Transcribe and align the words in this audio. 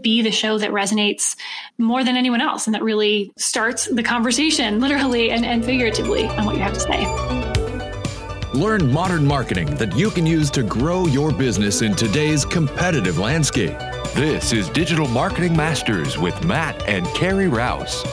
be 0.00 0.22
the 0.22 0.30
show 0.30 0.58
that 0.58 0.70
resonates 0.70 1.36
more 1.78 2.04
than 2.04 2.16
anyone 2.16 2.40
else 2.40 2.66
and 2.66 2.74
that 2.74 2.82
really 2.82 3.32
starts 3.36 3.86
the 3.86 4.02
conversation, 4.02 4.80
literally 4.80 5.30
and, 5.30 5.44
and 5.44 5.64
figuratively, 5.64 6.26
on 6.26 6.44
what 6.44 6.56
you 6.56 6.62
have 6.62 6.74
to 6.74 6.80
say. 6.80 7.48
Learn 8.54 8.90
modern 8.90 9.26
marketing 9.26 9.74
that 9.76 9.94
you 9.96 10.10
can 10.10 10.26
use 10.26 10.50
to 10.50 10.62
grow 10.62 11.06
your 11.06 11.32
business 11.32 11.82
in 11.82 11.94
today's 11.94 12.44
competitive 12.44 13.18
landscape. 13.18 13.78
This 14.14 14.52
is 14.52 14.68
Digital 14.70 15.06
Marketing 15.06 15.56
Masters 15.56 16.18
with 16.18 16.44
Matt 16.44 16.82
and 16.88 17.06
Carrie 17.08 17.48
Rouse. 17.48 18.04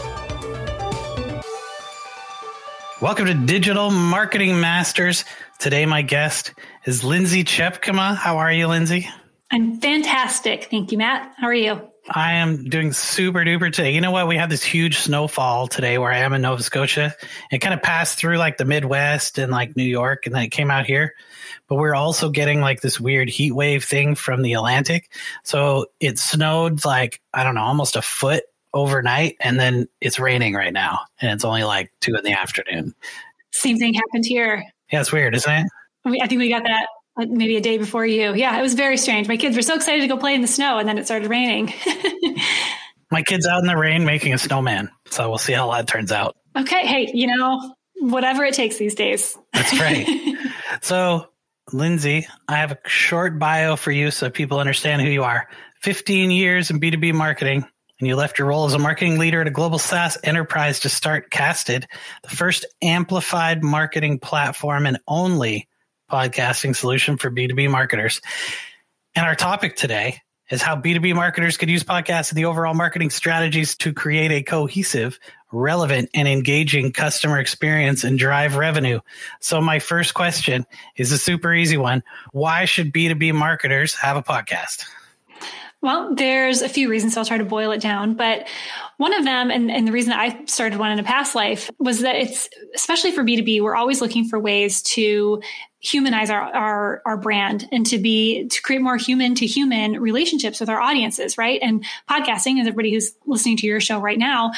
Welcome 3.01 3.25
to 3.27 3.33
Digital 3.33 3.91
Marketing 3.91 4.59
Masters. 4.59 5.25
Today, 5.57 5.85
my 5.85 6.01
guest 6.01 6.53
is 6.85 7.03
Lindsay 7.03 7.43
Tjepkema. 7.43 8.15
How 8.15 8.37
are 8.37 8.51
you, 8.51 8.67
Lindsay? 8.67 9.07
I'm 9.51 9.79
fantastic. 9.79 10.65
Thank 10.65 10.91
you, 10.91 10.97
Matt. 10.97 11.33
How 11.37 11.47
are 11.47 11.53
you? 11.53 11.89
I 12.09 12.33
am 12.33 12.69
doing 12.69 12.93
super 12.93 13.39
duper 13.39 13.71
today. 13.73 13.93
You 13.93 14.01
know 14.01 14.11
what? 14.11 14.27
We 14.27 14.37
had 14.37 14.49
this 14.49 14.63
huge 14.63 14.97
snowfall 14.97 15.67
today 15.67 15.97
where 15.97 16.11
I 16.11 16.19
am 16.19 16.33
in 16.33 16.41
Nova 16.41 16.61
Scotia. 16.61 17.15
It 17.51 17.59
kind 17.59 17.73
of 17.73 17.81
passed 17.81 18.17
through 18.17 18.37
like 18.37 18.57
the 18.57 18.65
Midwest 18.65 19.39
and 19.39 19.51
like 19.51 19.75
New 19.75 19.83
York, 19.83 20.25
and 20.25 20.35
then 20.35 20.43
it 20.43 20.49
came 20.49 20.69
out 20.69 20.85
here. 20.85 21.15
But 21.67 21.75
we're 21.75 21.95
also 21.95 22.29
getting 22.29 22.61
like 22.61 22.81
this 22.81 22.99
weird 22.99 23.29
heat 23.29 23.53
wave 23.53 23.83
thing 23.83 24.13
from 24.13 24.43
the 24.43 24.53
Atlantic. 24.53 25.11
So 25.43 25.87
it 25.99 26.19
snowed 26.19 26.85
like, 26.85 27.21
I 27.33 27.43
don't 27.43 27.55
know, 27.55 27.63
almost 27.63 27.95
a 27.95 28.03
foot 28.03 28.43
overnight, 28.73 29.37
and 29.39 29.59
then 29.59 29.87
it's 30.01 30.19
raining 30.19 30.53
right 30.53 30.73
now. 30.73 30.99
And 31.21 31.31
it's 31.31 31.45
only 31.45 31.63
like 31.63 31.91
two 32.01 32.15
in 32.15 32.23
the 32.23 32.33
afternoon. 32.33 32.93
Same 33.51 33.77
thing 33.77 33.95
happened 33.95 34.25
here. 34.25 34.63
Yeah, 34.91 35.01
it's 35.01 35.11
weird, 35.11 35.33
isn't 35.33 35.51
it? 35.51 35.67
I 36.21 36.27
think 36.27 36.39
we 36.39 36.49
got 36.49 36.63
that 36.63 36.87
Uh, 37.17 37.25
maybe 37.29 37.55
a 37.55 37.61
day 37.61 37.77
before 37.77 38.05
you. 38.05 38.33
Yeah, 38.33 38.57
it 38.57 38.61
was 38.61 38.73
very 38.73 38.97
strange. 38.97 39.27
My 39.27 39.37
kids 39.37 39.55
were 39.55 39.61
so 39.61 39.75
excited 39.75 40.01
to 40.01 40.07
go 40.07 40.17
play 40.17 40.35
in 40.35 40.41
the 40.41 40.47
snow, 40.47 40.79
and 40.79 40.87
then 40.87 40.97
it 40.97 41.05
started 41.05 41.29
raining. 41.29 41.73
My 43.11 43.21
kid's 43.21 43.47
out 43.47 43.59
in 43.59 43.67
the 43.67 43.77
rain 43.77 44.03
making 44.03 44.33
a 44.33 44.37
snowman. 44.37 44.89
So 45.09 45.29
we'll 45.29 45.37
see 45.37 45.53
how 45.53 45.71
that 45.71 45.87
turns 45.87 46.11
out. 46.11 46.35
Okay. 46.57 46.85
Hey, 46.85 47.11
you 47.13 47.27
know, 47.27 47.73
whatever 47.99 48.43
it 48.43 48.53
takes 48.53 48.77
these 48.77 48.95
days. 48.95 49.37
That's 49.53 49.79
right. 49.79 50.07
so, 50.81 51.27
Lindsay, 51.71 52.27
I 52.47 52.57
have 52.57 52.73
a 52.73 52.79
short 52.85 53.39
bio 53.39 53.75
for 53.75 53.91
you 53.91 54.11
so 54.11 54.29
people 54.29 54.59
understand 54.59 55.01
who 55.01 55.09
you 55.09 55.23
are. 55.23 55.47
15 55.83 56.31
years 56.31 56.69
in 56.71 56.79
B2B 56.79 57.13
marketing, 57.13 57.65
and 57.99 58.07
you 58.07 58.15
left 58.15 58.39
your 58.39 58.49
role 58.49 58.65
as 58.65 58.73
a 58.73 58.79
marketing 58.79 59.19
leader 59.19 59.41
at 59.41 59.47
a 59.47 59.51
global 59.51 59.79
SaaS 59.79 60.17
enterprise 60.23 60.81
to 60.81 60.89
start 60.89 61.29
Casted, 61.29 61.87
the 62.23 62.35
first 62.35 62.65
amplified 62.81 63.63
marketing 63.63 64.19
platform 64.19 64.85
and 64.85 64.99
only 65.07 65.67
podcasting 66.09 66.75
solution 66.75 67.17
for 67.17 67.29
B2B 67.31 67.69
marketers. 67.69 68.21
And 69.15 69.25
our 69.25 69.35
topic 69.35 69.75
today 69.75 70.21
is 70.49 70.61
how 70.61 70.75
B2B 70.75 71.15
marketers 71.15 71.57
could 71.57 71.69
use 71.69 71.83
podcasts 71.83 72.29
and 72.29 72.37
the 72.37 72.45
overall 72.45 72.73
marketing 72.73 73.09
strategies 73.09 73.75
to 73.77 73.93
create 73.93 74.31
a 74.31 74.43
cohesive, 74.43 75.19
relevant, 75.51 76.09
and 76.13 76.27
engaging 76.27 76.91
customer 76.91 77.39
experience 77.39 78.03
and 78.03 78.19
drive 78.19 78.55
revenue. 78.55 78.99
So, 79.39 79.59
my 79.61 79.79
first 79.79 80.13
question 80.13 80.65
is 80.95 81.11
a 81.11 81.17
super 81.17 81.53
easy 81.53 81.77
one 81.77 82.03
Why 82.31 82.65
should 82.65 82.93
B2B 82.93 83.33
marketers 83.33 83.95
have 83.95 84.17
a 84.17 84.23
podcast? 84.23 84.85
Well, 85.81 86.15
there's 86.15 86.61
a 86.61 86.69
few 86.69 86.89
reasons, 86.89 87.13
so 87.13 87.21
I'll 87.21 87.25
try 87.25 87.37
to 87.37 87.45
boil 87.45 87.71
it 87.71 87.81
down. 87.81 88.15
But 88.15 88.47
one 88.97 89.13
of 89.13 89.23
them, 89.23 89.51
and, 89.51 89.69
and 89.69 89.87
the 89.87 89.91
reason 89.91 90.13
I 90.13 90.45
started 90.45 90.79
one 90.79 90.91
in 90.91 90.99
a 90.99 91.03
past 91.03 91.35
life, 91.35 91.69
was 91.79 92.01
that 92.01 92.15
it's, 92.15 92.49
especially 92.73 93.11
for 93.11 93.23
B2B, 93.23 93.61
we're 93.61 93.75
always 93.75 94.01
looking 94.01 94.25
for 94.27 94.39
ways 94.39 94.81
to 94.83 95.41
humanize 95.79 96.29
our, 96.29 96.41
our, 96.41 97.01
our 97.05 97.17
brand 97.17 97.67
and 97.71 97.85
to 97.87 97.97
be, 97.97 98.47
to 98.47 98.61
create 98.61 98.81
more 98.81 98.97
human 98.97 99.35
to 99.35 99.45
human 99.45 99.99
relationships 99.99 100.59
with 100.59 100.69
our 100.69 100.79
audiences, 100.79 101.37
right? 101.37 101.59
And 101.61 101.85
podcasting, 102.09 102.59
as 102.59 102.67
everybody 102.67 102.91
who's 102.91 103.13
listening 103.25 103.57
to 103.57 103.67
your 103.67 103.79
show 103.79 103.99
right 103.99 104.17
now, 104.17 104.51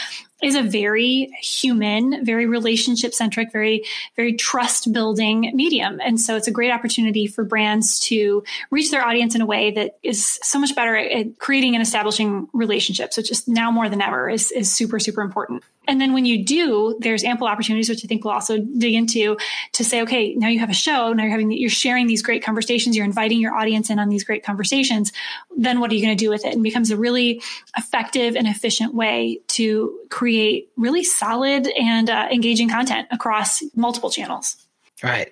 is 0.44 0.56
a 0.56 0.62
very 0.62 1.30
human, 1.42 2.24
very 2.24 2.46
relationship 2.46 3.14
centric, 3.14 3.52
very, 3.52 3.84
very 4.16 4.34
trust 4.34 4.94
building 4.94 5.52
medium. 5.56 6.00
And 6.04 6.22
so 6.22 6.36
it's 6.36 6.48
a 6.48 6.52
great 6.52 6.72
opportunity 6.72 7.26
for 7.26 7.44
brands 7.44 8.00
to 8.02 8.44
reach 8.70 8.92
their 8.92 9.06
audience 9.06 9.34
in 9.34 9.42
a 9.42 9.46
way 9.46 9.72
that 9.72 9.98
is 10.04 10.40
so 10.44 10.60
much 10.60 10.76
better 10.76 10.96
at 10.96 11.40
creating 11.40 11.74
and 11.74 11.82
establishing 11.82 12.48
relationships, 12.54 13.18
which 13.18 13.32
is 13.32 13.48
now 13.48 13.72
more 13.72 13.90
than 13.90 14.02
ever 14.02 14.30
is, 14.30 14.52
is 14.52 14.74
super, 14.74 15.00
super 15.00 15.22
important. 15.22 15.64
And 15.88 16.02
then 16.02 16.14
when 16.14 16.26
you 16.26 16.44
do, 16.44 16.98
there's 17.00 17.24
ample 17.24 17.48
opportunities, 17.48 17.90
which 17.90 18.04
I 18.04 18.08
think 18.08 18.26
we'll 18.26 18.34
also 18.34 18.58
dig 18.60 18.94
into 18.94 19.38
to 19.74 19.84
say, 19.84 20.02
okay, 20.02 20.34
now 20.36 20.48
you 20.48 20.60
have 20.60 20.70
a 20.70 20.74
show. 20.74 21.14
Now 21.14 21.24
you're 21.24 21.32
having, 21.32 21.52
you're 21.52 21.70
sharing 21.70 22.08
these 22.08 22.22
great 22.22 22.44
conversations. 22.44 22.96
You're 22.96 23.06
inviting 23.06 23.40
your 23.40 23.56
audience 23.56 23.90
in 23.90 24.00
on 24.00 24.10
these 24.10 24.24
great 24.24 24.44
conversations. 24.44 25.12
Then 25.56 25.80
what 25.80 25.92
are 25.92 25.96
you 25.96 26.04
going 26.04 26.18
to 26.18 26.24
do 26.24 26.30
with 26.30 26.46
it? 26.46 26.54
And 26.54 26.64
becomes 26.64 26.92
a 26.92 26.98
really 26.98 27.42
effective 27.78 28.36
and 28.36 28.48
efficient 28.48 28.94
way 28.94 29.40
to 29.48 30.00
create 30.10 30.70
really 30.76 31.04
solid 31.04 31.68
and 31.80 32.10
uh, 32.10 32.28
engaging 32.32 32.70
content 32.70 33.08
across 33.12 33.64
multiple 33.76 34.10
channels. 34.10 34.58
Right. 35.02 35.32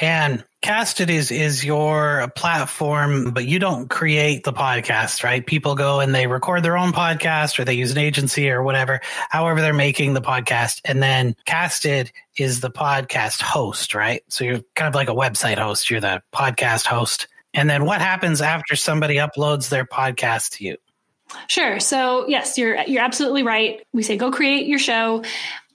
And 0.00 0.44
Casted 0.62 1.08
is 1.08 1.30
is 1.30 1.64
your 1.64 2.30
platform, 2.36 3.30
but 3.30 3.46
you 3.46 3.58
don't 3.58 3.88
create 3.88 4.44
the 4.44 4.52
podcast, 4.52 5.24
right? 5.24 5.44
People 5.44 5.74
go 5.74 6.00
and 6.00 6.14
they 6.14 6.26
record 6.26 6.62
their 6.62 6.76
own 6.76 6.92
podcast 6.92 7.58
or 7.58 7.64
they 7.64 7.72
use 7.72 7.92
an 7.92 7.98
agency 7.98 8.50
or 8.50 8.62
whatever, 8.62 9.00
however 9.30 9.62
they're 9.62 9.72
making 9.72 10.12
the 10.12 10.20
podcast. 10.20 10.82
And 10.84 11.02
then 11.02 11.34
Casted 11.46 12.12
is 12.36 12.60
the 12.60 12.70
podcast 12.70 13.40
host, 13.40 13.94
right? 13.94 14.22
So 14.28 14.44
you're 14.44 14.60
kind 14.74 14.88
of 14.88 14.94
like 14.94 15.08
a 15.08 15.14
website 15.14 15.56
host. 15.56 15.88
You're 15.88 16.00
the 16.00 16.22
podcast 16.30 16.84
host. 16.84 17.26
And 17.54 17.68
then 17.68 17.86
what 17.86 18.02
happens 18.02 18.42
after 18.42 18.76
somebody 18.76 19.16
uploads 19.16 19.70
their 19.70 19.86
podcast 19.86 20.58
to 20.58 20.64
you? 20.64 20.76
Sure. 21.46 21.80
So 21.80 22.26
yes, 22.28 22.58
you're 22.58 22.82
you're 22.82 23.02
absolutely 23.02 23.42
right. 23.42 23.82
We 23.92 24.02
say 24.02 24.16
go 24.16 24.30
create 24.30 24.66
your 24.66 24.78
show 24.78 25.22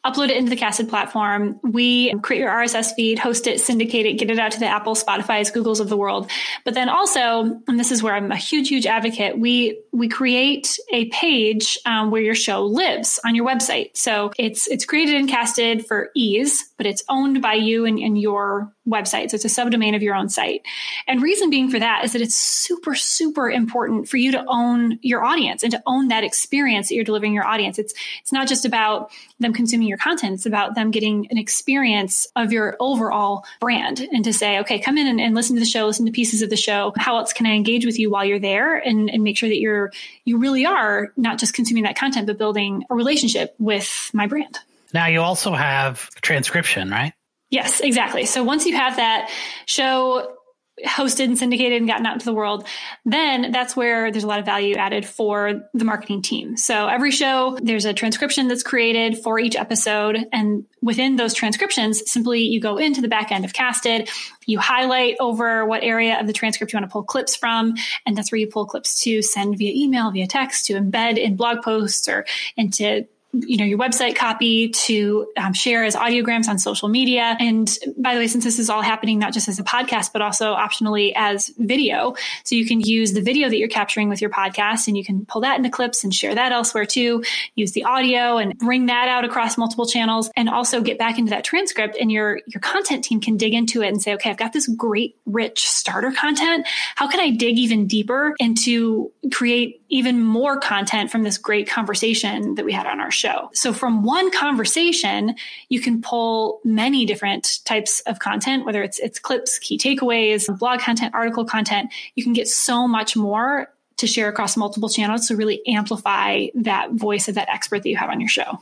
upload 0.06 0.30
it 0.30 0.38
into 0.38 0.50
the 0.50 0.56
Casted 0.56 0.88
platform. 0.88 1.60
We 1.64 2.14
create 2.20 2.40
your 2.40 2.52
RSS 2.52 2.94
feed, 2.94 3.18
host 3.18 3.48
it, 3.48 3.60
syndicate 3.60 4.06
it, 4.06 4.14
get 4.14 4.30
it 4.30 4.38
out 4.38 4.52
to 4.52 4.60
the 4.60 4.68
Apple, 4.68 4.96
Spotify's, 4.96 5.50
Google's 5.50 5.80
of 5.80 5.90
the 5.90 5.98
world. 5.98 6.30
But 6.64 6.76
then 6.76 6.90
also, 6.90 7.60
and 7.68 7.80
this 7.80 7.92
is 7.92 8.04
where 8.04 8.14
I'm 8.14 8.32
a 8.32 8.38
huge, 8.38 8.70
huge 8.70 8.86
advocate, 8.86 9.38
we 9.40 9.82
we 9.92 10.08
create 10.08 10.78
a 10.92 11.06
page 11.10 11.78
um, 11.86 12.12
where 12.12 12.22
your 12.22 12.36
show 12.36 12.66
lives 12.66 13.20
on 13.26 13.34
your 13.34 13.48
website. 13.48 13.98
So 13.98 14.32
it's 14.38 14.68
it's 14.68 14.86
created 14.86 15.16
and 15.16 15.28
casted 15.28 15.86
for 15.86 16.10
ease, 16.16 16.72
but 16.78 16.86
it's 16.86 17.04
owned 17.10 17.42
by 17.42 17.54
you 17.54 17.86
and, 17.86 17.98
and 17.98 18.20
your 18.20 18.72
website. 18.88 19.32
So 19.32 19.36
it's 19.36 19.46
a 19.46 19.48
subdomain 19.48 19.96
of 19.96 20.04
your 20.04 20.16
own 20.16 20.30
site. 20.30 20.62
And 21.08 21.22
reason 21.22 21.50
being 21.50 21.70
for 21.70 21.80
that 21.80 22.04
is 22.04 22.14
that 22.14 22.22
it's 22.22 22.36
super, 22.36 22.94
super 22.94 23.50
important 23.50 24.08
for 24.08 24.18
you 24.18 24.32
to 24.34 24.46
own 24.48 25.00
your 25.02 25.24
audience 25.24 25.64
and 25.64 25.72
to 25.72 25.82
own 25.88 26.10
that 26.10 26.24
experience 26.24 26.90
that 26.90 26.96
you're 26.96 27.04
delivering 27.04 27.34
your 27.34 27.46
audience. 27.46 27.80
It's 27.80 27.94
it's 28.22 28.32
not 28.32 28.48
just 28.48 28.66
about 28.66 29.12
them 29.40 29.54
consuming 29.54 29.88
your 29.88 29.95
content. 29.98 30.34
It's 30.34 30.46
about 30.46 30.76
them 30.76 30.92
getting 30.92 31.28
an 31.32 31.38
experience 31.38 32.28
of 32.36 32.52
your 32.52 32.76
overall 32.80 33.46
brand 33.60 34.00
and 34.00 34.24
to 34.24 34.34
say, 34.34 34.60
okay, 34.60 34.80
come 34.80 34.98
in 34.98 35.08
and, 35.08 35.20
and 35.20 35.36
listen 35.36 35.56
to 35.56 35.60
the 35.60 35.66
show, 35.66 35.86
listen 35.86 36.06
to 36.06 36.12
pieces 36.12 36.42
of 36.42 36.50
the 36.50 36.58
show. 36.58 36.94
How 36.98 37.18
else 37.18 37.34
can 37.34 37.46
I 37.46 37.52
engage 37.52 37.86
with 37.86 38.00
you 38.00 38.10
while 38.10 38.26
you're 38.26 38.40
there 38.40 38.76
and, 38.76 39.10
and 39.10 39.24
make 39.24 39.38
sure 39.38 39.50
that 39.50 39.60
you're 39.60 39.92
you 40.24 40.38
really 40.38 40.66
are 40.66 41.12
not 41.18 41.38
just 41.40 41.54
consuming 41.54 41.84
that 41.84 41.98
content, 41.98 42.28
but 42.28 42.38
building 42.38 42.84
a 42.90 42.96
relationship 42.96 43.56
with 43.60 44.10
my 44.14 44.28
brand. 44.28 44.60
Now 44.94 45.08
you 45.08 45.22
also 45.22 45.52
have 45.52 46.10
transcription, 46.22 46.90
right? 46.90 47.14
Yes, 47.50 47.80
exactly. 47.80 48.26
So 48.26 48.44
once 48.44 48.66
you 48.66 48.76
have 48.76 48.96
that 48.98 49.30
show 49.66 50.35
hosted 50.84 51.26
and 51.26 51.38
syndicated 51.38 51.78
and 51.78 51.88
gotten 51.88 52.06
out 52.06 52.14
into 52.14 52.26
the 52.26 52.34
world, 52.34 52.68
then 53.06 53.52
that's 53.52 53.76
where 53.76 54.12
there's 54.12 54.26
a 54.26 54.28
lot 54.28 54.40
of 54.40 54.46
value 54.46 54.76
added 54.76 55.06
for 55.06 55.70
the 55.74 55.86
marketing 55.86 56.22
team. 56.22 56.58
So 56.58 56.88
every 56.88 57.12
show, 57.12 57.58
there's 57.62 57.86
a 57.86 57.94
transcription 57.94 58.48
that's 58.48 58.64
created 58.64 59.18
for 59.20 59.40
each 59.40 59.56
episode. 59.56 60.26
And 60.34 60.66
within 60.82 61.16
those 61.16 61.34
transcriptions, 61.34 62.10
simply 62.12 62.42
you 62.42 62.60
go 62.60 62.78
into 62.78 63.02
the 63.02 63.08
back 63.08 63.32
end 63.32 63.46
of 63.46 63.54
Casted, 63.54 64.10
you 64.46 64.60
highlight 64.60 65.16
over 65.20 65.66
what 65.66 65.84
area 65.84 66.20
of 66.20 66.28
the 66.28 66.34
transcript 66.34 66.74
you 66.74 66.78
want 66.78 66.90
to 66.90 66.92
pull 66.92 67.04
clips 67.04 67.36
from. 67.36 67.76
And 68.06 68.18
that's 68.18 68.32
where 68.32 68.40
you 68.40 68.48
pull 68.48 68.66
clips 68.66 69.02
to 69.04 69.22
send 69.22 69.58
via 69.58 69.72
email, 69.74 70.12
via 70.12 70.28
text, 70.28 70.66
to 70.66 70.74
embed 70.74 71.18
in 71.18 71.36
blog 71.38 71.64
posts 71.64 72.10
or 72.10 72.26
into 72.58 73.08
you 73.42 73.58
know 73.58 73.66
your 73.66 73.78
website 73.78 74.16
copy 74.16 74.70
to 74.70 75.28
um, 75.38 75.54
share 75.54 75.84
as 75.84 75.96
audiograms 75.96 76.48
on 76.48 76.58
social 76.58 76.90
media. 76.90 77.36
And 77.40 77.70
by 77.98 78.14
the 78.14 78.22
way 78.22 78.28
since 78.28 78.44
this 78.44 78.60
is 78.60 78.70
all 78.70 78.82
happening 78.82 79.20
not 79.20 79.34
just 79.34 79.48
as 79.48 79.60
a 79.60 79.64
podcast 79.64 80.12
but 80.14 80.22
also 80.22 80.56
optionally 80.56 81.14
as 81.16 81.52
video 81.58 82.16
so 82.44 82.56
you 82.56 82.66
can 82.66 82.80
use 82.80 83.14
the 83.14 83.22
video 83.22 83.50
that 83.50 83.58
you're 83.58 83.68
capturing 83.68 84.10
with 84.10 84.22
your 84.22 84.30
podcast 84.30 84.88
and 84.88 84.98
you 84.98 85.04
can 85.04 85.26
pull 85.26 85.42
that 85.42 85.58
into 85.58 85.70
clips 85.70 86.04
and 86.04 86.14
share 86.14 86.36
that 86.36 86.52
elsewhere 86.52 86.86
too. 86.86 87.24
Use 87.56 87.74
the 87.74 87.84
audio 87.84 88.38
and 88.38 88.58
bring 88.58 88.88
that 88.88 89.08
out 89.08 89.26
across 89.26 89.58
multiple 89.58 89.86
channels 89.86 90.30
and 90.36 90.50
also 90.50 90.82
get 90.82 90.98
back 90.98 91.18
into 91.18 91.32
that 91.32 91.44
transcript 91.44 91.98
and 92.00 92.12
your 92.12 92.40
your 92.48 92.62
content 92.62 93.04
team 93.04 93.20
can 93.20 93.38
dig 93.38 93.54
into 93.54 93.82
it 93.82 93.88
and 93.88 94.02
say 94.02 94.14
okay 94.14 94.30
i've 94.30 94.38
got 94.38 94.54
this 94.54 94.68
great 94.68 95.18
rich 95.26 95.68
starter 95.68 96.12
content. 96.12 96.68
How 96.96 97.08
can 97.08 97.20
i 97.20 97.32
dig 97.32 97.58
even 97.58 97.88
deeper 97.88 98.36
and 98.40 98.58
to 98.66 99.12
create 99.34 99.82
even 99.90 100.22
more 100.22 100.60
content 100.60 101.12
from 101.12 101.24
this 101.24 101.38
great 101.38 101.70
conversation 101.70 102.56
that 102.56 102.66
we 102.66 102.74
had 102.74 102.88
on 102.88 103.00
our 103.00 103.12
show. 103.12 103.50
So 103.54 103.74
from 103.74 104.04
one 104.04 104.32
conversation, 104.32 105.36
you 105.70 105.80
can 105.80 106.02
pull 106.02 106.60
many 106.64 107.06
different 107.06 107.60
types 107.66 108.00
of 108.02 108.20
content, 108.20 108.66
whether 108.66 108.82
it's, 108.84 109.00
it's 109.00 109.20
clips, 109.20 109.60
key 109.60 109.78
takeaways, 109.78 110.46
blog 110.58 110.80
content, 110.80 111.14
article 111.14 111.46
content. 111.46 111.94
You 112.16 112.24
can 112.24 112.34
get 112.34 112.48
so 112.48 112.88
much 112.88 113.16
more 113.16 113.72
to 113.98 114.08
share 114.08 114.28
across 114.28 114.58
multiple 114.58 114.90
channels 114.90 115.28
to 115.28 115.36
really 115.36 115.62
amplify 115.68 116.48
that 116.56 116.92
voice 116.92 117.28
of 117.28 117.36
that 117.36 117.50
expert 117.50 117.84
that 117.84 117.90
you 117.90 117.96
have 117.96 118.10
on 118.10 118.20
your 118.20 118.30
show. 118.30 118.60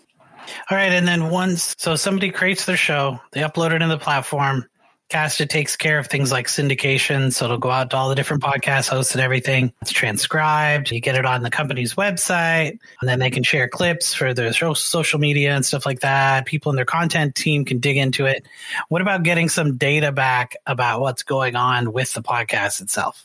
All 0.70 0.78
right. 0.78 0.92
And 0.92 1.08
then 1.08 1.30
once, 1.30 1.74
so 1.78 1.96
somebody 1.96 2.30
creates 2.30 2.66
their 2.66 2.78
show, 2.78 3.20
they 3.32 3.42
upload 3.42 3.74
it 3.74 3.82
in 3.82 3.90
the 3.90 3.98
platform. 3.98 4.68
Casted 5.14 5.52
takes 5.52 5.76
care 5.76 6.00
of 6.00 6.08
things 6.08 6.32
like 6.32 6.48
syndication. 6.48 7.32
So 7.32 7.46
it'll 7.46 7.60
go 7.60 7.70
out 7.70 7.92
to 7.92 7.98
all 7.98 8.10
the 8.10 8.16
different 8.16 8.42
podcast 8.42 8.90
hosts 8.90 9.14
and 9.14 9.22
everything. 9.22 9.72
It's 9.80 9.92
transcribed. 9.92 10.90
You 10.90 11.00
get 11.02 11.14
it 11.14 11.24
on 11.24 11.44
the 11.44 11.52
company's 11.52 11.94
website, 11.94 12.80
and 13.00 13.08
then 13.08 13.20
they 13.20 13.30
can 13.30 13.44
share 13.44 13.68
clips 13.68 14.16
for 14.16 14.34
their 14.34 14.52
social 14.52 15.20
media 15.20 15.56
and 15.56 15.64
stuff 15.64 15.86
like 15.86 16.00
that. 16.00 16.48
People 16.48 16.72
in 16.72 16.76
their 16.78 16.84
content 16.84 17.36
team 17.36 17.64
can 17.64 17.78
dig 17.78 17.98
into 17.98 18.26
it. 18.26 18.44
What 18.90 19.04
about 19.04 19.22
getting 19.22 19.50
some 19.50 19.78
data 19.78 20.12
back 20.12 20.56
about 20.66 21.00
what's 21.00 21.22
going 21.22 21.56
on 21.56 21.94
with 21.94 22.12
the 22.14 22.24
podcast 22.24 22.82
itself? 22.82 23.24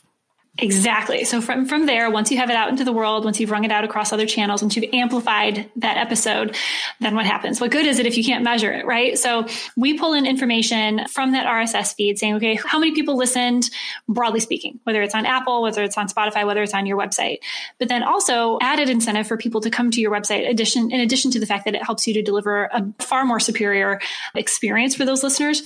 Exactly. 0.57 1.23
So 1.23 1.41
from 1.41 1.65
from 1.65 1.85
there, 1.85 2.09
once 2.09 2.31
you 2.31 2.37
have 2.37 2.49
it 2.49 2.55
out 2.55 2.69
into 2.69 2.83
the 2.83 2.91
world, 2.91 3.23
once 3.23 3.39
you've 3.39 3.51
rung 3.51 3.63
it 3.63 3.71
out 3.71 3.85
across 3.85 4.11
other 4.11 4.25
channels, 4.25 4.61
once 4.61 4.75
you've 4.75 4.93
amplified 4.93 5.69
that 5.77 5.97
episode, 5.97 6.55
then 6.99 7.15
what 7.15 7.25
happens? 7.25 7.61
What 7.61 7.71
good 7.71 7.85
is 7.85 7.97
it 7.97 8.05
if 8.05 8.17
you 8.17 8.25
can't 8.25 8.43
measure 8.43 8.71
it, 8.71 8.85
right? 8.85 9.17
So 9.17 9.47
we 9.77 9.97
pull 9.97 10.13
in 10.13 10.25
information 10.25 11.07
from 11.07 11.31
that 11.31 11.45
RSS 11.45 11.95
feed 11.95 12.19
saying, 12.19 12.35
okay, 12.35 12.55
how 12.55 12.77
many 12.77 12.93
people 12.93 13.15
listened, 13.15 13.69
broadly 14.09 14.41
speaking, 14.41 14.79
whether 14.83 15.01
it's 15.01 15.15
on 15.15 15.25
Apple, 15.25 15.61
whether 15.61 15.81
it's 15.83 15.97
on 15.97 16.09
Spotify, 16.09 16.45
whether 16.45 16.61
it's 16.61 16.73
on 16.73 16.85
your 16.85 16.97
website. 16.97 17.37
But 17.77 17.87
then 17.87 18.03
also 18.03 18.57
added 18.61 18.89
incentive 18.89 19.27
for 19.27 19.37
people 19.37 19.61
to 19.61 19.69
come 19.69 19.91
to 19.91 20.01
your 20.01 20.11
website, 20.11 20.49
addition 20.49 20.91
in 20.91 20.99
addition 20.99 21.31
to 21.31 21.39
the 21.39 21.45
fact 21.45 21.65
that 21.65 21.75
it 21.75 21.83
helps 21.83 22.05
you 22.05 22.13
to 22.15 22.21
deliver 22.21 22.65
a 22.65 22.85
far 22.99 23.23
more 23.23 23.39
superior 23.39 24.01
experience 24.35 24.93
for 24.93 25.05
those 25.05 25.23
listeners 25.23 25.63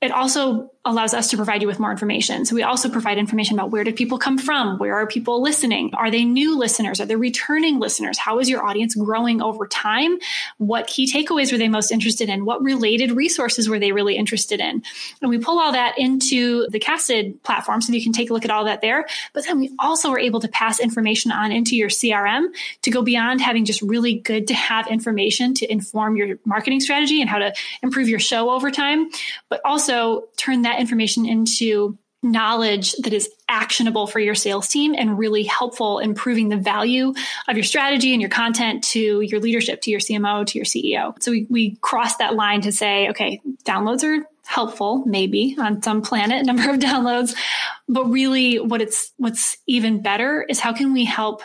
it 0.00 0.12
also 0.12 0.70
allows 0.84 1.12
us 1.12 1.28
to 1.28 1.36
provide 1.36 1.60
you 1.60 1.68
with 1.68 1.80
more 1.80 1.90
information. 1.90 2.46
So 2.46 2.54
we 2.54 2.62
also 2.62 2.88
provide 2.88 3.18
information 3.18 3.58
about 3.58 3.70
where 3.70 3.84
did 3.84 3.96
people 3.96 4.16
come 4.16 4.38
from? 4.38 4.78
Where 4.78 4.94
are 4.94 5.06
people 5.06 5.42
listening? 5.42 5.90
Are 5.94 6.10
they 6.10 6.24
new 6.24 6.56
listeners? 6.56 7.00
Are 7.00 7.04
they 7.04 7.16
returning 7.16 7.78
listeners? 7.78 8.16
How 8.16 8.38
is 8.38 8.48
your 8.48 8.64
audience 8.64 8.94
growing 8.94 9.42
over 9.42 9.66
time? 9.66 10.18
What 10.58 10.86
key 10.86 11.10
takeaways 11.12 11.52
were 11.52 11.58
they 11.58 11.68
most 11.68 11.90
interested 11.90 12.28
in? 12.28 12.44
What 12.44 12.62
related 12.62 13.12
resources 13.12 13.68
were 13.68 13.78
they 13.78 13.92
really 13.92 14.16
interested 14.16 14.60
in? 14.60 14.82
And 15.20 15.30
we 15.30 15.38
pull 15.38 15.58
all 15.58 15.72
that 15.72 15.98
into 15.98 16.66
the 16.70 16.78
Casted 16.78 17.42
platform 17.42 17.82
so 17.82 17.92
you 17.92 18.02
can 18.02 18.12
take 18.12 18.30
a 18.30 18.32
look 18.32 18.44
at 18.44 18.50
all 18.50 18.64
that 18.64 18.80
there. 18.80 19.04
But 19.34 19.44
then 19.44 19.58
we 19.58 19.74
also 19.78 20.10
are 20.10 20.18
able 20.18 20.40
to 20.40 20.48
pass 20.48 20.80
information 20.80 21.32
on 21.32 21.50
into 21.52 21.76
your 21.76 21.90
CRM 21.90 22.46
to 22.82 22.90
go 22.90 23.02
beyond 23.02 23.40
having 23.40 23.64
just 23.64 23.82
really 23.82 24.14
good 24.14 24.46
to 24.46 24.54
have 24.54 24.86
information 24.86 25.54
to 25.54 25.70
inform 25.70 26.16
your 26.16 26.38
marketing 26.44 26.80
strategy 26.80 27.20
and 27.20 27.28
how 27.28 27.38
to 27.38 27.52
improve 27.82 28.08
your 28.08 28.20
show 28.20 28.50
over 28.50 28.70
time, 28.70 29.10
but 29.50 29.60
also 29.64 29.87
turn 30.36 30.62
that 30.62 30.80
information 30.80 31.26
into 31.26 31.98
knowledge 32.22 32.92
that 32.94 33.12
is 33.12 33.28
actionable 33.48 34.06
for 34.06 34.18
your 34.18 34.34
sales 34.34 34.68
team 34.68 34.94
and 34.96 35.18
really 35.18 35.44
helpful 35.44 36.00
in 36.00 36.14
proving 36.14 36.48
the 36.48 36.56
value 36.56 37.14
of 37.46 37.56
your 37.56 37.64
strategy 37.64 38.12
and 38.12 38.20
your 38.20 38.30
content 38.30 38.82
to 38.82 39.20
your 39.20 39.40
leadership, 39.40 39.80
to 39.80 39.90
your 39.90 40.00
CMO, 40.00 40.44
to 40.44 40.58
your 40.58 40.64
CEO. 40.64 41.14
So 41.22 41.30
we, 41.30 41.46
we 41.48 41.76
cross 41.76 42.16
that 42.16 42.34
line 42.34 42.62
to 42.62 42.72
say, 42.72 43.08
okay, 43.10 43.40
downloads 43.64 44.02
are 44.02 44.26
helpful, 44.46 45.04
maybe 45.06 45.56
on 45.60 45.80
some 45.82 46.02
planet 46.02 46.44
number 46.46 46.68
of 46.68 46.78
downloads, 46.80 47.36
but 47.88 48.04
really 48.06 48.58
what 48.58 48.82
it's, 48.82 49.12
what's 49.16 49.56
even 49.66 50.02
better 50.02 50.42
is 50.42 50.58
how 50.58 50.72
can 50.72 50.92
we 50.92 51.04
help 51.04 51.42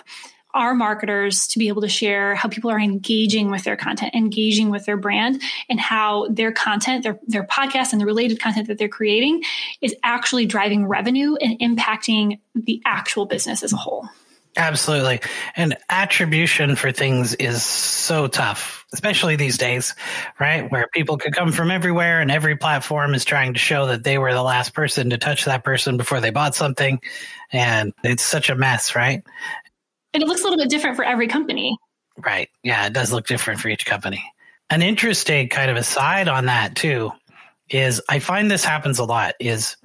our 0.53 0.75
marketers 0.75 1.47
to 1.47 1.59
be 1.59 1.67
able 1.67 1.81
to 1.81 1.89
share 1.89 2.35
how 2.35 2.49
people 2.49 2.69
are 2.69 2.79
engaging 2.79 3.49
with 3.49 3.63
their 3.63 3.75
content, 3.75 4.13
engaging 4.13 4.69
with 4.69 4.85
their 4.85 4.97
brand, 4.97 5.41
and 5.69 5.79
how 5.79 6.27
their 6.29 6.51
content, 6.51 7.03
their, 7.03 7.19
their 7.27 7.43
podcast 7.43 7.91
and 7.91 8.01
the 8.01 8.05
related 8.05 8.39
content 8.39 8.67
that 8.67 8.77
they're 8.77 8.87
creating 8.87 9.43
is 9.81 9.95
actually 10.03 10.45
driving 10.45 10.85
revenue 10.85 11.35
and 11.35 11.59
impacting 11.59 12.39
the 12.55 12.81
actual 12.85 13.25
business 13.25 13.63
as 13.63 13.73
a 13.73 13.77
whole. 13.77 14.07
Absolutely. 14.55 15.19
And 15.55 15.75
attribution 15.89 16.75
for 16.75 16.91
things 16.91 17.33
is 17.33 17.63
so 17.63 18.27
tough, 18.27 18.85
especially 18.93 19.35
these 19.35 19.57
days, 19.57 19.95
right? 20.39 20.71
Where 20.71 20.87
people 20.93 21.17
could 21.17 21.33
come 21.33 21.51
from 21.51 21.71
everywhere 21.71 22.21
and 22.21 22.29
every 22.29 22.55
platform 22.55 23.15
is 23.15 23.25
trying 23.25 23.53
to 23.53 23.59
show 23.59 23.87
that 23.87 24.03
they 24.03 24.19
were 24.19 24.33
the 24.33 24.43
last 24.43 24.75
person 24.75 25.09
to 25.09 25.17
touch 25.17 25.45
that 25.45 25.63
person 25.63 25.97
before 25.97 26.21
they 26.21 26.29
bought 26.29 26.53
something. 26.53 27.01
And 27.51 27.93
it's 28.03 28.23
such 28.23 28.51
a 28.51 28.55
mess, 28.55 28.95
right? 28.95 29.23
And 30.13 30.21
it 30.21 30.27
looks 30.27 30.41
a 30.41 30.43
little 30.43 30.59
bit 30.59 30.69
different 30.69 30.95
for 30.95 31.03
every 31.03 31.27
company. 31.27 31.77
Right. 32.17 32.49
Yeah, 32.63 32.85
it 32.85 32.93
does 32.93 33.11
look 33.11 33.27
different 33.27 33.59
for 33.59 33.69
each 33.69 33.85
company. 33.85 34.23
An 34.69 34.81
interesting 34.81 35.49
kind 35.49 35.71
of 35.71 35.77
aside 35.77 36.27
on 36.27 36.45
that 36.45 36.75
too 36.75 37.11
is 37.69 38.01
I 38.09 38.19
find 38.19 38.49
this 38.49 38.63
happens 38.63 38.99
a 38.99 39.03
lot 39.03 39.35
is 39.39 39.75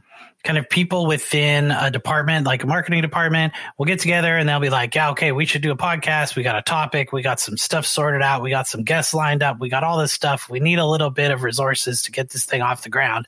kind 0.45 0.57
of 0.57 0.69
people 0.71 1.07
within 1.07 1.71
a 1.73 1.91
department, 1.91 2.47
like 2.47 2.63
a 2.63 2.67
marketing 2.67 3.03
department, 3.03 3.53
will 3.77 3.87
get 3.87 3.99
together 3.99 4.37
and 4.37 4.49
they'll 4.49 4.61
be 4.61 4.71
like, 4.71 4.95
yeah, 4.95 5.11
okay, 5.11 5.33
we 5.33 5.45
should 5.45 5.63
do 5.63 5.73
a 5.73 5.77
podcast. 5.77 6.37
We 6.37 6.43
got 6.43 6.57
a 6.57 6.63
topic. 6.63 7.13
We 7.13 7.23
got 7.23 7.41
some 7.41 7.57
stuff 7.57 7.85
sorted 7.85 8.23
out. 8.23 8.41
We 8.41 8.51
got 8.51 8.69
some 8.69 8.85
guests 8.85 9.13
lined 9.13 9.43
up. 9.43 9.59
We 9.59 9.69
got 9.69 9.83
all 9.83 9.99
this 9.99 10.13
stuff. 10.13 10.49
We 10.49 10.61
need 10.61 10.79
a 10.79 10.87
little 10.87 11.11
bit 11.11 11.33
of 11.33 11.43
resources 11.43 12.03
to 12.03 12.13
get 12.13 12.31
this 12.31 12.45
thing 12.45 12.63
off 12.63 12.83
the 12.83 12.89
ground. 12.89 13.27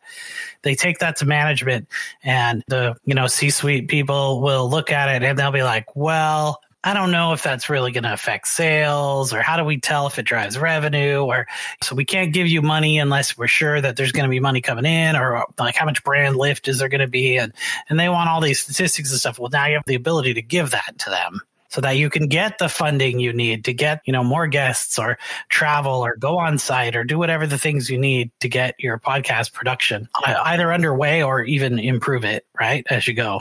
They 0.63 0.75
take 0.75 1.01
that 1.01 1.17
to 1.17 1.27
management 1.27 1.89
and 2.23 2.63
the, 2.69 2.97
you 3.05 3.15
know, 3.15 3.27
C 3.27 3.51
suite 3.51 3.89
people 3.89 4.41
will 4.41 4.71
look 4.71 4.93
at 4.93 5.09
it 5.15 5.27
and 5.27 5.39
they'll 5.39 5.51
be 5.51 5.65
like, 5.65 5.97
well, 5.97 6.61
I 6.83 6.95
don't 6.95 7.11
know 7.11 7.35
if 7.35 7.43
that's 7.43 7.69
really 7.69 7.93
going 7.93 8.05
to 8.05 8.13
affect 8.13 8.49
sales 8.49 9.35
or 9.35 9.43
how 9.43 9.59
do 9.59 9.65
we 9.65 9.79
tell 9.79 10.07
if 10.07 10.19
it 10.19 10.23
drives 10.23 10.57
revenue 10.57 11.21
or 11.21 11.47
so 11.83 11.95
we 11.95 12.07
can't 12.07 12.33
give 12.33 12.47
you 12.47 12.63
money 12.63 12.99
unless 12.99 13.37
we're 13.37 13.49
sure 13.49 13.79
that 13.79 13.97
there's 13.97 14.13
going 14.13 14.25
to 14.25 14.31
be 14.31 14.41
money 14.41 14.63
coming 14.63 14.87
in 14.87 15.15
or 15.15 15.45
like 15.59 15.77
how 15.77 15.85
much 15.85 16.03
brand 16.03 16.37
lift 16.37 16.69
is 16.69 16.79
there 16.79 16.89
going 16.89 17.03
to 17.03 17.07
be 17.07 17.37
and 17.37 17.53
and 17.91 18.01
they 18.01 18.09
want 18.09 18.31
all 18.31 18.41
these 18.41 18.61
statistics 18.61 19.11
and 19.11 19.21
stuff. 19.21 19.39
Well, 19.39 19.51
now 19.51 19.67
you 19.67 19.75
have 19.75 19.85
the 19.87 19.95
ability 19.95 20.35
to 20.35 20.43
give 20.43 20.71
that 20.71 20.99
to 21.01 21.11
them 21.11 21.43
so 21.71 21.81
that 21.81 21.97
you 21.97 22.11
can 22.11 22.27
get 22.27 22.59
the 22.59 22.69
funding 22.69 23.21
you 23.21 23.33
need 23.33 23.65
to 23.65 23.73
get, 23.73 24.03
you 24.05 24.13
know, 24.13 24.25
more 24.25 24.47
guests 24.47 24.99
or 24.99 25.19
travel 25.49 26.05
or 26.05 26.17
go 26.17 26.39
on 26.39 26.59
site 26.59 26.97
or 26.97 27.05
do 27.05 27.19
whatever 27.19 27.47
the 27.47 27.59
things 27.59 27.89
you 27.89 27.99
need 27.99 28.31
to 28.41 28.49
get 28.49 28.75
your 28.79 28.99
podcast 28.99 29.53
production 29.53 30.09
uh, 30.27 30.35
either 30.47 30.73
underway 30.73 31.23
or 31.23 31.43
even 31.43 31.79
improve 31.79 32.25
it, 32.25 32.45
right? 32.59 32.85
As 32.91 33.07
you 33.07 33.15
go. 33.15 33.41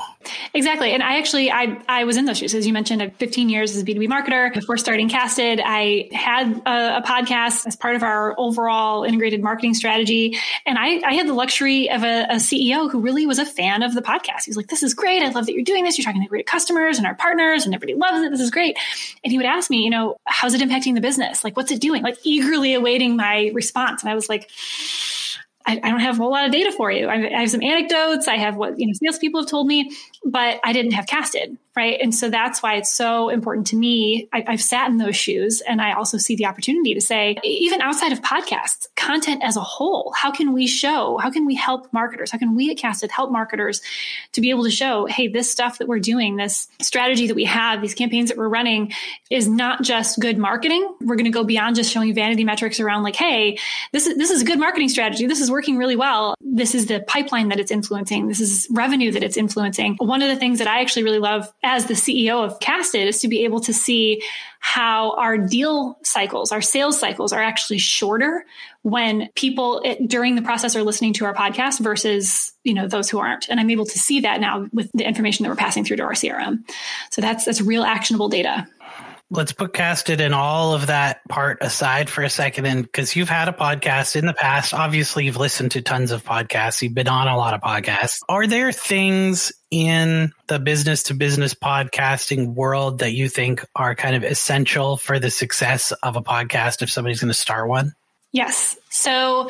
Exactly. 0.53 0.91
And 0.91 1.01
I 1.01 1.17
actually, 1.17 1.51
I, 1.51 1.81
I 1.89 2.03
was 2.03 2.17
in 2.17 2.25
those 2.25 2.37
shoes. 2.37 2.53
As 2.53 2.67
you 2.67 2.73
mentioned, 2.73 3.11
15 3.17 3.49
years 3.49 3.75
as 3.75 3.81
a 3.81 3.85
B2B 3.85 4.07
marketer. 4.07 4.53
Before 4.53 4.77
starting 4.77 5.09
Casted, 5.09 5.59
I 5.63 6.09
had 6.11 6.61
a, 6.65 6.97
a 6.97 7.01
podcast 7.01 7.65
as 7.65 7.75
part 7.75 7.95
of 7.95 8.03
our 8.03 8.35
overall 8.37 9.03
integrated 9.03 9.41
marketing 9.41 9.73
strategy. 9.73 10.37
And 10.65 10.77
I, 10.77 11.01
I 11.03 11.13
had 11.13 11.27
the 11.27 11.33
luxury 11.33 11.89
of 11.89 12.03
a, 12.03 12.25
a 12.29 12.35
CEO 12.35 12.91
who 12.91 12.99
really 12.99 13.25
was 13.25 13.39
a 13.39 13.45
fan 13.45 13.81
of 13.81 13.95
the 13.95 14.01
podcast. 14.01 14.45
He 14.45 14.49
was 14.49 14.57
like, 14.57 14.67
this 14.67 14.83
is 14.83 14.93
great. 14.93 15.23
I 15.23 15.29
love 15.29 15.47
that 15.47 15.53
you're 15.53 15.63
doing 15.63 15.83
this. 15.83 15.97
You're 15.97 16.05
talking 16.05 16.21
to 16.21 16.27
great 16.27 16.45
customers 16.45 16.97
and 16.97 17.07
our 17.07 17.15
partners 17.15 17.65
and 17.65 17.73
everybody 17.73 17.97
loves 17.97 18.18
This 18.29 18.41
is 18.41 18.51
great. 18.51 18.77
And 19.23 19.31
he 19.31 19.37
would 19.37 19.45
ask 19.45 19.69
me, 19.69 19.83
you 19.83 19.89
know, 19.89 20.17
how's 20.25 20.53
it 20.53 20.61
impacting 20.61 20.95
the 20.95 21.01
business? 21.01 21.43
Like, 21.43 21.55
what's 21.57 21.71
it 21.71 21.81
doing? 21.81 22.03
Like, 22.03 22.17
eagerly 22.23 22.73
awaiting 22.73 23.15
my 23.15 23.51
response. 23.53 24.01
And 24.01 24.11
I 24.11 24.15
was 24.15 24.29
like, 24.29 24.49
I, 25.69 25.79
I, 25.83 25.91
don't 25.91 25.99
have 25.99 26.15
a 26.15 26.17
whole 26.17 26.31
lot 26.31 26.45
of 26.45 26.51
data 26.51 26.71
for 26.71 26.91
you. 26.91 27.07
I, 27.07 27.27
I 27.27 27.41
have 27.41 27.51
some 27.51 27.61
anecdotes. 27.61 28.27
I 28.27 28.37
have 28.37 28.55
what 28.55 28.79
you 28.79 28.87
know 28.87 28.93
salespeople 28.93 29.41
have 29.41 29.49
told 29.49 29.67
me, 29.67 29.91
but 30.25 30.59
I 30.63 30.73
didn't 30.73 30.93
have 30.93 31.05
casted 31.05 31.57
right? 31.79 31.99
And 32.01 32.13
so 32.13 32.29
that's 32.29 32.61
why 32.61 32.75
it's 32.75 32.93
so 32.93 33.29
important 33.29 33.67
to 33.67 33.77
me. 33.77 34.27
I, 34.33 34.43
have 34.51 34.61
sat 34.61 34.89
in 34.89 34.97
those 34.97 35.15
shoes 35.15 35.61
and 35.61 35.81
I 35.81 35.93
also 35.93 36.17
see 36.17 36.35
the 36.35 36.45
opportunity 36.45 36.93
to 36.93 36.99
say, 36.99 37.37
even 37.41 37.81
outside 37.81 38.11
of 38.11 38.21
podcasts, 38.21 38.87
content 38.97 39.43
as 39.45 39.55
a 39.55 39.61
whole, 39.61 40.11
how 40.13 40.29
can 40.29 40.51
we 40.51 40.67
show, 40.67 41.17
how 41.19 41.31
can 41.31 41.45
we 41.45 41.55
help 41.55 41.93
marketers? 41.93 42.31
How 42.31 42.37
can 42.37 42.53
we 42.53 42.69
at 42.69 42.77
Casted 42.77 43.11
help 43.11 43.31
marketers 43.31 43.81
to 44.33 44.41
be 44.41 44.49
able 44.49 44.63
to 44.65 44.71
show, 44.71 45.05
hey, 45.05 45.29
this 45.29 45.49
stuff 45.49 45.77
that 45.77 45.87
we're 45.87 45.99
doing, 45.99 46.35
this 46.35 46.67
strategy 46.81 47.27
that 47.27 47.35
we 47.35 47.45
have, 47.45 47.81
these 47.81 47.93
campaigns 47.93 48.27
that 48.27 48.37
we're 48.37 48.49
running 48.49 48.91
is 49.29 49.47
not 49.47 49.81
just 49.81 50.19
good 50.19 50.37
marketing. 50.37 50.85
We're 50.99 51.15
going 51.15 51.25
to 51.25 51.31
go 51.31 51.45
beyond 51.45 51.77
just 51.77 51.93
showing 51.93 52.13
vanity 52.13 52.43
metrics 52.43 52.81
around 52.81 53.03
like, 53.03 53.15
hey, 53.15 53.57
this 53.93 54.05
is, 54.05 54.17
this 54.17 54.31
is 54.31 54.41
a 54.41 54.45
good 54.45 54.59
marketing 54.59 54.89
strategy. 54.89 55.27
This 55.27 55.39
is 55.39 55.49
working 55.49 55.58
really 55.67 55.95
well. 55.95 56.35
This 56.41 56.73
is 56.73 56.87
the 56.87 57.01
pipeline 57.01 57.49
that 57.49 57.59
it's 57.59 57.71
influencing. 57.71 58.27
This 58.27 58.39
is 58.39 58.67
revenue 58.71 59.11
that 59.11 59.23
it's 59.23 59.37
influencing. 59.37 59.95
One 59.99 60.21
of 60.21 60.29
the 60.29 60.35
things 60.35 60.59
that 60.59 60.67
I 60.67 60.81
actually 60.81 61.03
really 61.03 61.19
love 61.19 61.51
as 61.63 61.85
the 61.85 61.93
CEO 61.93 62.43
of 62.43 62.59
Casted 62.59 63.07
is 63.07 63.19
to 63.21 63.27
be 63.27 63.43
able 63.43 63.59
to 63.61 63.73
see 63.73 64.23
how 64.59 65.11
our 65.11 65.37
deal 65.37 65.97
cycles, 66.03 66.51
our 66.51 66.61
sales 66.61 66.99
cycles 66.99 67.31
are 67.31 67.41
actually 67.41 67.77
shorter 67.77 68.45
when 68.81 69.29
people 69.35 69.81
it, 69.83 70.07
during 70.07 70.35
the 70.35 70.41
process 70.41 70.75
are 70.75 70.83
listening 70.83 71.13
to 71.13 71.25
our 71.25 71.33
podcast 71.33 71.79
versus, 71.79 72.53
you 72.63 72.73
know, 72.73 72.87
those 72.87 73.09
who 73.09 73.19
aren't. 73.19 73.49
And 73.49 73.59
I'm 73.59 73.69
able 73.69 73.85
to 73.85 73.99
see 73.99 74.21
that 74.21 74.41
now 74.41 74.67
with 74.73 74.89
the 74.93 75.07
information 75.07 75.43
that 75.43 75.49
we're 75.49 75.55
passing 75.55 75.85
through 75.85 75.97
to 75.97 76.03
our 76.03 76.13
CRM. 76.13 76.63
So 77.11 77.21
that's, 77.21 77.45
that's 77.45 77.61
real 77.61 77.83
actionable 77.83 78.29
data 78.29 78.67
let's 79.31 79.51
put 79.51 79.73
casted 79.73 80.21
and 80.21 80.33
all 80.33 80.73
of 80.73 80.87
that 80.87 81.21
part 81.29 81.59
aside 81.61 82.09
for 82.09 82.23
a 82.23 82.29
second 82.29 82.65
and 82.65 82.81
because 82.81 83.15
you've 83.15 83.29
had 83.29 83.47
a 83.47 83.53
podcast 83.53 84.15
in 84.15 84.25
the 84.25 84.33
past 84.33 84.73
obviously 84.73 85.25
you've 85.25 85.37
listened 85.37 85.71
to 85.71 85.81
tons 85.81 86.11
of 86.11 86.23
podcasts 86.23 86.81
you've 86.81 86.95
been 86.95 87.07
on 87.07 87.27
a 87.27 87.37
lot 87.37 87.53
of 87.53 87.61
podcasts. 87.61 88.19
Are 88.27 88.47
there 88.47 88.71
things 88.71 89.51
in 89.69 90.31
the 90.47 90.59
business 90.59 91.03
to 91.03 91.13
business 91.13 91.53
podcasting 91.53 92.55
world 92.55 92.99
that 92.99 93.11
you 93.11 93.29
think 93.29 93.63
are 93.75 93.93
kind 93.93 94.15
of 94.15 94.23
essential 94.23 94.97
for 94.97 95.19
the 95.19 95.29
success 95.29 95.91
of 95.91 96.15
a 96.15 96.21
podcast 96.21 96.81
if 96.81 96.89
somebody's 96.89 97.21
going 97.21 97.29
to 97.29 97.33
start 97.33 97.69
one? 97.69 97.93
Yes. 98.31 98.77
So 98.89 99.49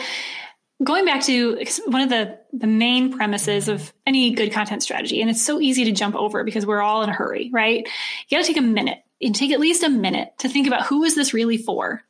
going 0.83 1.05
back 1.05 1.23
to 1.23 1.63
one 1.85 2.01
of 2.01 2.09
the 2.09 2.37
the 2.51 2.67
main 2.67 3.13
premises 3.13 3.67
of 3.69 3.93
any 4.05 4.31
good 4.31 4.51
content 4.51 4.83
strategy 4.83 5.21
and 5.21 5.29
it's 5.29 5.41
so 5.41 5.59
easy 5.59 5.85
to 5.85 5.91
jump 5.91 6.15
over 6.15 6.43
because 6.43 6.65
we're 6.65 6.81
all 6.81 7.01
in 7.01 7.09
a 7.09 7.13
hurry 7.13 7.49
right? 7.53 7.87
You 8.27 8.37
got 8.37 8.43
to 8.43 8.47
take 8.47 8.57
a 8.57 8.65
minute 8.65 8.99
and 9.21 9.35
take 9.35 9.51
at 9.51 9.59
least 9.59 9.83
a 9.83 9.89
minute 9.89 10.33
to 10.39 10.49
think 10.49 10.67
about 10.67 10.85
who 10.85 11.03
is 11.03 11.15
this 11.15 11.33
really 11.33 11.57
for 11.57 12.03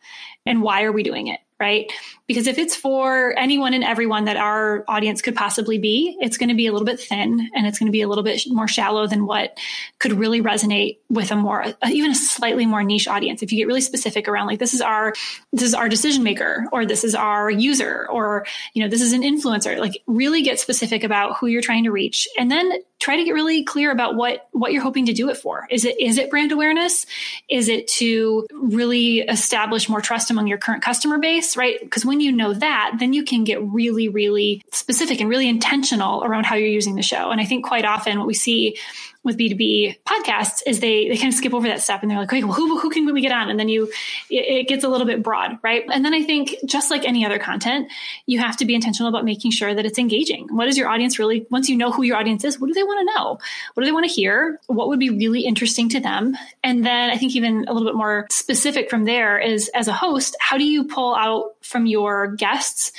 and 0.45 0.61
why 0.61 0.83
are 0.83 0.91
we 0.91 1.03
doing 1.03 1.27
it 1.27 1.39
right? 1.59 1.91
Because 2.25 2.47
if 2.47 2.57
it's 2.57 2.75
for 2.75 3.37
anyone 3.37 3.73
and 3.73 3.83
everyone 3.83 4.25
that 4.25 4.37
our 4.37 4.85
audience 4.87 5.21
could 5.21 5.35
possibly 5.35 5.77
be, 5.77 6.17
it's 6.21 6.37
going 6.37 6.49
to 6.49 6.55
be 6.55 6.67
a 6.67 6.71
little 6.71 6.85
bit 6.85 6.99
thin 6.99 7.49
and 7.53 7.67
it's 7.67 7.77
going 7.77 7.87
to 7.87 7.91
be 7.91 8.01
a 8.01 8.07
little 8.07 8.23
bit 8.23 8.43
more 8.47 8.67
shallow 8.67 9.07
than 9.07 9.25
what 9.25 9.57
could 9.99 10.13
really 10.13 10.41
resonate 10.41 10.99
with 11.09 11.31
a 11.31 11.35
more, 11.35 11.65
even 11.89 12.11
a 12.11 12.15
slightly 12.15 12.65
more 12.65 12.83
niche 12.83 13.09
audience. 13.09 13.43
If 13.43 13.51
you 13.51 13.57
get 13.57 13.67
really 13.67 13.81
specific 13.81 14.29
around 14.29 14.47
like, 14.47 14.59
this 14.59 14.73
is 14.73 14.81
our, 14.81 15.13
this 15.51 15.63
is 15.63 15.73
our 15.73 15.89
decision 15.89 16.23
maker 16.23 16.65
or 16.71 16.85
this 16.85 17.03
is 17.03 17.13
our 17.13 17.49
user 17.49 18.07
or, 18.09 18.45
you 18.73 18.81
know, 18.81 18.89
this 18.89 19.01
is 19.01 19.11
an 19.11 19.23
influencer, 19.23 19.77
like 19.79 20.01
really 20.07 20.41
get 20.41 20.59
specific 20.59 21.03
about 21.03 21.37
who 21.37 21.47
you're 21.47 21.61
trying 21.61 21.83
to 21.83 21.91
reach 21.91 22.27
and 22.37 22.49
then 22.49 22.71
try 22.99 23.15
to 23.15 23.23
get 23.23 23.33
really 23.33 23.63
clear 23.63 23.91
about 23.91 24.15
what, 24.15 24.47
what 24.51 24.73
you're 24.73 24.83
hoping 24.83 25.05
to 25.05 25.13
do 25.13 25.29
it 25.29 25.37
for. 25.37 25.67
Is 25.69 25.85
it, 25.85 25.99
is 25.99 26.17
it 26.17 26.29
brand 26.29 26.51
awareness? 26.51 27.05
Is 27.49 27.69
it 27.69 27.87
to 27.87 28.45
really 28.51 29.19
establish 29.19 29.87
more 29.87 30.01
trust 30.01 30.31
among 30.31 30.47
your 30.47 30.57
current 30.57 30.83
customer 30.83 31.17
base? 31.17 31.49
right? 31.55 31.79
Because 31.79 32.05
when 32.05 32.19
you 32.19 32.31
know 32.31 32.53
that, 32.53 32.95
then 32.99 33.13
you 33.13 33.23
can 33.23 33.43
get 33.43 33.61
really, 33.61 34.09
really 34.09 34.61
specific 34.71 35.19
and 35.19 35.29
really 35.29 35.47
intentional 35.47 36.23
around 36.23 36.45
how 36.45 36.55
you're 36.55 36.67
using 36.67 36.95
the 36.95 37.03
show. 37.03 37.31
And 37.31 37.41
I 37.41 37.45
think 37.45 37.65
quite 37.65 37.85
often 37.85 38.17
what 38.17 38.27
we 38.27 38.33
see 38.33 38.77
with 39.23 39.37
B2B 39.37 39.97
podcasts 40.05 40.61
is 40.65 40.79
they, 40.79 41.09
they 41.09 41.17
kind 41.17 41.27
of 41.27 41.33
skip 41.33 41.53
over 41.53 41.67
that 41.67 41.81
step 41.81 42.01
and 42.01 42.09
they're 42.09 42.17
like, 42.17 42.29
okay, 42.29 42.43
well, 42.43 42.53
who, 42.53 42.79
who 42.79 42.89
can 42.89 43.11
we 43.13 43.21
get 43.21 43.33
on? 43.33 43.49
And 43.49 43.59
then 43.59 43.67
you, 43.67 43.91
it, 44.29 44.61
it, 44.61 44.67
gets 44.69 44.83
a 44.85 44.87
little 44.87 45.05
bit 45.05 45.21
broad, 45.21 45.57
right? 45.61 45.83
And 45.91 46.05
then 46.05 46.13
I 46.13 46.23
think 46.23 46.55
just 46.65 46.89
like 46.89 47.05
any 47.05 47.25
other 47.25 47.37
content, 47.37 47.91
you 48.27 48.39
have 48.39 48.55
to 48.57 48.65
be 48.65 48.73
intentional 48.73 49.09
about 49.09 49.25
making 49.25 49.51
sure 49.51 49.73
that 49.75 49.85
it's 49.85 49.99
engaging. 49.99 50.47
What 50.51 50.69
is 50.69 50.77
your 50.77 50.87
audience 50.87 51.19
really, 51.19 51.45
once 51.49 51.67
you 51.67 51.75
know 51.75 51.91
who 51.91 52.03
your 52.03 52.15
audience 52.15 52.45
is, 52.45 52.59
what 52.59 52.67
do 52.67 52.73
they 52.73 52.83
want 52.83 52.99
to 53.07 53.13
know? 53.13 53.39
What 53.73 53.83
do 53.83 53.85
they 53.85 53.91
want 53.91 54.07
to 54.07 54.11
hear? 54.11 54.59
What 54.67 54.87
would 54.87 54.99
be 54.99 55.09
really 55.09 55.41
interesting 55.41 55.89
to 55.89 55.99
them? 55.99 56.37
And 56.63 56.85
then 56.85 57.09
I 57.09 57.17
think 57.17 57.35
even 57.35 57.65
a 57.67 57.73
little 57.73 57.87
bit 57.87 57.95
more 57.95 58.25
specific 58.31 58.89
from 58.89 59.03
there 59.03 59.37
is 59.37 59.69
as 59.69 59.89
a 59.89 59.93
host, 59.93 60.37
how 60.39 60.57
do 60.57 60.63
you 60.63 60.85
pull 60.85 61.13
out 61.15 61.55
from 61.61 61.85
your 61.85 62.27
guests 62.35 62.93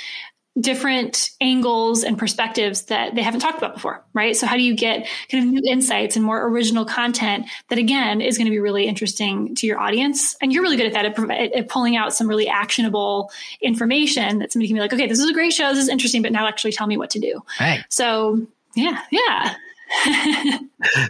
different 0.59 1.29
angles 1.39 2.03
and 2.03 2.17
perspectives 2.17 2.83
that 2.83 3.15
they 3.15 3.21
haven't 3.21 3.39
talked 3.39 3.57
about 3.57 3.73
before, 3.73 4.03
right? 4.13 4.35
So 4.35 4.45
how 4.45 4.57
do 4.57 4.61
you 4.61 4.75
get 4.75 5.07
kind 5.29 5.45
of 5.45 5.49
new 5.49 5.71
insights 5.71 6.17
and 6.17 6.25
more 6.25 6.45
original 6.45 6.83
content 6.83 7.45
that 7.69 7.79
again 7.79 8.19
is 8.19 8.37
going 8.37 8.45
to 8.45 8.51
be 8.51 8.59
really 8.59 8.85
interesting 8.85 9.55
to 9.55 9.67
your 9.67 9.79
audience? 9.79 10.35
And 10.41 10.51
you're 10.51 10.61
really 10.61 10.75
good 10.75 10.87
at 10.87 10.93
that 10.93 11.05
at, 11.05 11.53
at, 11.55 11.69
pulling 11.69 11.95
out 11.95 12.13
some 12.13 12.27
really 12.27 12.49
actionable 12.49 13.31
information 13.61 14.39
that 14.39 14.51
somebody 14.51 14.67
can 14.67 14.75
be 14.75 14.81
like, 14.81 14.91
okay, 14.91 15.07
this 15.07 15.19
is 15.19 15.29
a 15.29 15.33
great 15.33 15.53
show, 15.53 15.69
this 15.69 15.83
is 15.83 15.89
interesting, 15.89 16.21
but 16.21 16.33
now 16.33 16.45
actually 16.45 16.73
tell 16.73 16.87
me 16.87 16.97
what 16.97 17.11
to 17.11 17.19
do. 17.19 17.41
Right. 17.57 17.85
So 17.87 18.45
yeah, 18.75 19.01
yeah. 19.09 19.55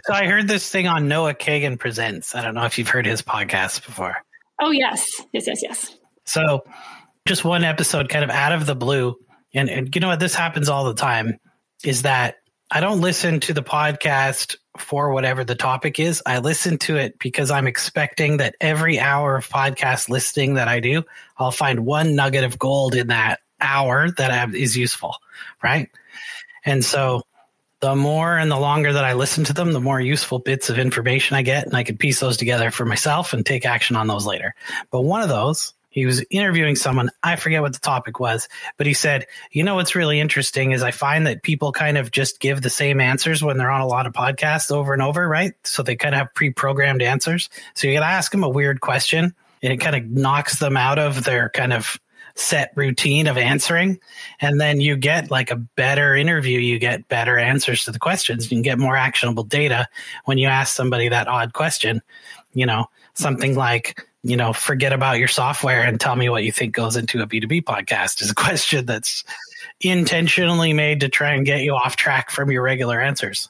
so 0.04 0.12
I 0.12 0.26
heard 0.26 0.46
this 0.46 0.68
thing 0.68 0.86
on 0.86 1.08
Noah 1.08 1.34
Kagan 1.34 1.80
presents. 1.80 2.36
I 2.36 2.42
don't 2.42 2.54
know 2.54 2.64
if 2.64 2.78
you've 2.78 2.88
heard 2.88 3.06
his 3.06 3.22
podcast 3.22 3.84
before. 3.84 4.16
Oh 4.60 4.70
yes, 4.70 5.20
yes, 5.32 5.48
yes, 5.48 5.62
yes. 5.62 5.96
So 6.24 6.64
just 7.26 7.44
one 7.44 7.64
episode, 7.64 8.08
kind 8.08 8.22
of 8.22 8.30
out 8.30 8.52
of 8.52 8.66
the 8.66 8.76
blue 8.76 9.16
and, 9.54 9.68
and 9.68 9.94
you 9.94 10.00
know 10.00 10.08
what 10.08 10.20
this 10.20 10.34
happens 10.34 10.68
all 10.68 10.84
the 10.84 10.94
time 10.94 11.38
is 11.84 12.02
that 12.02 12.36
I 12.70 12.80
don't 12.80 13.00
listen 13.00 13.40
to 13.40 13.52
the 13.52 13.62
podcast 13.62 14.56
for 14.78 15.12
whatever 15.12 15.44
the 15.44 15.54
topic 15.54 16.00
is. 16.00 16.22
I 16.24 16.38
listen 16.38 16.78
to 16.78 16.96
it 16.96 17.18
because 17.18 17.50
I'm 17.50 17.66
expecting 17.66 18.38
that 18.38 18.56
every 18.60 18.98
hour 18.98 19.36
of 19.36 19.48
podcast 19.48 20.08
listening 20.08 20.54
that 20.54 20.68
I 20.68 20.80
do, 20.80 21.02
I'll 21.36 21.50
find 21.50 21.84
one 21.84 22.14
nugget 22.14 22.44
of 22.44 22.58
gold 22.58 22.94
in 22.94 23.08
that 23.08 23.40
hour 23.60 24.10
that 24.12 24.54
is 24.54 24.76
useful, 24.76 25.16
right? 25.62 25.90
And 26.64 26.82
so 26.82 27.22
the 27.80 27.94
more 27.94 28.38
and 28.38 28.50
the 28.50 28.58
longer 28.58 28.92
that 28.92 29.04
I 29.04 29.12
listen 29.14 29.44
to 29.44 29.52
them, 29.52 29.72
the 29.72 29.80
more 29.80 30.00
useful 30.00 30.38
bits 30.38 30.70
of 30.70 30.78
information 30.78 31.36
I 31.36 31.42
get, 31.42 31.66
and 31.66 31.76
I 31.76 31.82
can 31.82 31.98
piece 31.98 32.20
those 32.20 32.36
together 32.36 32.70
for 32.70 32.86
myself 32.86 33.32
and 33.32 33.44
take 33.44 33.66
action 33.66 33.96
on 33.96 34.06
those 34.06 34.24
later. 34.24 34.54
But 34.90 35.02
one 35.02 35.20
of 35.20 35.28
those 35.28 35.74
he 35.92 36.06
was 36.06 36.24
interviewing 36.30 36.74
someone. 36.74 37.10
I 37.22 37.36
forget 37.36 37.60
what 37.60 37.74
the 37.74 37.78
topic 37.78 38.18
was, 38.18 38.48
but 38.78 38.86
he 38.86 38.94
said, 38.94 39.26
you 39.52 39.62
know, 39.62 39.74
what's 39.74 39.94
really 39.94 40.20
interesting 40.20 40.72
is 40.72 40.82
I 40.82 40.90
find 40.90 41.26
that 41.26 41.42
people 41.42 41.70
kind 41.70 41.98
of 41.98 42.10
just 42.10 42.40
give 42.40 42.62
the 42.62 42.70
same 42.70 42.98
answers 42.98 43.44
when 43.44 43.58
they're 43.58 43.70
on 43.70 43.82
a 43.82 43.86
lot 43.86 44.06
of 44.06 44.14
podcasts 44.14 44.72
over 44.72 44.94
and 44.94 45.02
over, 45.02 45.28
right? 45.28 45.52
So 45.64 45.82
they 45.82 45.94
kind 45.94 46.14
of 46.14 46.18
have 46.20 46.34
pre 46.34 46.50
programmed 46.50 47.02
answers. 47.02 47.50
So 47.74 47.86
you 47.86 47.94
got 47.94 48.00
to 48.00 48.06
ask 48.06 48.32
them 48.32 48.42
a 48.42 48.48
weird 48.48 48.80
question 48.80 49.34
and 49.62 49.72
it 49.72 49.76
kind 49.76 49.94
of 49.94 50.10
knocks 50.10 50.58
them 50.58 50.78
out 50.78 50.98
of 50.98 51.24
their 51.24 51.50
kind 51.50 51.74
of 51.74 52.00
set 52.34 52.72
routine 52.74 53.26
of 53.26 53.36
answering. 53.36 54.00
And 54.40 54.58
then 54.58 54.80
you 54.80 54.96
get 54.96 55.30
like 55.30 55.50
a 55.50 55.56
better 55.56 56.16
interview. 56.16 56.58
You 56.58 56.78
get 56.78 57.06
better 57.08 57.36
answers 57.38 57.84
to 57.84 57.92
the 57.92 57.98
questions. 57.98 58.50
You 58.50 58.56
can 58.56 58.62
get 58.62 58.78
more 58.78 58.96
actionable 58.96 59.44
data 59.44 59.88
when 60.24 60.38
you 60.38 60.48
ask 60.48 60.74
somebody 60.74 61.10
that 61.10 61.28
odd 61.28 61.52
question, 61.52 62.00
you 62.54 62.64
know, 62.64 62.86
something 63.12 63.54
like, 63.54 64.06
you 64.22 64.36
know, 64.36 64.52
forget 64.52 64.92
about 64.92 65.18
your 65.18 65.28
software 65.28 65.82
and 65.82 66.00
tell 66.00 66.14
me 66.14 66.28
what 66.28 66.44
you 66.44 66.52
think 66.52 66.74
goes 66.74 66.96
into 66.96 67.20
a 67.22 67.26
B2B 67.26 67.64
podcast 67.64 68.22
is 68.22 68.30
a 68.30 68.34
question 68.36 68.86
that's 68.86 69.24
intentionally 69.80 70.72
made 70.72 71.00
to 71.00 71.08
try 71.08 71.32
and 71.34 71.44
get 71.44 71.62
you 71.62 71.74
off 71.74 71.96
track 71.96 72.30
from 72.30 72.50
your 72.50 72.62
regular 72.62 73.00
answers. 73.00 73.48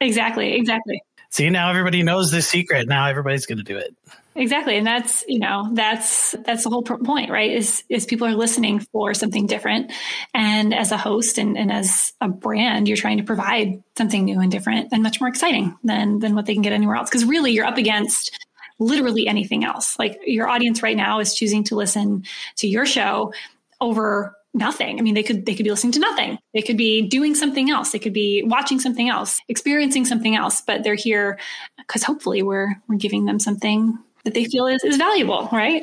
Exactly, 0.00 0.54
exactly. 0.54 1.02
See, 1.30 1.50
now 1.50 1.70
everybody 1.70 2.02
knows 2.02 2.30
the 2.30 2.42
secret. 2.42 2.86
Now 2.86 3.08
everybody's 3.08 3.46
going 3.46 3.58
to 3.58 3.64
do 3.64 3.76
it. 3.76 3.94
Exactly. 4.36 4.76
And 4.76 4.86
that's, 4.86 5.24
you 5.28 5.38
know, 5.38 5.70
that's 5.72 6.32
that's 6.44 6.64
the 6.64 6.70
whole 6.70 6.82
point, 6.82 7.30
right? 7.30 7.52
Is 7.52 7.84
is 7.88 8.04
people 8.04 8.26
are 8.26 8.34
listening 8.34 8.80
for 8.80 9.14
something 9.14 9.46
different. 9.46 9.92
And 10.32 10.74
as 10.74 10.90
a 10.90 10.96
host 10.96 11.38
and, 11.38 11.56
and 11.56 11.70
as 11.70 12.12
a 12.20 12.28
brand, 12.28 12.88
you're 12.88 12.96
trying 12.96 13.18
to 13.18 13.22
provide 13.22 13.82
something 13.96 14.24
new 14.24 14.40
and 14.40 14.50
different 14.50 14.88
and 14.92 15.04
much 15.04 15.20
more 15.20 15.28
exciting 15.28 15.76
than 15.84 16.18
than 16.18 16.34
what 16.34 16.46
they 16.46 16.52
can 16.54 16.62
get 16.62 16.72
anywhere 16.72 16.96
else. 16.96 17.08
Because 17.08 17.24
really 17.24 17.52
you're 17.52 17.66
up 17.66 17.78
against 17.78 18.43
literally 18.78 19.26
anything 19.26 19.64
else. 19.64 19.98
Like 19.98 20.20
your 20.24 20.48
audience 20.48 20.82
right 20.82 20.96
now 20.96 21.20
is 21.20 21.34
choosing 21.34 21.64
to 21.64 21.76
listen 21.76 22.24
to 22.56 22.66
your 22.66 22.86
show 22.86 23.32
over 23.80 24.34
nothing. 24.54 24.98
I 24.98 25.02
mean, 25.02 25.14
they 25.14 25.22
could 25.22 25.44
they 25.46 25.54
could 25.54 25.64
be 25.64 25.70
listening 25.70 25.92
to 25.92 26.00
nothing. 26.00 26.38
They 26.54 26.62
could 26.62 26.76
be 26.76 27.02
doing 27.02 27.34
something 27.34 27.70
else. 27.70 27.90
They 27.92 27.98
could 27.98 28.12
be 28.12 28.42
watching 28.44 28.78
something 28.78 29.08
else, 29.08 29.40
experiencing 29.48 30.04
something 30.04 30.36
else, 30.36 30.60
but 30.60 30.84
they're 30.84 30.94
here 30.94 31.38
because 31.78 32.02
hopefully 32.02 32.42
we're 32.42 32.74
we're 32.88 32.96
giving 32.96 33.24
them 33.24 33.38
something 33.38 33.98
that 34.24 34.34
they 34.34 34.44
feel 34.44 34.66
is, 34.66 34.82
is 34.84 34.96
valuable, 34.96 35.48
right? 35.52 35.82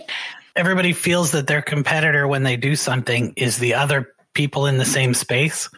Everybody 0.55 0.93
feels 0.93 1.31
that 1.31 1.47
their 1.47 1.61
competitor 1.61 2.27
when 2.27 2.43
they 2.43 2.57
do 2.57 2.75
something 2.75 3.33
is 3.37 3.57
the 3.57 3.75
other 3.75 4.13
people 4.33 4.65
in 4.65 4.77
the 4.77 4.85
same 4.85 5.13
space. 5.13 5.69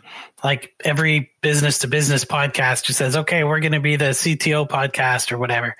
Like 0.43 0.73
every 0.83 1.31
business 1.41 1.79
to 1.79 1.87
business 1.87 2.25
podcast 2.25 2.83
just 2.83 2.99
says, 2.99 3.15
okay, 3.15 3.43
we're 3.43 3.61
going 3.61 3.71
to 3.71 3.79
be 3.79 3.95
the 3.95 4.09
CTO 4.09 4.67
podcast 4.67 5.31
or 5.31 5.37
whatever. 5.37 5.75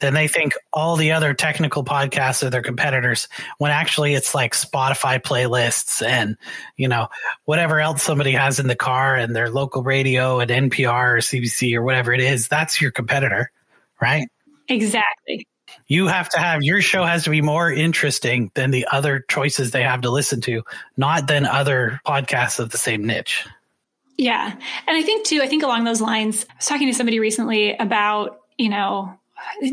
Then 0.00 0.14
they 0.14 0.28
think 0.28 0.52
all 0.72 0.96
the 0.96 1.12
other 1.12 1.34
technical 1.34 1.84
podcasts 1.84 2.42
are 2.42 2.50
their 2.50 2.62
competitors 2.62 3.28
when 3.58 3.70
actually 3.70 4.14
it's 4.14 4.34
like 4.34 4.52
Spotify 4.52 5.20
playlists 5.20 6.06
and, 6.06 6.36
you 6.76 6.88
know, 6.88 7.08
whatever 7.44 7.80
else 7.80 8.02
somebody 8.02 8.32
has 8.32 8.60
in 8.60 8.66
the 8.66 8.76
car 8.76 9.16
and 9.16 9.34
their 9.34 9.50
local 9.50 9.82
radio 9.82 10.40
and 10.40 10.50
NPR 10.50 11.14
or 11.14 11.18
CBC 11.18 11.74
or 11.74 11.82
whatever 11.82 12.12
it 12.12 12.20
is. 12.20 12.48
That's 12.48 12.80
your 12.80 12.90
competitor, 12.90 13.50
right? 14.00 14.28
Exactly 14.68 15.46
you 15.86 16.06
have 16.06 16.28
to 16.30 16.38
have 16.38 16.62
your 16.62 16.80
show 16.80 17.04
has 17.04 17.24
to 17.24 17.30
be 17.30 17.42
more 17.42 17.70
interesting 17.70 18.50
than 18.54 18.70
the 18.70 18.86
other 18.90 19.24
choices 19.28 19.70
they 19.70 19.82
have 19.82 20.02
to 20.02 20.10
listen 20.10 20.40
to, 20.42 20.62
not 20.96 21.26
than 21.26 21.46
other 21.46 22.00
podcasts 22.06 22.58
of 22.58 22.70
the 22.70 22.78
same 22.78 23.04
niche. 23.04 23.46
Yeah. 24.16 24.52
And 24.86 24.96
I 24.96 25.02
think 25.02 25.26
too, 25.26 25.40
I 25.42 25.46
think 25.46 25.62
along 25.62 25.84
those 25.84 26.00
lines, 26.00 26.46
I 26.48 26.54
was 26.56 26.66
talking 26.66 26.88
to 26.88 26.94
somebody 26.94 27.18
recently 27.18 27.76
about, 27.76 28.40
you 28.58 28.68
know, 28.68 29.18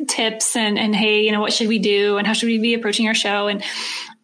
tips 0.08 0.56
and, 0.56 0.80
and 0.80 0.96
hey, 0.96 1.24
you 1.24 1.32
know, 1.32 1.42
what 1.42 1.54
should 1.54 1.68
we 1.68 1.80
do 1.80 2.18
and 2.18 2.26
how 2.26 2.34
should 2.34 2.48
we 2.48 2.58
be 2.58 2.74
approaching 2.74 3.08
our 3.08 3.14
show? 3.14 3.48
And 3.48 3.64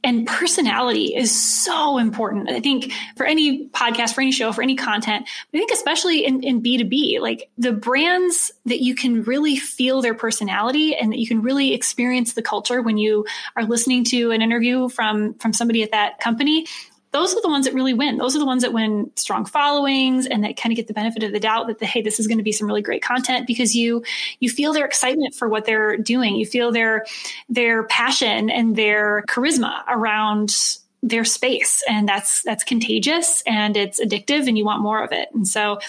and 0.05 0.27
personality 0.27 1.15
is 1.15 1.35
so 1.35 1.97
important. 1.97 2.49
I 2.49 2.59
think 2.59 2.93
for 3.17 3.25
any 3.25 3.67
podcast, 3.69 4.13
for 4.13 4.21
any 4.21 4.31
show, 4.31 4.53
for 4.53 4.61
any 4.61 4.75
content, 4.75 5.27
I 5.27 5.57
think 5.57 5.71
especially 5.71 6.23
in, 6.23 6.43
in 6.43 6.61
B2B, 6.61 7.19
like 7.19 7.49
the 7.57 7.73
brands 7.73 8.51
that 8.65 8.81
you 8.81 8.93
can 8.93 9.23
really 9.23 9.55
feel 9.55 10.03
their 10.03 10.13
personality 10.13 10.95
and 10.95 11.11
that 11.11 11.17
you 11.17 11.27
can 11.27 11.41
really 11.41 11.73
experience 11.73 12.33
the 12.33 12.43
culture 12.43 12.83
when 12.83 12.97
you 12.97 13.25
are 13.55 13.63
listening 13.63 14.03
to 14.05 14.29
an 14.29 14.43
interview 14.43 14.89
from, 14.89 15.33
from 15.35 15.53
somebody 15.53 15.81
at 15.81 15.91
that 15.91 16.19
company 16.19 16.67
those 17.15 17.33
are 17.33 17.41
the 17.41 17.47
ones 17.47 17.63
that 17.63 17.73
really 17.73 17.93
win. 17.93 18.17
Those 18.17 18.35
are 18.35 18.39
the 18.39 18.45
ones 18.45 18.61
that 18.61 18.73
win 18.73 19.09
strong 19.15 19.45
followings 19.45 20.27
and 20.27 20.43
that 20.43 20.57
kind 20.57 20.73
of 20.73 20.75
get 20.75 20.87
the 20.87 20.93
benefit 20.93 21.23
of 21.23 21.31
the 21.31 21.39
doubt 21.39 21.67
that 21.67 21.79
the, 21.79 21.85
hey, 21.85 22.01
this 22.01 22.19
is 22.19 22.27
going 22.27 22.39
to 22.39 22.43
be 22.43 22.51
some 22.51 22.67
really 22.67 22.81
great 22.81 23.01
content 23.01 23.47
because 23.47 23.73
you 23.73 24.03
you 24.41 24.49
feel 24.49 24.73
their 24.73 24.83
excitement 24.85 25.33
for 25.33 25.47
what 25.47 25.63
they're 25.63 25.95
doing. 25.95 26.35
You 26.35 26.45
feel 26.45 26.73
their 26.73 27.05
their 27.47 27.83
passion 27.83 28.49
and 28.49 28.75
their 28.75 29.23
charisma 29.29 29.81
around 29.87 30.77
their 31.01 31.23
space 31.23 31.81
and 31.87 32.09
that's 32.09 32.41
that's 32.43 32.65
contagious 32.65 33.41
and 33.47 33.77
it's 33.77 34.03
addictive 34.03 34.45
and 34.45 34.57
you 34.57 34.65
want 34.65 34.81
more 34.81 35.01
of 35.01 35.13
it. 35.13 35.29
And 35.33 35.47
so 35.47 35.79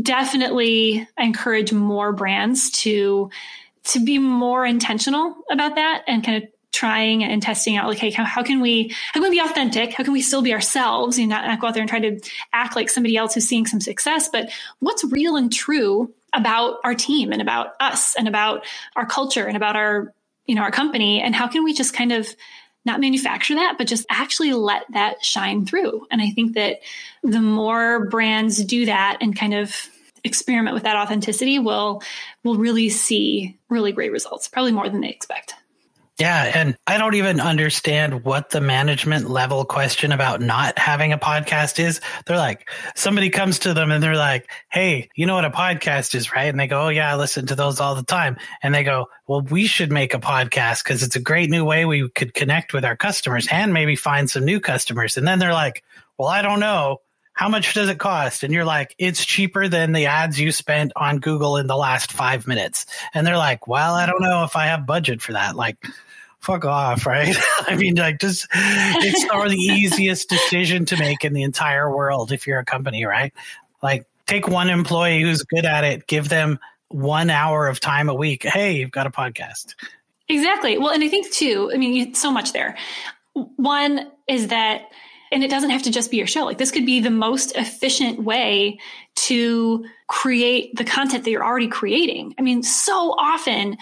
definitely 0.00 1.06
encourage 1.18 1.74
more 1.74 2.14
brands 2.14 2.70
to 2.84 3.28
to 3.82 4.02
be 4.02 4.18
more 4.18 4.64
intentional 4.64 5.36
about 5.50 5.74
that 5.74 6.04
and 6.06 6.24
kind 6.24 6.42
of 6.42 6.48
trying 6.72 7.24
and 7.24 7.42
testing 7.42 7.76
out 7.76 7.88
like 7.88 7.98
hey 7.98 8.10
how, 8.10 8.24
how, 8.24 8.42
can 8.42 8.60
we 8.60 8.94
how 9.12 9.20
can 9.20 9.30
we 9.30 9.30
be 9.30 9.40
authentic? 9.40 9.92
How 9.92 10.04
can 10.04 10.12
we 10.12 10.22
still 10.22 10.42
be 10.42 10.52
ourselves? 10.52 11.18
And 11.18 11.28
not, 11.28 11.46
not 11.46 11.60
go 11.60 11.68
out 11.68 11.74
there 11.74 11.82
and 11.82 11.90
try 11.90 12.00
to 12.00 12.20
act 12.52 12.76
like 12.76 12.88
somebody 12.88 13.16
else 13.16 13.34
who's 13.34 13.48
seeing 13.48 13.66
some 13.66 13.80
success 13.80 14.28
but 14.28 14.50
what's 14.78 15.04
real 15.04 15.36
and 15.36 15.52
true 15.52 16.12
about 16.32 16.78
our 16.84 16.94
team 16.94 17.32
and 17.32 17.42
about 17.42 17.74
us 17.80 18.14
and 18.14 18.28
about 18.28 18.64
our 18.94 19.06
culture 19.06 19.46
and 19.46 19.56
about 19.56 19.76
our 19.76 20.12
you 20.46 20.54
know 20.54 20.62
our 20.62 20.70
company? 20.70 21.20
And 21.20 21.34
how 21.34 21.48
can 21.48 21.64
we 21.64 21.72
just 21.72 21.94
kind 21.94 22.12
of 22.12 22.28
not 22.84 23.00
manufacture 23.00 23.56
that 23.56 23.76
but 23.76 23.86
just 23.86 24.06
actually 24.10 24.52
let 24.52 24.84
that 24.92 25.24
shine 25.24 25.66
through? 25.66 26.06
And 26.10 26.20
i 26.22 26.30
think 26.30 26.54
that 26.54 26.80
the 27.22 27.40
more 27.40 28.06
brands 28.06 28.62
do 28.64 28.86
that 28.86 29.18
and 29.20 29.36
kind 29.36 29.54
of 29.54 29.74
experiment 30.24 30.74
with 30.74 30.84
that 30.84 30.96
authenticity 30.96 31.58
will 31.58 32.02
will 32.44 32.56
really 32.56 32.88
see 32.88 33.58
really 33.68 33.92
great 33.92 34.12
results 34.12 34.48
probably 34.48 34.72
more 34.72 34.88
than 34.88 35.00
they 35.00 35.08
expect 35.08 35.54
yeah. 36.20 36.52
And 36.54 36.76
I 36.86 36.98
don't 36.98 37.14
even 37.14 37.40
understand 37.40 38.24
what 38.24 38.50
the 38.50 38.60
management 38.60 39.30
level 39.30 39.64
question 39.64 40.12
about 40.12 40.42
not 40.42 40.78
having 40.78 41.14
a 41.14 41.18
podcast 41.18 41.82
is. 41.82 41.98
They're 42.26 42.36
like, 42.36 42.68
somebody 42.94 43.30
comes 43.30 43.60
to 43.60 43.72
them 43.72 43.90
and 43.90 44.02
they're 44.02 44.16
like, 44.16 44.50
Hey, 44.70 45.08
you 45.16 45.24
know 45.24 45.34
what 45.34 45.46
a 45.46 45.50
podcast 45.50 46.14
is, 46.14 46.30
right? 46.30 46.44
And 46.44 46.60
they 46.60 46.66
go, 46.66 46.82
Oh, 46.82 46.88
yeah, 46.90 47.10
I 47.10 47.16
listen 47.16 47.46
to 47.46 47.54
those 47.54 47.80
all 47.80 47.94
the 47.94 48.02
time. 48.02 48.36
And 48.62 48.74
they 48.74 48.84
go, 48.84 49.08
Well, 49.26 49.40
we 49.40 49.66
should 49.66 49.90
make 49.90 50.12
a 50.12 50.18
podcast 50.18 50.84
because 50.84 51.02
it's 51.02 51.16
a 51.16 51.20
great 51.20 51.48
new 51.48 51.64
way 51.64 51.86
we 51.86 52.06
could 52.10 52.34
connect 52.34 52.74
with 52.74 52.84
our 52.84 52.96
customers 52.96 53.48
and 53.50 53.72
maybe 53.72 53.96
find 53.96 54.28
some 54.28 54.44
new 54.44 54.60
customers. 54.60 55.16
And 55.16 55.26
then 55.26 55.38
they're 55.38 55.54
like, 55.54 55.82
Well, 56.18 56.28
I 56.28 56.42
don't 56.42 56.60
know. 56.60 56.98
How 57.32 57.48
much 57.48 57.72
does 57.72 57.88
it 57.88 57.98
cost? 57.98 58.42
And 58.42 58.52
you're 58.52 58.66
like, 58.66 58.94
it's 58.98 59.24
cheaper 59.24 59.68
than 59.68 59.92
the 59.92 60.04
ads 60.04 60.38
you 60.38 60.52
spent 60.52 60.92
on 60.96 61.20
Google 61.20 61.56
in 61.56 61.66
the 61.66 61.76
last 61.76 62.12
five 62.12 62.46
minutes. 62.46 62.84
And 63.14 63.26
they're 63.26 63.38
like, 63.38 63.66
well, 63.66 63.94
I 63.94 64.04
don't 64.04 64.20
know 64.20 64.44
if 64.44 64.56
I 64.56 64.66
have 64.66 64.84
budget 64.84 65.22
for 65.22 65.32
that. 65.32 65.56
Like, 65.56 65.78
fuck 66.40 66.64
off, 66.64 67.06
right? 67.06 67.36
I 67.60 67.76
mean, 67.76 67.94
like, 67.94 68.18
just 68.18 68.48
it's 68.52 69.24
the 69.26 69.56
easiest 69.56 70.28
decision 70.28 70.84
to 70.86 70.96
make 70.96 71.24
in 71.24 71.32
the 71.32 71.42
entire 71.42 71.94
world 71.94 72.32
if 72.32 72.46
you're 72.46 72.58
a 72.58 72.64
company, 72.64 73.04
right? 73.04 73.32
Like, 73.82 74.06
take 74.26 74.48
one 74.48 74.70
employee 74.70 75.22
who's 75.22 75.42
good 75.42 75.64
at 75.64 75.84
it, 75.84 76.06
give 76.06 76.28
them 76.28 76.58
one 76.88 77.30
hour 77.30 77.68
of 77.68 77.80
time 77.80 78.08
a 78.08 78.14
week. 78.14 78.44
Hey, 78.44 78.76
you've 78.76 78.90
got 78.90 79.06
a 79.06 79.10
podcast. 79.10 79.74
Exactly. 80.28 80.78
Well, 80.78 80.90
and 80.90 81.02
I 81.02 81.08
think 81.08 81.30
too, 81.30 81.70
I 81.72 81.76
mean, 81.76 81.92
you, 81.92 82.14
so 82.14 82.30
much 82.30 82.52
there. 82.52 82.76
One 83.32 84.10
is 84.28 84.48
that, 84.48 84.82
and 85.32 85.42
it 85.42 85.50
doesn't 85.50 85.70
have 85.70 85.82
to 85.82 85.90
just 85.90 86.10
be 86.10 86.16
your 86.16 86.26
show. 86.26 86.44
Like 86.44 86.58
this 86.58 86.70
could 86.70 86.86
be 86.86 87.00
the 87.00 87.10
most 87.10 87.56
efficient 87.56 88.22
way 88.22 88.78
to 89.16 89.84
create 90.08 90.74
the 90.76 90.84
content 90.84 91.24
that 91.24 91.30
you're 91.30 91.44
already 91.44 91.68
creating. 91.68 92.34
I 92.38 92.42
mean, 92.42 92.62
so 92.62 93.12
often 93.18 93.76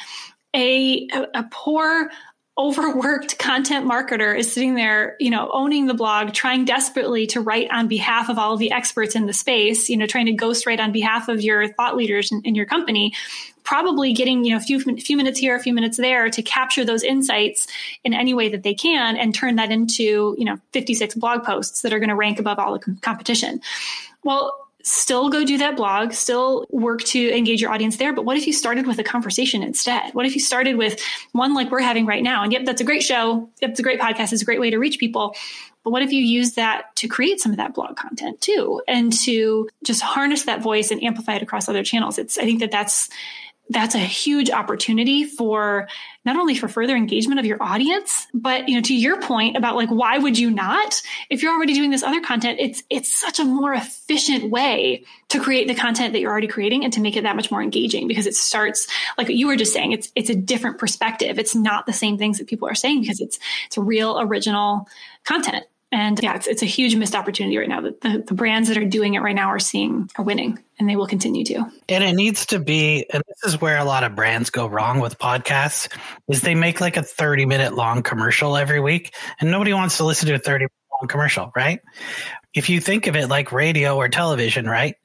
a, 0.54 1.06
a, 1.12 1.26
a 1.34 1.44
poor 1.50 2.10
overworked 2.58 3.38
content 3.38 3.86
marketer 3.86 4.36
is 4.36 4.52
sitting 4.52 4.74
there, 4.74 5.16
you 5.20 5.30
know, 5.30 5.48
owning 5.52 5.86
the 5.86 5.94
blog, 5.94 6.32
trying 6.32 6.64
desperately 6.64 7.24
to 7.28 7.40
write 7.40 7.70
on 7.70 7.86
behalf 7.86 8.28
of 8.28 8.36
all 8.36 8.54
of 8.54 8.58
the 8.58 8.72
experts 8.72 9.14
in 9.14 9.26
the 9.26 9.32
space, 9.32 9.88
you 9.88 9.96
know, 9.96 10.06
trying 10.06 10.26
to 10.26 10.32
ghostwrite 10.32 10.80
on 10.80 10.90
behalf 10.90 11.28
of 11.28 11.40
your 11.40 11.68
thought 11.68 11.96
leaders 11.96 12.32
in, 12.32 12.42
in 12.42 12.56
your 12.56 12.66
company, 12.66 13.14
probably 13.62 14.12
getting, 14.12 14.44
you 14.44 14.50
know, 14.50 14.56
a 14.56 14.60
few, 14.60 14.80
few 14.80 15.16
minutes 15.16 15.38
here, 15.38 15.54
a 15.54 15.60
few 15.60 15.72
minutes 15.72 15.98
there 15.98 16.28
to 16.30 16.42
capture 16.42 16.84
those 16.84 17.04
insights 17.04 17.68
in 18.02 18.12
any 18.12 18.34
way 18.34 18.48
that 18.48 18.64
they 18.64 18.74
can 18.74 19.16
and 19.16 19.34
turn 19.34 19.54
that 19.54 19.70
into, 19.70 20.34
you 20.36 20.44
know, 20.44 20.58
56 20.72 21.14
blog 21.14 21.44
posts 21.44 21.82
that 21.82 21.92
are 21.92 22.00
going 22.00 22.08
to 22.08 22.16
rank 22.16 22.40
above 22.40 22.58
all 22.58 22.76
the 22.76 22.96
competition. 23.02 23.60
Well, 24.24 24.67
still 24.82 25.28
go 25.28 25.44
do 25.44 25.58
that 25.58 25.76
blog, 25.76 26.12
still 26.12 26.66
work 26.70 27.02
to 27.02 27.37
engage 27.37 27.61
your 27.61 27.70
audience 27.70 27.97
there. 27.97 28.12
But 28.12 28.25
what 28.25 28.37
if 28.37 28.47
you 28.47 28.52
started 28.52 28.87
with 28.87 28.99
a 28.99 29.04
conversation 29.04 29.62
instead? 29.62 30.14
What 30.14 30.26
if 30.26 30.35
you 30.35 30.40
started 30.40 30.76
with 30.76 31.00
one 31.32 31.54
like 31.54 31.70
we're 31.70 31.80
having 31.80 32.06
right 32.06 32.23
now? 32.23 32.42
And 32.42 32.52
yep, 32.52 32.64
that's 32.64 32.80
a 32.80 32.85
great 32.85 33.02
show. 33.02 33.49
Yep, 33.61 33.70
it's 33.70 33.80
a 33.80 33.82
great 33.82 34.00
podcast. 34.00 34.32
It's 34.32 34.42
a 34.42 34.47
great 34.47 34.61
way 34.61 34.70
to 34.70 34.78
reach 34.78 34.99
people. 34.99 35.35
But 35.85 35.90
what 35.90 36.02
if 36.02 36.12
you 36.12 36.20
use 36.20 36.54
that 36.54 36.94
to 36.97 37.08
create 37.08 37.40
some 37.40 37.52
of 37.52 37.58
that 37.58 37.75
blog 37.75 37.97
content 37.97 38.40
too 38.40 38.82
and 38.87 39.12
to 39.25 39.68
just 39.85 40.02
harness 40.02 40.44
that 40.44 40.62
voice 40.62 40.90
and 40.90 41.02
amplify 41.02 41.35
it 41.35 41.42
across 41.42 41.68
other 41.68 41.82
channels? 41.82 42.18
It's, 42.18 42.38
I 42.38 42.42
think 42.42 42.61
that 42.61 42.70
that's, 42.70 43.08
that's 43.70 43.94
a 43.94 43.98
huge 43.98 44.50
opportunity 44.50 45.25
for 45.25 45.88
not 46.25 46.37
only 46.37 46.54
for 46.54 46.68
further 46.68 46.96
engagement 46.96 47.38
of 47.38 47.46
your 47.46 47.62
audience 47.62 48.26
but 48.32 48.68
you 48.68 48.75
know 48.75 48.80
to 48.80 48.94
your 48.94 49.20
point 49.20 49.56
about 49.56 49.76
like 49.76 49.88
why 49.88 50.18
would 50.18 50.38
you 50.38 50.50
not? 50.50 51.00
If 51.30 51.43
you're 51.43 51.52
already 51.52 51.75
doing 51.75 51.90
this 51.90 52.02
other 52.02 52.21
content 52.21 52.58
it's 52.60 52.82
it's 52.90 53.12
such 53.12 53.38
a 53.38 53.45
more 53.45 53.75
efficient 53.75 54.50
way 54.50 55.04
to 55.28 55.40
create 55.40 55.69
the 55.69 55.75
content 55.75 56.12
that 56.12 56.21
you're 56.21 56.30
already 56.30 56.47
creating 56.47 56.84
and 56.84 56.93
to 56.93 57.00
make 57.00 57.16
it 57.16 57.23
that 57.23 57.36
much 57.36 57.50
more 57.50 57.62
engaging 57.62 58.08
because 58.08 58.26
it 58.26 58.34
starts 58.34 58.86
like 59.16 59.28
you 59.28 59.47
were 59.47 59.56
just 59.56 59.73
saying 59.73 59.93
it's 59.93 60.10
it's 60.14 60.30
a 60.30 60.34
different 60.34 60.78
perspective. 60.78 61.38
It's 61.38 61.54
not 61.54 61.86
the 61.86 61.93
same 61.93 62.19
things 62.19 62.38
that 62.38 62.47
people 62.47 62.69
are 62.69 62.75
saying 62.75 63.02
because 63.02 63.21
it's 63.21 63.38
it's 63.66 63.78
real 63.78 64.21
original 64.21 64.88
content 65.25 65.64
and 65.90 66.20
yeah, 66.22 66.36
it's, 66.36 66.46
it's 66.46 66.62
a 66.62 66.66
huge 66.66 66.94
missed 66.96 67.14
opportunity 67.14 67.56
right 67.56 67.68
now. 67.68 67.80
that 67.80 68.00
the, 68.02 68.22
the 68.26 68.34
brands 68.34 68.68
that 68.68 68.76
are 68.76 68.84
doing 68.84 69.14
it 69.14 69.20
right 69.20 69.34
now 69.34 69.48
are 69.48 69.58
seeing 69.58 70.10
are 70.16 70.24
winning 70.24 70.58
and 70.78 70.88
they 70.88 70.96
will 70.96 71.06
continue 71.06 71.44
to. 71.46 71.64
And 71.88 72.04
it 72.04 72.14
needs 72.14 72.46
to 72.46 72.58
be, 72.58 73.06
and 73.10 73.22
this 73.26 73.54
is 73.54 73.60
where 73.60 73.78
a 73.78 73.84
lot 73.84 74.04
of 74.04 74.14
brands 74.14 74.50
go 74.50 74.66
wrong 74.66 75.00
with 75.00 75.18
podcasts, 75.18 75.88
is 76.28 76.42
they 76.42 76.54
make 76.54 76.82
like 76.82 76.98
a 76.98 77.02
30 77.02 77.46
minute 77.46 77.74
long 77.74 78.02
commercial 78.02 78.56
every 78.56 78.80
week 78.80 79.14
and 79.40 79.50
nobody 79.50 79.72
wants 79.72 79.96
to 79.96 80.04
listen 80.04 80.28
to 80.28 80.34
a 80.34 80.38
30 80.38 80.64
minute 80.64 80.72
long 81.00 81.08
commercial, 81.08 81.50
right? 81.56 81.80
If 82.52 82.68
you 82.68 82.80
think 82.80 83.06
of 83.06 83.16
it 83.16 83.28
like 83.28 83.50
radio 83.50 83.96
or 83.96 84.08
television, 84.08 84.66
right? 84.66 84.96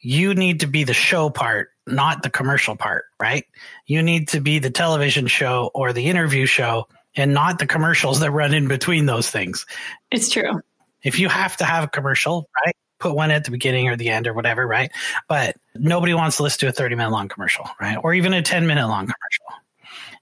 You 0.00 0.34
need 0.34 0.60
to 0.60 0.68
be 0.68 0.84
the 0.84 0.94
show 0.94 1.30
part, 1.30 1.70
not 1.84 2.22
the 2.22 2.30
commercial 2.30 2.76
part, 2.76 3.06
right? 3.20 3.44
You 3.86 4.02
need 4.02 4.28
to 4.28 4.40
be 4.40 4.60
the 4.60 4.70
television 4.70 5.26
show 5.26 5.68
or 5.74 5.92
the 5.92 6.06
interview 6.06 6.46
show 6.46 6.86
and 7.18 7.34
not 7.34 7.58
the 7.58 7.66
commercials 7.66 8.20
that 8.20 8.30
run 8.30 8.54
in 8.54 8.68
between 8.68 9.04
those 9.04 9.28
things. 9.28 9.66
It's 10.10 10.30
true. 10.30 10.62
If 11.02 11.18
you 11.18 11.28
have 11.28 11.56
to 11.58 11.64
have 11.64 11.84
a 11.84 11.88
commercial, 11.88 12.48
right? 12.64 12.74
Put 12.98 13.14
one 13.14 13.30
at 13.30 13.44
the 13.44 13.50
beginning 13.50 13.88
or 13.88 13.96
the 13.96 14.08
end 14.08 14.26
or 14.26 14.34
whatever, 14.34 14.66
right? 14.66 14.90
But 15.28 15.56
nobody 15.74 16.14
wants 16.14 16.38
to 16.38 16.44
listen 16.44 16.60
to 16.60 16.68
a 16.68 16.72
30 16.72 16.94
minute 16.94 17.10
long 17.10 17.28
commercial, 17.28 17.68
right? 17.80 17.98
Or 18.02 18.14
even 18.14 18.32
a 18.32 18.42
10 18.42 18.66
minute 18.66 18.86
long 18.86 19.06
commercial. 19.06 19.62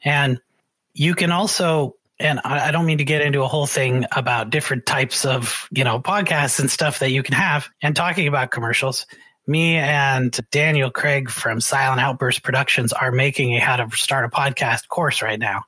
And 0.05 0.41
you 0.95 1.15
can 1.15 1.31
also, 1.31 1.97
and 2.19 2.41
I 2.41 2.71
don't 2.71 2.87
mean 2.87 2.99
to 2.99 3.05
get 3.05 3.21
into 3.21 3.43
a 3.43 3.47
whole 3.47 3.67
thing 3.67 4.07
about 4.13 4.51
different 4.51 4.87
types 4.87 5.27
of, 5.27 5.69
you 5.71 5.85
know, 5.85 6.01
podcasts 6.01 6.61
and 6.61 6.71
stuff 6.71 7.01
that 7.01 7.11
you 7.11 7.23
can 7.23 7.35
have 7.35 7.69
and 7.83 7.95
talking 7.95 8.27
about 8.27 8.51
commercials 8.51 9.07
me 9.47 9.77
and 9.77 10.37
Daniel 10.51 10.91
Craig 10.91 11.31
from 11.31 11.61
Silent 11.61 12.01
Outburst 12.01 12.43
Productions 12.43 12.93
are 12.93 13.13
making 13.13 13.55
a 13.55 13.61
how 13.61 13.77
to 13.77 13.97
start 13.97 14.25
a 14.25 14.29
podcast 14.29 14.89
course 14.89 15.23
right 15.23 15.39
now 15.39 15.63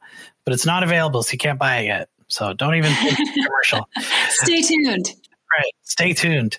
but 0.48 0.54
it's 0.54 0.64
not 0.64 0.82
available, 0.82 1.22
so 1.22 1.32
you 1.32 1.38
can't 1.38 1.58
buy 1.58 1.80
it 1.80 1.84
yet. 1.88 2.08
So 2.28 2.54
don't 2.54 2.74
even 2.76 2.90
think 2.90 3.18
commercial. 3.34 3.86
Stay 4.30 4.62
tuned. 4.62 5.14
Right. 5.52 5.72
Stay 5.82 6.14
tuned 6.14 6.58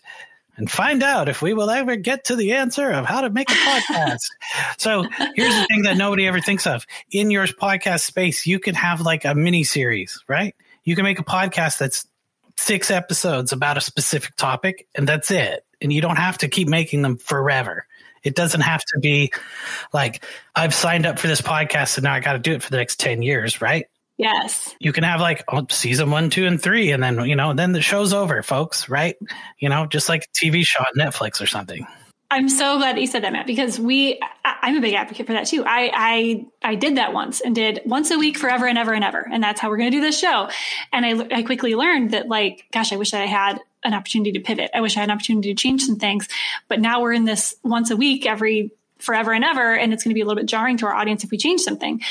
and 0.57 0.69
find 0.69 1.01
out 1.01 1.27
if 1.27 1.41
we 1.41 1.55
will 1.55 1.71
ever 1.71 1.95
get 1.95 2.25
to 2.25 2.35
the 2.35 2.51
answer 2.53 2.91
of 2.91 3.07
how 3.07 3.21
to 3.21 3.31
make 3.31 3.49
a 3.49 3.55
podcast. 3.55 4.27
so 4.77 5.05
here's 5.33 5.55
the 5.55 5.65
thing 5.71 5.81
that 5.85 5.97
nobody 5.97 6.27
ever 6.27 6.39
thinks 6.39 6.67
of. 6.67 6.85
In 7.11 7.31
your 7.31 7.47
podcast 7.47 8.01
space, 8.01 8.45
you 8.45 8.59
can 8.59 8.75
have 8.75 9.01
like 9.01 9.25
a 9.25 9.33
mini 9.33 9.63
series, 9.63 10.23
right? 10.27 10.53
You 10.83 10.95
can 10.95 11.03
make 11.03 11.17
a 11.17 11.23
podcast 11.23 11.79
that's 11.79 12.05
six 12.57 12.91
episodes 12.91 13.53
about 13.53 13.75
a 13.75 13.81
specific 13.81 14.35
topic 14.35 14.87
and 14.93 15.09
that's 15.09 15.31
it. 15.31 15.65
And 15.81 15.91
you 15.91 16.01
don't 16.01 16.17
have 16.17 16.37
to 16.39 16.47
keep 16.47 16.67
making 16.67 17.01
them 17.01 17.17
forever. 17.17 17.87
It 18.23 18.35
doesn't 18.35 18.61
have 18.61 18.81
to 18.93 18.99
be 18.99 19.31
like 19.93 20.23
I've 20.55 20.73
signed 20.73 21.05
up 21.05 21.19
for 21.19 21.27
this 21.27 21.41
podcast 21.41 21.97
and 21.97 22.03
now 22.03 22.13
I 22.13 22.19
got 22.19 22.33
to 22.33 22.39
do 22.39 22.53
it 22.53 22.63
for 22.63 22.69
the 22.69 22.77
next 22.77 22.99
10 22.99 23.21
years, 23.21 23.61
right? 23.61 23.87
Yes. 24.19 24.75
You 24.79 24.91
can 24.91 25.05
have 25.05 25.21
like 25.21 25.45
oh, 25.47 25.65
season 25.69 26.11
one, 26.11 26.29
two, 26.29 26.45
and 26.45 26.61
three, 26.61 26.91
and 26.91 27.01
then, 27.01 27.25
you 27.25 27.37
know, 27.37 27.53
then 27.53 27.71
the 27.71 27.81
show's 27.81 28.11
over, 28.11 28.43
folks, 28.43 28.89
right? 28.89 29.15
You 29.59 29.69
know, 29.69 29.85
just 29.85 30.09
like 30.09 30.23
a 30.23 30.45
TV 30.45 30.65
show 30.65 30.81
on 30.81 30.93
Netflix 30.99 31.41
or 31.41 31.47
something. 31.47 31.87
I'm 32.31 32.49
so 32.49 32.77
glad 32.77 32.95
that 32.95 33.01
you 33.01 33.07
said 33.07 33.23
that, 33.23 33.33
Matt, 33.33 33.47
because 33.47 33.79
we, 33.79 34.19
I, 34.45 34.69
am 34.69 34.77
a 34.77 34.81
big 34.81 34.93
advocate 34.93 35.25
for 35.25 35.33
that 35.33 35.47
too. 35.47 35.63
I, 35.65 35.91
I, 35.95 36.45
I 36.61 36.75
did 36.75 36.97
that 36.97 37.11
once 37.11 37.41
and 37.41 37.55
did 37.55 37.81
once 37.85 38.11
a 38.11 38.19
week 38.19 38.37
forever 38.37 38.67
and 38.67 38.77
ever 38.77 38.93
and 38.93 39.03
ever. 39.03 39.27
And 39.31 39.41
that's 39.41 39.59
how 39.59 39.69
we're 39.69 39.77
going 39.77 39.89
to 39.89 39.97
do 39.97 40.01
this 40.01 40.19
show. 40.19 40.49
And 40.91 41.05
I, 41.05 41.37
I 41.37 41.43
quickly 41.43 41.73
learned 41.73 42.11
that 42.11 42.27
like, 42.27 42.67
gosh, 42.71 42.93
I 42.93 42.97
wish 42.97 43.11
that 43.11 43.21
I 43.21 43.25
had 43.25 43.59
an 43.83 43.93
opportunity 43.93 44.31
to 44.33 44.39
pivot. 44.39 44.71
I 44.73 44.81
wish 44.81 44.97
I 44.97 45.01
had 45.01 45.09
an 45.09 45.15
opportunity 45.15 45.53
to 45.53 45.61
change 45.61 45.83
some 45.83 45.97
things, 45.97 46.27
but 46.67 46.79
now 46.79 47.01
we're 47.01 47.13
in 47.13 47.25
this 47.25 47.55
once 47.63 47.91
a 47.91 47.97
week, 47.97 48.25
every 48.25 48.71
forever 48.99 49.31
and 49.31 49.43
ever, 49.43 49.75
and 49.75 49.93
it's 49.93 50.03
going 50.03 50.11
to 50.11 50.15
be 50.15 50.21
a 50.21 50.25
little 50.25 50.39
bit 50.39 50.45
jarring 50.45 50.77
to 50.77 50.85
our 50.85 50.93
audience 50.93 51.23
if 51.23 51.31
we 51.31 51.37
change 51.37 51.61
something. 51.61 52.01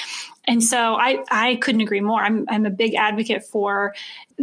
And 0.47 0.65
so 0.65 0.95
I, 0.95 1.23
I 1.31 1.57
couldn't 1.57 1.83
agree 1.83 2.01
more. 2.01 2.21
I'm, 2.21 2.47
I'm 2.49 2.65
a 2.65 2.71
big 2.71 2.95
advocate 2.95 3.45
for 3.45 3.95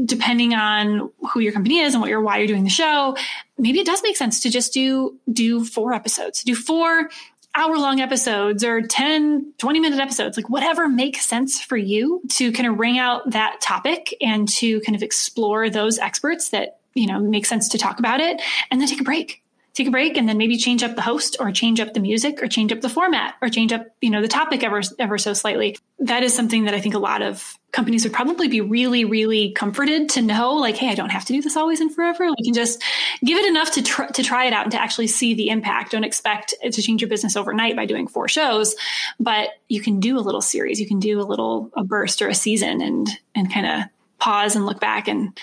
depending 0.06 0.54
on 0.54 1.12
who 1.32 1.40
your 1.40 1.52
company 1.52 1.80
is 1.80 1.96
and 1.96 2.02
what 2.02 2.10
you're, 2.10 2.22
why 2.22 2.38
you're 2.38 2.48
doing 2.48 2.64
the 2.64 2.70
show. 2.70 3.18
Maybe 3.58 3.80
it 3.80 3.88
does 3.88 4.04
make 4.04 4.16
sense 4.16 4.42
to 4.42 4.52
just 4.52 4.74
do, 4.74 5.18
do 5.32 5.66
four 5.66 5.94
episodes, 5.94 6.44
do 6.44 6.54
four 6.54 7.10
hour 7.56 7.78
long 7.78 8.02
episodes 8.02 8.64
or 8.64 8.82
10, 8.82 9.54
20 9.58 9.80
minute 9.80 10.00
episodes, 10.00 10.38
like 10.38 10.50
whatever 10.50 10.88
makes 10.88 11.26
sense 11.26 11.62
for 11.62 11.78
you 11.78 12.22
to 12.30 12.52
kind 12.52 12.68
of 12.68 12.78
ring 12.78 13.00
out 13.00 13.32
that 13.32 13.60
topic 13.62 14.14
and 14.22 14.48
to 14.48 14.82
kind 14.82 14.96
of 14.96 15.02
explore 15.02 15.70
those 15.70 15.98
experts 15.98 16.50
that 16.50 16.80
you 16.96 17.06
know, 17.06 17.20
makes 17.20 17.50
sense 17.50 17.70
to 17.70 17.78
talk 17.78 18.00
about 18.00 18.20
it 18.20 18.42
and 18.72 18.82
then 18.82 18.88
take 18.88 19.02
a 19.02 19.04
break. 19.04 19.44
take 19.76 19.88
a 19.88 19.92
break 19.92 20.18
and 20.18 20.28
then 20.28 20.38
maybe 20.38 20.58
change 20.58 20.82
up 20.84 20.96
the 20.96 21.02
host 21.02 21.36
or 21.40 21.52
change 21.52 21.82
up 21.82 21.94
the 21.94 22.00
music 22.00 22.42
or 22.42 22.48
change 22.48 22.72
up 22.72 22.80
the 22.80 22.90
format 22.90 23.36
or 23.42 23.50
change 23.50 23.74
up, 23.74 23.86
you 24.02 24.10
know, 24.10 24.22
the 24.22 24.28
topic 24.28 24.64
ever, 24.64 24.82
ever 25.00 25.18
so 25.18 25.34
slightly. 25.34 25.78
That 26.00 26.24
is 26.24 26.34
something 26.34 26.64
that 26.64 26.74
I 26.74 26.80
think 26.80 26.96
a 26.96 27.00
lot 27.00 27.22
of 27.22 27.58
companies 27.74 28.06
would 28.06 28.14
probably 28.14 28.48
be 28.48 28.62
really, 28.62 29.04
really 29.04 29.52
comforted 29.52 30.08
to 30.12 30.22
know, 30.22 30.54
like, 30.54 30.78
hey, 30.78 30.90
I 30.90 30.96
don't 30.96 31.10
have 31.10 31.26
to 31.26 31.34
do 31.34 31.42
this 31.42 31.58
always 31.58 31.82
and 31.82 31.94
forever. 31.94 32.30
We 32.30 32.46
can 32.46 32.54
just 32.54 32.82
give 33.26 33.38
it 33.38 33.46
enough 33.46 33.72
to 33.74 33.82
tr- 33.82 34.12
to 34.14 34.24
try 34.24 34.46
it 34.46 34.54
out 34.54 34.64
and 34.64 34.72
to 34.72 34.82
actually 34.82 35.08
see 35.08 35.34
the 35.34 35.50
impact. 35.50 35.92
Don't 35.92 36.06
expect 36.06 36.54
it 36.64 36.72
to 36.72 36.82
change 36.82 37.02
your 37.02 37.10
business 37.10 37.36
overnight 37.36 37.76
by 37.76 37.86
doing 37.86 38.08
four 38.08 38.30
shows, 38.30 38.76
but 39.20 39.50
you 39.68 39.82
can 39.82 40.00
do 40.00 40.18
a 40.18 40.22
little 40.22 40.42
series. 40.42 40.80
You 40.80 40.88
can 40.88 41.00
do 41.00 41.20
a 41.20 41.28
little 41.28 41.70
a 41.76 41.84
burst 41.84 42.22
or 42.22 42.30
a 42.30 42.36
season 42.36 42.82
and 42.82 43.10
and 43.36 43.52
kind 43.52 43.66
of 43.66 43.90
pause 44.20 44.56
and 44.56 44.66
look 44.66 44.80
back 44.80 45.10
and 45.10 45.38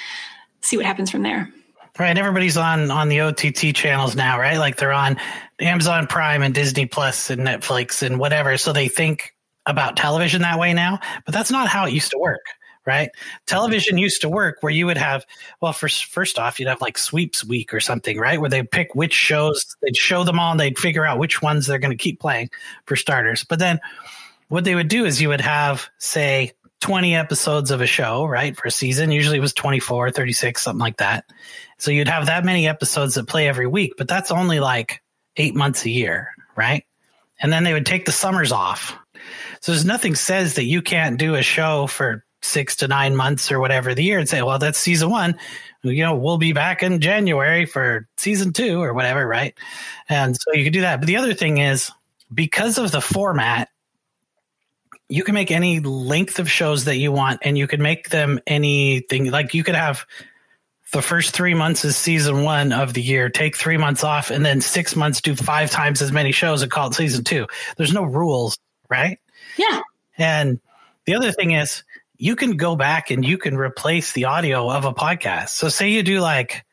see 0.63 0.77
what 0.77 0.87
happens 0.87 1.11
from 1.11 1.23
there. 1.23 1.53
Right. 1.99 2.17
Everybody's 2.17 2.57
on 2.57 2.91
on 2.91 3.11
the 3.11 3.21
OTT 3.21 3.75
channels 3.75 4.17
now, 4.17 4.39
right? 4.39 4.57
Like 4.57 4.77
they're 4.77 4.93
on 4.93 5.19
Amazon 5.61 6.07
Prime 6.07 6.43
and 6.43 6.55
Disney 6.55 6.87
Plus 6.87 7.29
and 7.29 7.43
Netflix 7.43 8.03
and 8.03 8.19
whatever. 8.19 8.57
So 8.57 8.73
they 8.73 8.89
think 8.89 9.35
about 9.67 9.97
television 9.97 10.43
that 10.43 10.59
way 10.59 10.73
now, 10.73 10.99
but 11.27 11.35
that's 11.35 11.51
not 11.51 11.69
how 11.69 11.87
it 11.87 11.93
used 11.93 12.11
to 12.11 12.19
work, 12.19 12.41
right? 12.87 13.11
Television 13.47 13.99
used 13.99 14.23
to 14.23 14.29
work 14.29 14.59
where 14.63 14.73
you 14.73 14.87
would 14.87 14.97
have, 14.97 15.27
well, 15.61 15.73
first, 15.73 16.07
first 16.07 16.39
off, 16.39 16.59
you'd 16.59 16.69
have 16.69 16.81
like 16.81 16.99
sweeps 16.99 17.45
week 17.45 17.73
or 17.73 17.79
something, 17.81 18.19
right? 18.19 18.41
Where 18.41 18.51
they'd 18.51 18.71
pick 18.71 18.95
which 18.95 19.13
shows, 19.13 19.77
they'd 19.83 19.97
show 19.97 20.25
them 20.25 20.41
all 20.41 20.53
and 20.53 20.61
they'd 20.61 20.79
figure 20.79 21.05
out 21.05 21.19
which 21.19 21.43
ones 21.43 21.67
they're 21.67 21.79
going 21.79 21.97
to 21.97 22.03
keep 22.03 22.19
playing 22.19 22.51
for 22.87 22.97
starters. 22.97 23.45
But 23.45 23.59
then 23.59 23.79
what 24.49 24.65
they 24.65 24.75
would 24.75 24.89
do 24.89 25.05
is 25.05 25.21
you 25.21 25.29
would 25.29 25.43
have, 25.43 25.89
say, 25.99 26.53
20 26.83 27.15
episodes 27.15 27.71
of 27.71 27.81
a 27.81 27.87
show, 27.87 28.25
right? 28.25 28.57
For 28.57 28.67
a 28.67 28.71
season. 28.71 29.13
Usually 29.13 29.39
it 29.39 29.41
was 29.41 29.55
24, 29.55 30.11
36, 30.11 30.61
something 30.61 30.81
like 30.81 30.97
that. 30.99 31.25
So 31.79 31.93
you'd 31.93 32.09
have 32.09 32.27
that 32.27 32.45
many 32.45 32.67
episodes 32.69 33.15
that 33.15 33.29
play 33.29 33.49
every 33.49 33.69
week, 33.69 33.95
but 33.97 34.09
that's 34.09 34.33
only 34.33 34.59
like 34.59 35.01
eight 35.37 35.55
months 35.55 35.85
a 35.85 35.91
year, 35.91 36.33
right? 36.57 36.85
And 37.41 37.53
then 37.53 37.63
they 37.63 37.73
would 37.73 37.87
take 37.87 38.05
the 38.05 38.13
summers 38.13 38.51
off. 38.51 38.97
So 39.61 39.71
there's 39.73 39.85
nothing 39.85 40.17
says 40.17 40.55
that 40.55 40.65
you 40.65 40.83
can't 40.83 41.19
do 41.19 41.37
a 41.37 41.43
show 41.43 41.87
for 41.87 42.25
six 42.43 42.75
to 42.77 42.89
nine 42.89 43.15
months 43.15 43.53
or 43.53 43.61
whatever 43.61 43.95
the 43.95 44.03
year 44.03 44.19
and 44.19 44.29
say, 44.29 44.43
well, 44.43 44.59
that's 44.59 44.79
season 44.79 45.09
one. 45.09 45.39
You 45.85 46.03
know, 46.03 46.17
we'll 46.17 46.39
be 46.39 46.53
back 46.53 46.83
in 46.83 47.01
January 47.01 47.65
for 47.65 48.09
season 48.17 48.53
two 48.53 48.83
or 48.83 48.93
whatever, 48.93 49.25
right? 49.27 49.57
And 50.09 50.37
so 50.37 50.53
you 50.53 50.65
could 50.65 50.73
do 50.73 50.81
that. 50.81 50.99
But 50.99 51.07
the 51.07 51.17
other 51.17 51.35
thing 51.35 51.59
is 51.59 51.93
because 52.35 52.79
of 52.79 52.91
the 52.91 53.01
format, 53.01 53.69
you 55.13 55.25
can 55.25 55.35
make 55.35 55.51
any 55.51 55.81
length 55.81 56.39
of 56.39 56.51
shows 56.51 56.87
that 56.87 56.97
you 56.97 57.13
want 57.13 57.41
and 57.43 57.59
you 57.59 57.67
can 57.67 57.83
make 57.83 58.09
them 58.09 58.41
anything. 58.47 59.31
Like 59.31 59.53
you 59.53 59.63
could 59.63 59.75
have 59.75 60.07
the 60.93 61.03
first 61.03 61.35
three 61.35 61.55
months 61.55 61.85
is 61.85 61.97
season 61.97 62.43
one 62.43 62.73
of 62.73 62.95
the 62.95 63.03
year 63.03 63.29
take 63.29 63.57
three 63.57 63.77
months 63.77 64.05
off 64.05 64.31
and 64.31 64.45
then 64.45 64.61
six 64.61 64.97
months 64.97 65.21
do 65.21 65.35
five 65.35 65.71
times 65.71 66.03
as 66.03 66.13
many 66.13 66.33
shows 66.33 66.63
and 66.63 66.71
call 66.71 66.89
it 66.89 66.95
season 66.95 67.25
two. 67.25 67.47
There's 67.77 67.93
no 67.93 68.05
rules 68.05 68.59
right? 68.89 69.19
Yeah. 69.57 69.81
And 70.19 70.61
the 71.07 71.15
other 71.15 71.33
thing 71.33 71.53
is 71.53 71.83
you 72.17 72.37
can 72.37 72.57
go 72.57 72.77
back 72.77 73.11
and 73.11 73.25
you 73.25 73.39
can 73.39 73.57
replace 73.57 74.13
the 74.13 74.27
audio 74.27 74.71
of 74.71 74.85
a 74.85 74.93
podcast. 74.93 75.51
So 75.51 75.69
say 75.69 75.91
you 75.91 76.03
do 76.03 76.21
like 76.21 76.65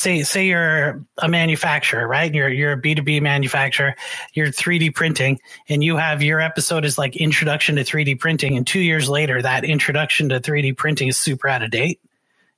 say 0.00 0.22
say 0.22 0.46
you're 0.46 1.04
a 1.18 1.28
manufacturer, 1.28 2.06
right? 2.06 2.32
You're 2.34 2.48
you're 2.48 2.72
a 2.72 2.80
B2B 2.80 3.22
manufacturer, 3.22 3.94
you're 4.34 4.48
3D 4.48 4.94
printing, 4.94 5.38
and 5.68 5.84
you 5.84 5.96
have 5.96 6.22
your 6.22 6.40
episode 6.40 6.84
is 6.84 6.98
like 6.98 7.16
introduction 7.16 7.76
to 7.76 7.84
3D 7.84 8.18
printing, 8.18 8.56
and 8.56 8.66
two 8.66 8.80
years 8.80 9.08
later 9.08 9.40
that 9.42 9.64
introduction 9.64 10.28
to 10.30 10.40
3D 10.40 10.76
printing 10.76 11.08
is 11.08 11.16
super 11.16 11.48
out 11.48 11.62
of 11.62 11.70
date. 11.70 12.00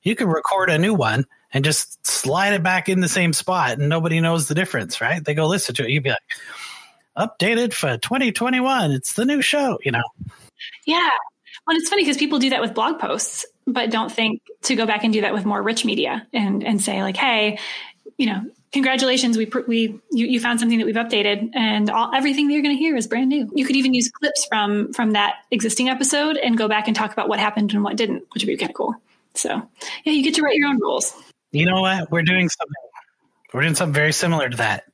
You 0.01 0.15
can 0.15 0.27
record 0.27 0.69
a 0.69 0.77
new 0.77 0.93
one 0.93 1.25
and 1.53 1.63
just 1.63 2.05
slide 2.05 2.53
it 2.53 2.63
back 2.63 2.89
in 2.89 2.99
the 2.99 3.07
same 3.07 3.31
spot 3.31 3.77
and 3.77 3.87
nobody 3.87 4.19
knows 4.19 4.47
the 4.47 4.55
difference, 4.55 4.99
right? 4.99 5.23
They 5.23 5.33
go 5.33 5.47
listen 5.47 5.75
to 5.75 5.83
it. 5.83 5.89
You'd 5.89 6.03
be 6.03 6.09
like, 6.09 6.19
updated 7.17 7.73
for 7.73 7.97
2021. 7.97 8.91
It's 8.91 9.13
the 9.13 9.23
new 9.23 9.41
show, 9.41 9.79
you 9.83 9.91
know? 9.91 10.03
Yeah. 10.85 11.09
Well, 11.65 11.77
it's 11.77 11.89
funny 11.89 12.03
because 12.03 12.17
people 12.17 12.39
do 12.39 12.49
that 12.49 12.59
with 12.59 12.73
blog 12.73 12.99
posts 12.99 13.45
but 13.65 13.91
don't 13.91 14.11
think 14.11 14.41
to 14.63 14.75
go 14.75 14.85
back 14.85 15.03
and 15.03 15.13
do 15.13 15.21
that 15.21 15.33
with 15.33 15.45
more 15.45 15.61
rich 15.61 15.85
media 15.85 16.27
and 16.33 16.63
and 16.63 16.81
say 16.81 17.01
like, 17.01 17.17
hey, 17.17 17.59
you 18.17 18.25
know, 18.25 18.43
congratulations, 18.71 19.37
we 19.37 19.49
we 19.67 19.99
you, 20.11 20.25
you 20.25 20.39
found 20.39 20.59
something 20.59 20.79
that 20.79 20.85
we've 20.85 20.95
updated, 20.95 21.49
and 21.53 21.89
all 21.89 22.13
everything 22.13 22.47
that 22.47 22.53
you're 22.53 22.63
going 22.63 22.75
to 22.75 22.79
hear 22.79 22.95
is 22.95 23.07
brand 23.07 23.29
new. 23.29 23.49
You 23.53 23.65
could 23.65 23.75
even 23.75 23.93
use 23.93 24.09
clips 24.09 24.45
from 24.45 24.93
from 24.93 25.11
that 25.11 25.35
existing 25.51 25.89
episode 25.89 26.37
and 26.37 26.57
go 26.57 26.67
back 26.67 26.87
and 26.87 26.95
talk 26.95 27.13
about 27.13 27.29
what 27.29 27.39
happened 27.39 27.73
and 27.73 27.83
what 27.83 27.95
didn't, 27.95 28.23
which 28.33 28.43
would 28.43 28.47
be 28.47 28.57
kind 28.57 28.69
of 28.69 28.75
cool. 28.75 28.95
So 29.35 29.67
yeah, 30.03 30.13
you 30.13 30.23
get 30.23 30.35
to 30.35 30.41
write 30.41 30.55
your 30.55 30.69
own 30.69 30.79
rules. 30.79 31.13
You 31.51 31.65
know 31.65 31.81
what? 31.81 32.11
We're 32.11 32.23
doing 32.23 32.49
something. 32.49 32.73
We're 33.53 33.61
doing 33.61 33.75
something 33.75 33.93
very 33.93 34.13
similar 34.13 34.49
to 34.49 34.57
that. 34.57 34.85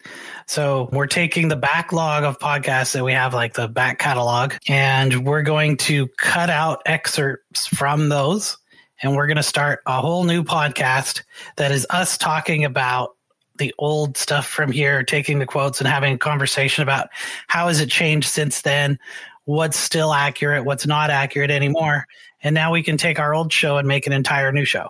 So 0.45 0.89
we're 0.91 1.07
taking 1.07 1.47
the 1.47 1.55
backlog 1.55 2.23
of 2.23 2.39
podcasts 2.39 2.93
that 2.93 3.05
we 3.05 3.13
have, 3.13 3.33
like 3.33 3.53
the 3.53 3.67
back 3.69 3.99
catalog, 3.99 4.55
and 4.67 5.25
we're 5.25 5.43
going 5.43 5.77
to 5.77 6.07
cut 6.17 6.49
out 6.49 6.81
excerpts 6.85 7.67
from 7.67 8.09
those. 8.09 8.57
And 9.01 9.15
we're 9.15 9.27
going 9.27 9.37
to 9.37 9.43
start 9.43 9.81
a 9.85 10.01
whole 10.01 10.23
new 10.23 10.43
podcast 10.43 11.23
that 11.55 11.71
is 11.71 11.87
us 11.89 12.17
talking 12.17 12.65
about 12.65 13.15
the 13.57 13.73
old 13.77 14.17
stuff 14.17 14.47
from 14.47 14.71
here, 14.71 15.03
taking 15.03 15.39
the 15.39 15.45
quotes 15.45 15.79
and 15.79 15.87
having 15.87 16.13
a 16.13 16.17
conversation 16.17 16.83
about 16.83 17.09
how 17.47 17.67
has 17.67 17.79
it 17.79 17.89
changed 17.89 18.29
since 18.29 18.61
then, 18.61 18.99
what's 19.45 19.77
still 19.77 20.13
accurate, 20.13 20.65
what's 20.65 20.87
not 20.87 21.09
accurate 21.09 21.51
anymore. 21.51 22.07
And 22.41 22.53
now 22.53 22.71
we 22.71 22.83
can 22.83 22.97
take 22.97 23.19
our 23.19 23.33
old 23.33 23.51
show 23.51 23.77
and 23.77 23.87
make 23.87 24.07
an 24.07 24.13
entire 24.13 24.51
new 24.51 24.65
show. 24.65 24.89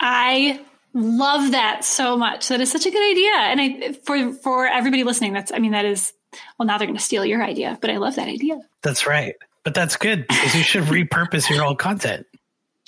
I 0.00 0.60
Love 0.92 1.52
that 1.52 1.84
so 1.84 2.16
much. 2.16 2.48
That 2.48 2.60
is 2.60 2.70
such 2.70 2.84
a 2.84 2.90
good 2.90 3.10
idea. 3.10 3.32
And 3.32 3.60
I 3.60 3.92
for 4.04 4.32
for 4.32 4.66
everybody 4.66 5.04
listening, 5.04 5.32
that's 5.32 5.52
I 5.52 5.58
mean, 5.58 5.70
that 5.72 5.84
is 5.84 6.12
well 6.58 6.66
now 6.66 6.78
they're 6.78 6.86
gonna 6.88 6.98
steal 6.98 7.24
your 7.24 7.42
idea, 7.42 7.78
but 7.80 7.90
I 7.90 7.98
love 7.98 8.16
that 8.16 8.26
idea. 8.26 8.60
That's 8.82 9.06
right. 9.06 9.36
But 9.62 9.74
that's 9.74 9.96
good 9.96 10.26
because 10.26 10.54
you 10.54 10.62
should 10.62 10.84
repurpose 10.84 11.48
your 11.48 11.64
old 11.64 11.78
content. 11.78 12.26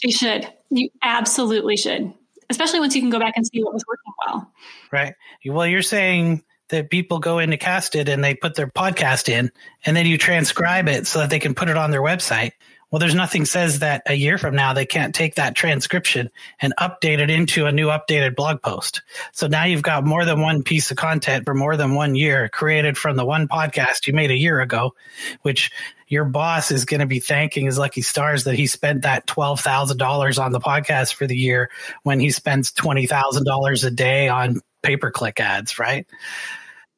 You 0.03 0.13
should. 0.13 0.49
You 0.71 0.89
absolutely 1.03 1.77
should. 1.77 2.13
Especially 2.51 2.81
once 2.81 2.95
you 2.95 3.01
can 3.01 3.11
go 3.11 3.19
back 3.19 3.35
and 3.37 3.47
see 3.47 3.63
what 3.63 3.73
was 3.73 3.85
working 3.87 4.13
well. 4.27 4.53
Right. 4.91 5.15
Well, 5.47 5.67
you're 5.67 5.83
saying 5.83 6.43
that 6.69 6.91
people 6.91 7.19
go 7.19 7.39
into 7.39 7.57
Casted 7.57 8.09
and 8.09 8.23
they 8.23 8.35
put 8.35 8.55
their 8.55 8.67
podcast 8.67 9.29
in 9.29 9.53
and 9.85 9.97
then 9.97 10.07
you 10.07 10.19
transcribe 10.19 10.89
it 10.89 11.07
so 11.07 11.21
that 11.21 11.31
they 11.31 11.39
can 11.39 11.55
put 11.55 11.69
it 11.69 11.77
on 11.77 11.91
their 11.91 12.03
website. 12.03 12.53
Well, 12.93 13.01
there's 13.01 13.15
nothing 13.15 13.47
says 13.47 13.79
that 13.79 14.03
a 14.05 14.13
year 14.13 14.37
from 14.37 14.55
now 14.55 14.75
they 14.75 14.85
can't 14.85 15.15
take 15.15 15.37
that 15.37 15.55
transcription 15.55 16.31
and 16.61 16.75
update 16.79 17.21
it 17.21 17.31
into 17.31 17.65
a 17.65 17.73
new 17.73 17.87
updated 17.87 18.37
blog 18.37 18.61
post. 18.61 19.01
So 19.33 19.47
now 19.47 19.65
you've 19.65 19.83
got 19.83 20.05
more 20.05 20.27
than 20.27 20.43
one 20.43 20.63
piece 20.63 20.91
of 20.91 20.99
content 20.99 21.47
for 21.47 21.55
more 21.55 21.79
than 21.79 21.95
one 21.95 22.15
year 22.15 22.51
created 22.51 22.99
from 22.99 23.17
the 23.17 23.25
one 23.25 23.49
podcast 23.49 24.07
you 24.07 24.13
made 24.13 24.31
a 24.31 24.37
year 24.37 24.61
ago, 24.61 24.95
which 25.41 25.71
your 26.07 26.27
boss 26.27 26.71
is 26.71 26.85
going 26.85 27.01
to 27.01 27.07
be 27.07 27.19
thanking 27.19 27.65
his 27.65 27.79
lucky 27.79 28.03
stars 28.03 28.45
that 28.45 28.57
he 28.57 28.67
spent 28.67 29.03
that 29.03 29.27
$12,000 29.27 30.45
on 30.45 30.53
the 30.53 30.61
podcast 30.61 31.15
for 31.15 31.27
the 31.27 31.37
year 31.37 31.71
when 32.03 32.21
he 32.21 32.31
spends 32.31 32.73
$20,000 32.73 33.85
a 33.87 33.91
day 33.91 34.29
on 34.29 34.61
pay 34.83 34.99
per 34.99 35.11
click 35.11 35.41
ads, 35.41 35.79
right? 35.79 36.07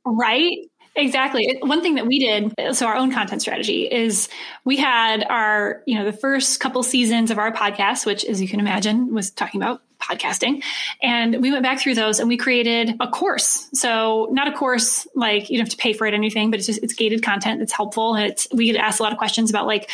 Right. 0.05 0.59
Exactly. 0.97 1.59
One 1.61 1.83
thing 1.83 1.97
that 1.97 2.07
we 2.07 2.21
did, 2.21 2.77
so 2.77 2.87
our 2.87 2.95
own 2.95 3.11
content 3.13 3.43
strategy 3.43 3.91
is 3.91 4.29
we 4.65 4.77
had 4.77 5.25
our, 5.25 5.83
you 5.87 5.99
know, 5.99 6.05
the 6.05 6.13
first 6.13 6.61
couple 6.61 6.83
seasons 6.85 7.33
of 7.33 7.39
our 7.39 7.53
podcast, 7.53 8.07
which 8.07 8.25
as 8.25 8.41
you 8.41 8.47
can 8.47 8.61
imagine 8.61 9.13
was 9.13 9.31
talking 9.31 9.61
about 9.61 9.83
podcasting. 10.01 10.63
And 11.03 11.43
we 11.43 11.51
went 11.51 11.63
back 11.63 11.81
through 11.81 11.95
those 11.95 12.21
and 12.21 12.29
we 12.29 12.37
created 12.37 12.95
a 13.01 13.09
course. 13.09 13.69
So 13.73 14.29
not 14.31 14.47
a 14.47 14.53
course 14.53 15.07
like 15.15 15.51
you 15.51 15.57
don't 15.57 15.67
have 15.67 15.77
to 15.77 15.83
pay 15.83 15.95
for 15.95 16.07
it 16.07 16.13
or 16.13 16.17
anything, 16.17 16.51
but 16.51 16.59
it's 16.59 16.67
just, 16.67 16.83
it's 16.83 16.95
gated 16.95 17.23
content 17.23 17.59
that's 17.59 17.73
helpful. 17.73 18.15
And 18.15 18.27
it's, 18.27 18.47
we 18.53 18.71
get 18.71 18.77
asked 18.77 19.01
a 19.01 19.03
lot 19.03 19.13
of 19.13 19.19
questions 19.19 19.51
about 19.51 19.67
like, 19.67 19.91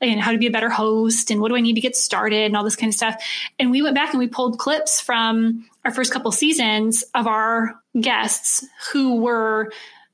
know, 0.00 0.20
how 0.20 0.32
to 0.32 0.38
be 0.38 0.46
a 0.46 0.50
better 0.50 0.70
host 0.70 1.30
and 1.30 1.40
what 1.40 1.48
do 1.48 1.56
I 1.56 1.60
need 1.60 1.74
to 1.74 1.80
get 1.80 1.94
started 1.94 2.46
and 2.46 2.56
all 2.56 2.64
this 2.64 2.76
kind 2.76 2.90
of 2.90 2.94
stuff. 2.94 3.22
And 3.58 3.70
we 3.70 3.82
went 3.82 3.94
back 3.94 4.10
and 4.10 4.18
we 4.18 4.26
pulled 4.26 4.58
clips 4.58 5.00
from 5.00 5.68
our 5.84 5.92
first 5.92 6.12
couple 6.12 6.32
seasons 6.32 7.04
of 7.14 7.26
our 7.26 7.78
guests 8.00 8.64
who 8.92 9.20
were 9.20 9.72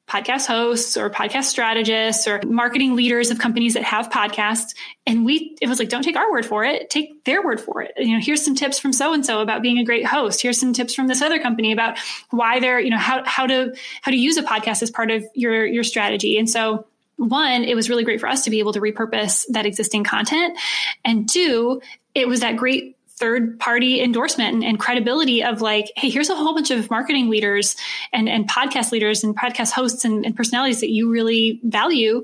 podcast 0.09 0.47
hosts 0.47 0.97
or 0.97 1.11
podcast 1.11 1.45
strategists 1.45 2.29
or 2.29 2.41
marketing 2.47 2.95
leaders 2.95 3.31
of 3.31 3.39
companies 3.41 3.75
that 3.75 3.83
have 3.83 4.09
podcasts. 4.09 4.75
And 5.05 5.25
we, 5.25 5.57
it 5.61 5.69
was 5.69 5.81
like, 5.81 5.89
don't 5.89 6.03
take 6.03 6.17
our 6.17 6.31
word 6.31 6.47
for 6.47 6.65
it, 6.65 6.91
take 6.91 7.25
their 7.25 7.43
word 7.43 7.61
for 7.61 7.83
it. 7.83 7.93
You 7.97 8.15
know, 8.15 8.21
here's 8.23 8.45
some 8.45 8.55
tips 8.55 8.79
from 8.79 8.93
so 8.93 9.13
and 9.13 9.27
so 9.27 9.41
about 9.41 9.63
being 9.63 9.79
a 9.79 9.85
great 9.85 10.07
host. 10.07 10.41
Here's 10.41 10.61
some 10.61 10.73
tips 10.73 10.95
from 10.95 11.09
this 11.09 11.23
other 11.23 11.41
company 11.41 11.73
about 11.73 11.99
why 12.31 12.61
they're, 12.61 12.79
you 12.79 12.91
know, 12.91 12.99
how, 12.99 13.25
how 13.25 13.47
to, 13.47 13.75
how 14.03 14.13
to 14.13 14.17
use 14.17 14.37
a 14.37 14.43
podcast 14.43 14.83
as 14.83 14.91
part 14.91 15.11
of 15.11 15.25
your, 15.35 15.67
your 15.67 15.85
strategy. 15.85 16.39
And 16.39 16.49
so, 16.49 16.87
one, 17.17 17.65
it 17.65 17.75
was 17.75 17.89
really 17.89 18.05
great 18.05 18.21
for 18.21 18.29
us 18.29 18.45
to 18.45 18.51
be 18.51 18.59
able 18.59 18.75
to 18.75 18.81
repurpose 18.81 19.47
that 19.49 19.65
existing 19.65 20.05
content. 20.05 20.57
And 21.05 21.29
two, 21.29 21.81
it 22.15 22.29
was 22.29 22.41
that 22.41 22.57
great 22.57 22.96
third 23.19 23.59
party 23.59 24.03
endorsement 24.03 24.55
and, 24.55 24.65
and, 24.65 24.79
credibility 24.79 25.43
of 25.43 25.63
like, 25.63 25.91
hey, 25.97 26.11
here's 26.11 26.29
a 26.29 26.37
whole 26.37 26.55
bunch 26.55 26.71
of 26.71 26.91
marketing 26.91 27.31
leaders 27.31 27.75
and, 28.13 28.29
and 28.29 28.49
podcast 28.49 28.93
leaders 28.93 29.25
and 29.25 29.37
podcast 29.37 29.73
hosts 29.73 30.05
and, 30.05 30.27
and 30.27 30.37
personalities 30.37 30.81
that 30.81 30.91
you 30.91 31.11
really 31.11 31.59
value 31.65 32.23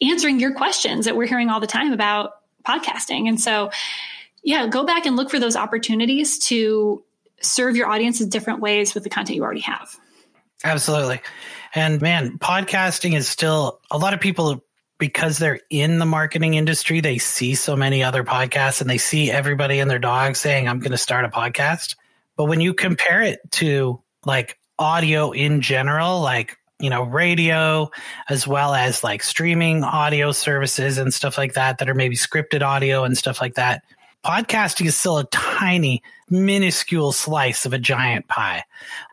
answering 0.00 0.40
your 0.40 0.54
questions 0.54 1.04
that 1.04 1.16
we're 1.16 1.26
hearing 1.26 1.48
all 1.48 1.60
the 1.60 1.66
time 1.66 1.92
about 1.92 2.32
podcasting. 2.64 3.28
And 3.28 3.40
so, 3.40 3.70
yeah, 4.42 4.66
go 4.66 4.84
back 4.84 5.06
and 5.06 5.16
look 5.16 5.30
for 5.30 5.38
those 5.38 5.54
opportunities 5.54 6.38
to 6.46 7.04
serve 7.40 7.76
your 7.76 7.88
audience 7.88 8.20
in 8.20 8.28
different 8.28 8.60
ways 8.60 8.94
with 8.94 9.04
the 9.04 9.10
content 9.10 9.36
you 9.36 9.42
already 9.42 9.60
have. 9.60 9.94
Absolutely. 10.64 11.20
And 11.74 12.00
man, 12.00 12.38
podcasting 12.38 13.16
is 13.16 13.28
still 13.28 13.80
a 13.90 13.98
lot 13.98 14.14
of 14.14 14.20
people 14.20 14.62
because 15.02 15.36
they're 15.38 15.58
in 15.68 15.98
the 15.98 16.06
marketing 16.06 16.54
industry, 16.54 17.00
they 17.00 17.18
see 17.18 17.56
so 17.56 17.74
many 17.74 18.04
other 18.04 18.22
podcasts 18.22 18.80
and 18.80 18.88
they 18.88 18.98
see 18.98 19.32
everybody 19.32 19.80
and 19.80 19.90
their 19.90 19.98
dog 19.98 20.36
saying, 20.36 20.68
I'm 20.68 20.78
going 20.78 20.92
to 20.92 20.96
start 20.96 21.24
a 21.24 21.28
podcast. 21.28 21.96
But 22.36 22.44
when 22.44 22.60
you 22.60 22.72
compare 22.72 23.20
it 23.20 23.40
to 23.54 24.00
like 24.24 24.60
audio 24.78 25.32
in 25.32 25.60
general, 25.60 26.20
like, 26.20 26.56
you 26.78 26.88
know, 26.88 27.02
radio, 27.02 27.90
as 28.28 28.46
well 28.46 28.74
as 28.74 29.02
like 29.02 29.24
streaming 29.24 29.82
audio 29.82 30.30
services 30.30 30.98
and 30.98 31.12
stuff 31.12 31.36
like 31.36 31.54
that, 31.54 31.78
that 31.78 31.90
are 31.90 31.94
maybe 31.94 32.14
scripted 32.14 32.62
audio 32.62 33.02
and 33.02 33.18
stuff 33.18 33.40
like 33.40 33.54
that, 33.54 33.82
podcasting 34.24 34.86
is 34.86 34.96
still 34.96 35.18
a 35.18 35.24
tiny, 35.24 36.02
minuscule 36.30 37.12
slice 37.12 37.66
of 37.66 37.72
a 37.72 37.78
giant 37.78 38.28
pie. 38.28 38.64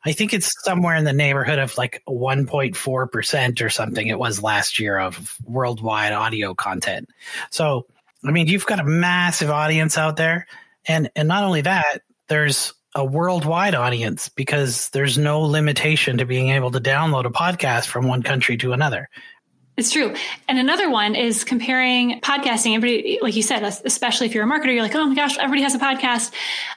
I 0.06 0.14
think 0.14 0.34
it's 0.34 0.52
somewhere 0.64 0.96
in 0.96 1.04
the 1.04 1.14
neighborhood 1.14 1.60
of 1.60 1.78
like 1.78 2.02
1.4% 2.08 3.62
or 3.62 3.70
something 3.70 4.08
it 4.08 4.20
was 4.20 4.42
last 4.42 4.80
year 4.80 4.98
of 4.98 5.38
worldwide 5.44 6.14
audio 6.14 6.54
content. 6.54 7.10
So, 7.50 7.88
I 8.24 8.32
mean, 8.32 8.48
you've 8.48 8.66
got 8.66 8.80
a 8.80 8.86
massive 8.86 9.50
audience 9.50 9.98
out 9.98 10.18
there. 10.18 10.48
And, 10.88 11.12
and 11.16 11.28
not 11.28 11.44
only 11.44 11.62
that, 11.62 12.00
there's 12.28 12.74
a 12.96 13.06
worldwide 13.06 13.76
audience 13.76 14.30
because 14.30 14.90
there's 14.90 15.18
no 15.18 15.42
limitation 15.42 16.18
to 16.18 16.26
being 16.26 16.50
able 16.50 16.72
to 16.72 16.80
download 16.80 17.26
a 17.26 17.30
podcast 17.30 17.86
from 17.86 18.08
one 18.08 18.24
country 18.24 18.58
to 18.58 18.74
another. 18.74 19.10
It's 19.80 19.92
true. 19.92 20.14
And 20.50 20.60
another 20.60 20.90
one 20.90 21.16
is 21.16 21.46
comparing 21.46 22.20
podcasting. 22.20 22.76
Everybody, 22.76 23.20
like 23.22 23.38
you 23.38 23.42
said, 23.42 23.64
especially 23.64 24.28
if 24.28 24.36
you're 24.36 24.44
a 24.44 24.48
marketer, 24.48 24.74
you're 24.74 24.84
like, 24.84 24.94
oh 24.94 25.06
my 25.06 25.16
gosh, 25.16 25.38
everybody 25.38 25.62
has 25.62 25.74
a 25.74 25.80
podcast. 25.80 26.34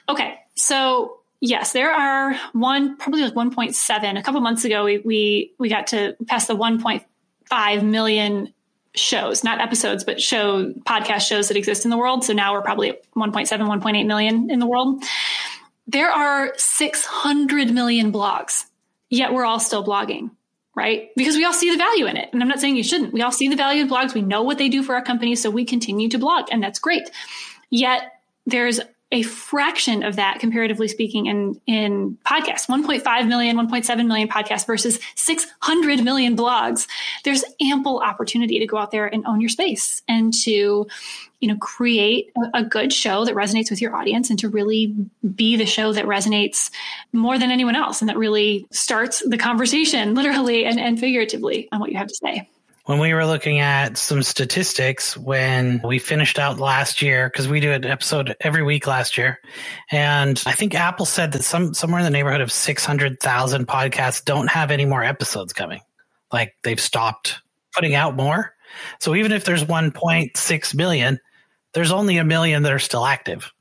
Okay. 0.07 0.35
So 0.55 1.17
yes, 1.41 1.73
there 1.73 1.91
are 1.91 2.33
one, 2.53 2.95
probably 2.95 3.21
like 3.23 3.33
1.7. 3.33 4.17
A 4.17 4.23
couple 4.23 4.39
months 4.39 4.63
ago, 4.63 4.85
we, 4.85 4.99
we, 4.99 5.53
we 5.59 5.67
got 5.67 5.87
to 5.87 6.15
pass 6.27 6.47
the 6.47 6.55
1.5 6.55 7.83
million 7.83 8.53
shows, 8.95 9.43
not 9.43 9.59
episodes, 9.59 10.05
but 10.05 10.21
show 10.21 10.71
podcast 10.85 11.27
shows 11.27 11.49
that 11.49 11.57
exist 11.57 11.83
in 11.83 11.91
the 11.91 11.97
world. 11.97 12.23
So 12.23 12.31
now 12.31 12.53
we're 12.53 12.61
probably 12.61 12.91
at 12.91 13.11
1.7, 13.15 13.49
1.8 13.49 14.07
million 14.07 14.49
in 14.49 14.59
the 14.59 14.65
world. 14.65 15.03
There 15.87 16.09
are 16.09 16.53
600 16.55 17.69
million 17.69 18.13
blogs, 18.13 18.63
yet 19.09 19.33
we're 19.33 19.43
all 19.43 19.59
still 19.59 19.85
blogging 19.85 20.29
right? 20.75 21.09
Because 21.15 21.35
we 21.35 21.45
all 21.45 21.53
see 21.53 21.69
the 21.69 21.77
value 21.77 22.05
in 22.05 22.17
it. 22.17 22.29
And 22.33 22.41
I'm 22.41 22.47
not 22.47 22.59
saying 22.59 22.75
you 22.75 22.83
shouldn't. 22.83 23.13
We 23.13 23.21
all 23.21 23.31
see 23.31 23.47
the 23.47 23.55
value 23.55 23.83
of 23.83 23.89
blogs. 23.89 24.13
We 24.13 24.21
know 24.21 24.41
what 24.41 24.57
they 24.57 24.69
do 24.69 24.83
for 24.83 24.95
our 24.95 25.03
company. 25.03 25.35
So 25.35 25.49
we 25.49 25.65
continue 25.65 26.09
to 26.09 26.17
blog, 26.17 26.47
and 26.51 26.63
that's 26.63 26.79
great. 26.79 27.09
Yet 27.69 28.19
there's 28.45 28.79
a 29.13 29.21
fraction 29.21 30.01
of 30.01 30.15
that 30.15 30.39
comparatively 30.39 30.87
speaking 30.87 31.27
in 31.27 31.61
in 31.67 32.17
podcasts 32.25 32.67
1.5 32.67 33.27
million 33.27 33.55
1.7 33.55 34.07
million 34.07 34.27
podcasts 34.27 34.65
versus 34.65 34.99
600 35.15 36.03
million 36.03 36.35
blogs 36.35 36.87
there's 37.23 37.43
ample 37.61 37.99
opportunity 37.99 38.57
to 38.57 38.65
go 38.65 38.75
out 38.75 38.89
there 38.89 39.05
and 39.05 39.23
own 39.27 39.39
your 39.39 39.49
space 39.49 40.01
and 40.07 40.33
to 40.33 40.87
you 41.43 41.49
know 41.49 41.57
create 41.57 42.31
a, 42.37 42.59
a 42.59 42.63
good 42.63 42.93
show 42.93 43.25
that 43.25 43.35
resonates 43.35 43.69
with 43.69 43.81
your 43.81 43.93
audience 43.93 44.29
and 44.29 44.39
to 44.39 44.47
really 44.47 44.95
be 45.35 45.57
the 45.57 45.65
show 45.65 45.91
that 45.91 46.05
resonates 46.05 46.71
more 47.11 47.37
than 47.37 47.51
anyone 47.51 47.75
else 47.75 48.01
and 48.01 48.07
that 48.07 48.17
really 48.17 48.65
starts 48.71 49.21
the 49.27 49.37
conversation 49.37 50.15
literally 50.15 50.63
and, 50.63 50.79
and 50.79 51.01
figuratively 51.01 51.67
on 51.73 51.81
what 51.81 51.91
you 51.91 51.97
have 51.97 52.07
to 52.07 52.15
say. 52.15 52.47
When 52.85 52.99
we 52.99 53.13
were 53.13 53.25
looking 53.25 53.59
at 53.59 53.97
some 53.97 54.23
statistics 54.23 55.17
when 55.17 55.81
we 55.83 55.99
finished 55.99 56.39
out 56.39 56.59
last 56.59 57.01
year 57.01 57.29
because 57.29 57.49
we 57.49 57.59
do 57.59 57.73
an 57.73 57.83
episode 57.83 58.35
every 58.39 58.63
week 58.63 58.87
last 58.87 59.17
year 59.17 59.39
and 59.91 60.41
i 60.45 60.53
think 60.53 60.75
apple 60.75 61.05
said 61.05 61.33
that 61.33 61.43
some 61.43 61.73
somewhere 61.73 61.99
in 61.99 62.05
the 62.05 62.09
neighborhood 62.09 62.41
of 62.41 62.51
600000 62.51 63.67
podcasts 63.67 64.23
don't 64.23 64.47
have 64.47 64.71
any 64.71 64.85
more 64.85 65.03
episodes 65.03 65.51
coming. 65.51 65.81
Like 66.31 66.55
they've 66.63 66.79
stopped 66.79 67.41
putting 67.75 67.95
out 67.95 68.15
more. 68.15 68.53
So 68.99 69.15
even 69.15 69.31
if 69.31 69.45
there's 69.45 69.63
1.6 69.63 70.75
million 70.75 71.19
there's 71.73 71.91
only 71.91 72.17
a 72.17 72.23
million 72.23 72.63
that 72.63 72.71
are 72.71 72.79
still 72.79 73.05
active 73.05 73.51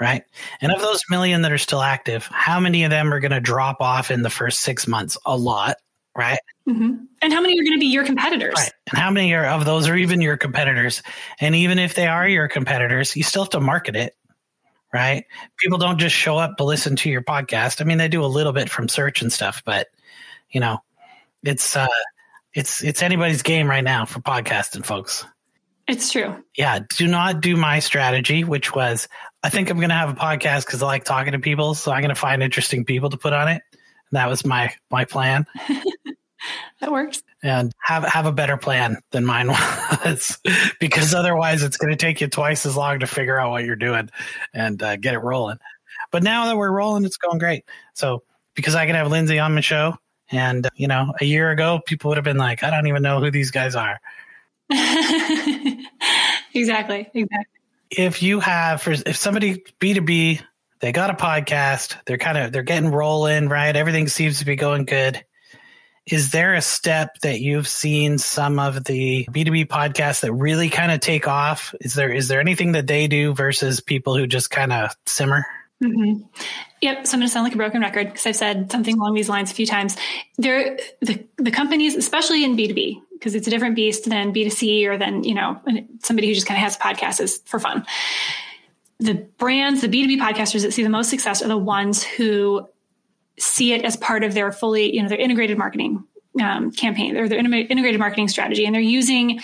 right 0.00 0.22
and 0.60 0.72
of 0.72 0.80
those 0.80 1.00
million 1.10 1.42
that 1.42 1.52
are 1.52 1.58
still 1.58 1.82
active 1.82 2.26
how 2.30 2.60
many 2.60 2.84
of 2.84 2.90
them 2.90 3.12
are 3.12 3.20
going 3.20 3.32
to 3.32 3.40
drop 3.40 3.80
off 3.80 4.10
in 4.10 4.22
the 4.22 4.30
first 4.30 4.60
six 4.60 4.86
months 4.86 5.18
a 5.26 5.36
lot 5.36 5.76
right? 6.18 6.40
Mm-hmm. 6.68 7.04
And 7.22 7.32
how 7.32 7.40
many 7.40 7.58
are 7.58 7.62
going 7.62 7.78
to 7.78 7.80
be 7.80 7.86
your 7.86 8.04
competitors? 8.04 8.54
Right. 8.56 8.72
And 8.90 8.98
how 8.98 9.10
many 9.10 9.32
are, 9.34 9.46
of 9.46 9.64
those 9.64 9.88
are 9.88 9.96
even 9.96 10.20
your 10.20 10.36
competitors? 10.36 11.02
And 11.40 11.54
even 11.54 11.78
if 11.78 11.94
they 11.94 12.08
are 12.08 12.28
your 12.28 12.48
competitors, 12.48 13.14
you 13.16 13.22
still 13.22 13.44
have 13.44 13.50
to 13.50 13.60
market 13.60 13.94
it, 13.94 14.16
right? 14.92 15.24
People 15.58 15.78
don't 15.78 15.98
just 15.98 16.16
show 16.16 16.36
up 16.36 16.56
to 16.56 16.64
listen 16.64 16.96
to 16.96 17.08
your 17.08 17.22
podcast. 17.22 17.80
I 17.80 17.84
mean, 17.84 17.98
they 17.98 18.08
do 18.08 18.24
a 18.24 18.26
little 18.26 18.52
bit 18.52 18.68
from 18.68 18.88
search 18.88 19.22
and 19.22 19.32
stuff, 19.32 19.62
but 19.64 19.86
you 20.50 20.60
know, 20.60 20.78
it's 21.44 21.76
uh, 21.76 21.86
it's 22.52 22.82
it's 22.82 23.02
anybody's 23.02 23.42
game 23.42 23.68
right 23.68 23.84
now 23.84 24.04
for 24.04 24.18
podcasting, 24.18 24.84
folks. 24.84 25.24
It's 25.88 26.12
true. 26.12 26.44
Yeah. 26.56 26.80
Do 26.96 27.06
not 27.06 27.40
do 27.40 27.56
my 27.56 27.78
strategy, 27.78 28.44
which 28.44 28.74
was 28.74 29.08
I 29.42 29.48
think 29.48 29.70
I'm 29.70 29.78
going 29.78 29.88
to 29.88 29.94
have 29.94 30.10
a 30.10 30.14
podcast 30.14 30.66
because 30.66 30.82
I 30.82 30.86
like 30.86 31.04
talking 31.04 31.32
to 31.32 31.38
people, 31.38 31.74
so 31.74 31.92
I'm 31.92 32.02
going 32.02 32.14
to 32.14 32.20
find 32.20 32.42
interesting 32.42 32.84
people 32.84 33.10
to 33.10 33.16
put 33.16 33.32
on 33.32 33.48
it. 33.48 33.62
That 34.12 34.28
was 34.28 34.44
my 34.44 34.74
my 34.90 35.04
plan. 35.04 35.46
that 36.80 36.92
works. 36.92 37.22
And 37.42 37.72
have 37.78 38.04
have 38.04 38.26
a 38.26 38.32
better 38.32 38.56
plan 38.56 38.98
than 39.12 39.24
mine 39.24 39.48
was, 40.04 40.38
because 40.80 41.14
otherwise 41.14 41.62
it's 41.62 41.76
going 41.76 41.90
to 41.90 41.96
take 41.96 42.20
you 42.20 42.28
twice 42.28 42.66
as 42.66 42.76
long 42.76 43.00
to 43.00 43.06
figure 43.06 43.38
out 43.38 43.50
what 43.50 43.64
you're 43.64 43.76
doing 43.76 44.10
and 44.52 44.82
uh, 44.82 44.96
get 44.96 45.14
it 45.14 45.20
rolling. 45.20 45.58
But 46.10 46.22
now 46.22 46.46
that 46.46 46.56
we're 46.56 46.70
rolling, 46.70 47.04
it's 47.04 47.16
going 47.16 47.38
great. 47.38 47.64
So 47.94 48.24
because 48.54 48.74
I 48.74 48.86
can 48.86 48.94
have 48.94 49.10
Lindsay 49.10 49.38
on 49.38 49.54
my 49.54 49.60
show, 49.60 49.96
and 50.30 50.66
uh, 50.66 50.70
you 50.74 50.88
know, 50.88 51.14
a 51.20 51.24
year 51.24 51.50
ago 51.50 51.80
people 51.86 52.08
would 52.08 52.18
have 52.18 52.24
been 52.24 52.38
like, 52.38 52.62
I 52.62 52.70
don't 52.70 52.88
even 52.88 53.02
know 53.02 53.20
who 53.20 53.30
these 53.30 53.52
guys 53.52 53.74
are. 53.74 54.00
exactly. 56.54 57.08
Exactly. 57.14 57.46
If 57.90 58.22
you 58.22 58.40
have, 58.40 58.82
for 58.82 58.92
if 58.92 59.16
somebody 59.16 59.64
B 59.78 59.94
two 59.94 60.02
B 60.02 60.40
they 60.80 60.92
got 60.92 61.10
a 61.10 61.14
podcast. 61.14 61.96
They're 62.06 62.18
kind 62.18 62.38
of 62.38 62.52
they're 62.52 62.62
getting 62.62 62.90
rolling, 62.90 63.48
right? 63.48 63.74
Everything 63.74 64.08
seems 64.08 64.38
to 64.38 64.44
be 64.44 64.56
going 64.56 64.84
good. 64.84 65.24
Is 66.06 66.30
there 66.30 66.54
a 66.54 66.62
step 66.62 67.18
that 67.22 67.40
you've 67.40 67.68
seen 67.68 68.16
some 68.16 68.58
of 68.58 68.82
the 68.84 69.26
B2B 69.30 69.66
podcasts 69.66 70.20
that 70.20 70.32
really 70.32 70.70
kind 70.70 70.90
of 70.90 71.00
take 71.00 71.28
off? 71.28 71.74
Is 71.80 71.94
there 71.94 72.10
is 72.10 72.28
there 72.28 72.40
anything 72.40 72.72
that 72.72 72.86
they 72.86 73.08
do 73.08 73.34
versus 73.34 73.80
people 73.80 74.16
who 74.16 74.26
just 74.26 74.50
kind 74.50 74.72
of 74.72 74.96
simmer? 75.06 75.44
Mm-hmm. 75.82 76.22
Yep. 76.82 77.06
So 77.06 77.12
I'm 77.14 77.20
going 77.20 77.28
to 77.28 77.32
sound 77.32 77.44
like 77.44 77.54
a 77.54 77.56
broken 77.56 77.80
record 77.80 78.08
because 78.08 78.26
I've 78.26 78.36
said 78.36 78.70
something 78.70 78.96
along 78.96 79.14
these 79.14 79.28
lines 79.28 79.50
a 79.50 79.54
few 79.54 79.66
times. 79.66 79.96
There, 80.36 80.76
the 81.00 81.24
the 81.36 81.50
companies, 81.50 81.94
especially 81.94 82.44
in 82.44 82.56
B2B, 82.56 83.00
because 83.12 83.34
it's 83.34 83.46
a 83.46 83.50
different 83.50 83.76
beast 83.76 84.08
than 84.08 84.32
B2C 84.32 84.86
or 84.86 84.98
than 84.98 85.22
you 85.22 85.34
know 85.34 85.60
somebody 86.02 86.28
who 86.28 86.34
just 86.34 86.46
kind 86.46 86.58
of 86.58 86.62
has 86.62 86.76
a 86.76 86.80
podcast 86.80 87.20
is 87.20 87.38
for 87.44 87.60
fun 87.60 87.84
the 89.00 89.14
brands, 89.38 89.80
the 89.80 89.88
B2B 89.88 90.18
podcasters 90.18 90.62
that 90.62 90.72
see 90.72 90.82
the 90.82 90.88
most 90.88 91.10
success 91.10 91.42
are 91.42 91.48
the 91.48 91.56
ones 91.56 92.02
who 92.02 92.66
see 93.38 93.72
it 93.72 93.84
as 93.84 93.96
part 93.96 94.24
of 94.24 94.34
their 94.34 94.50
fully, 94.50 94.94
you 94.94 95.02
know, 95.02 95.08
their 95.08 95.18
integrated 95.18 95.56
marketing 95.56 96.04
um, 96.42 96.72
campaign 96.72 97.16
or 97.16 97.28
their 97.28 97.38
integrated 97.38 98.00
marketing 98.00 98.28
strategy. 98.28 98.64
And 98.66 98.74
they're 98.74 98.82
using 98.82 99.40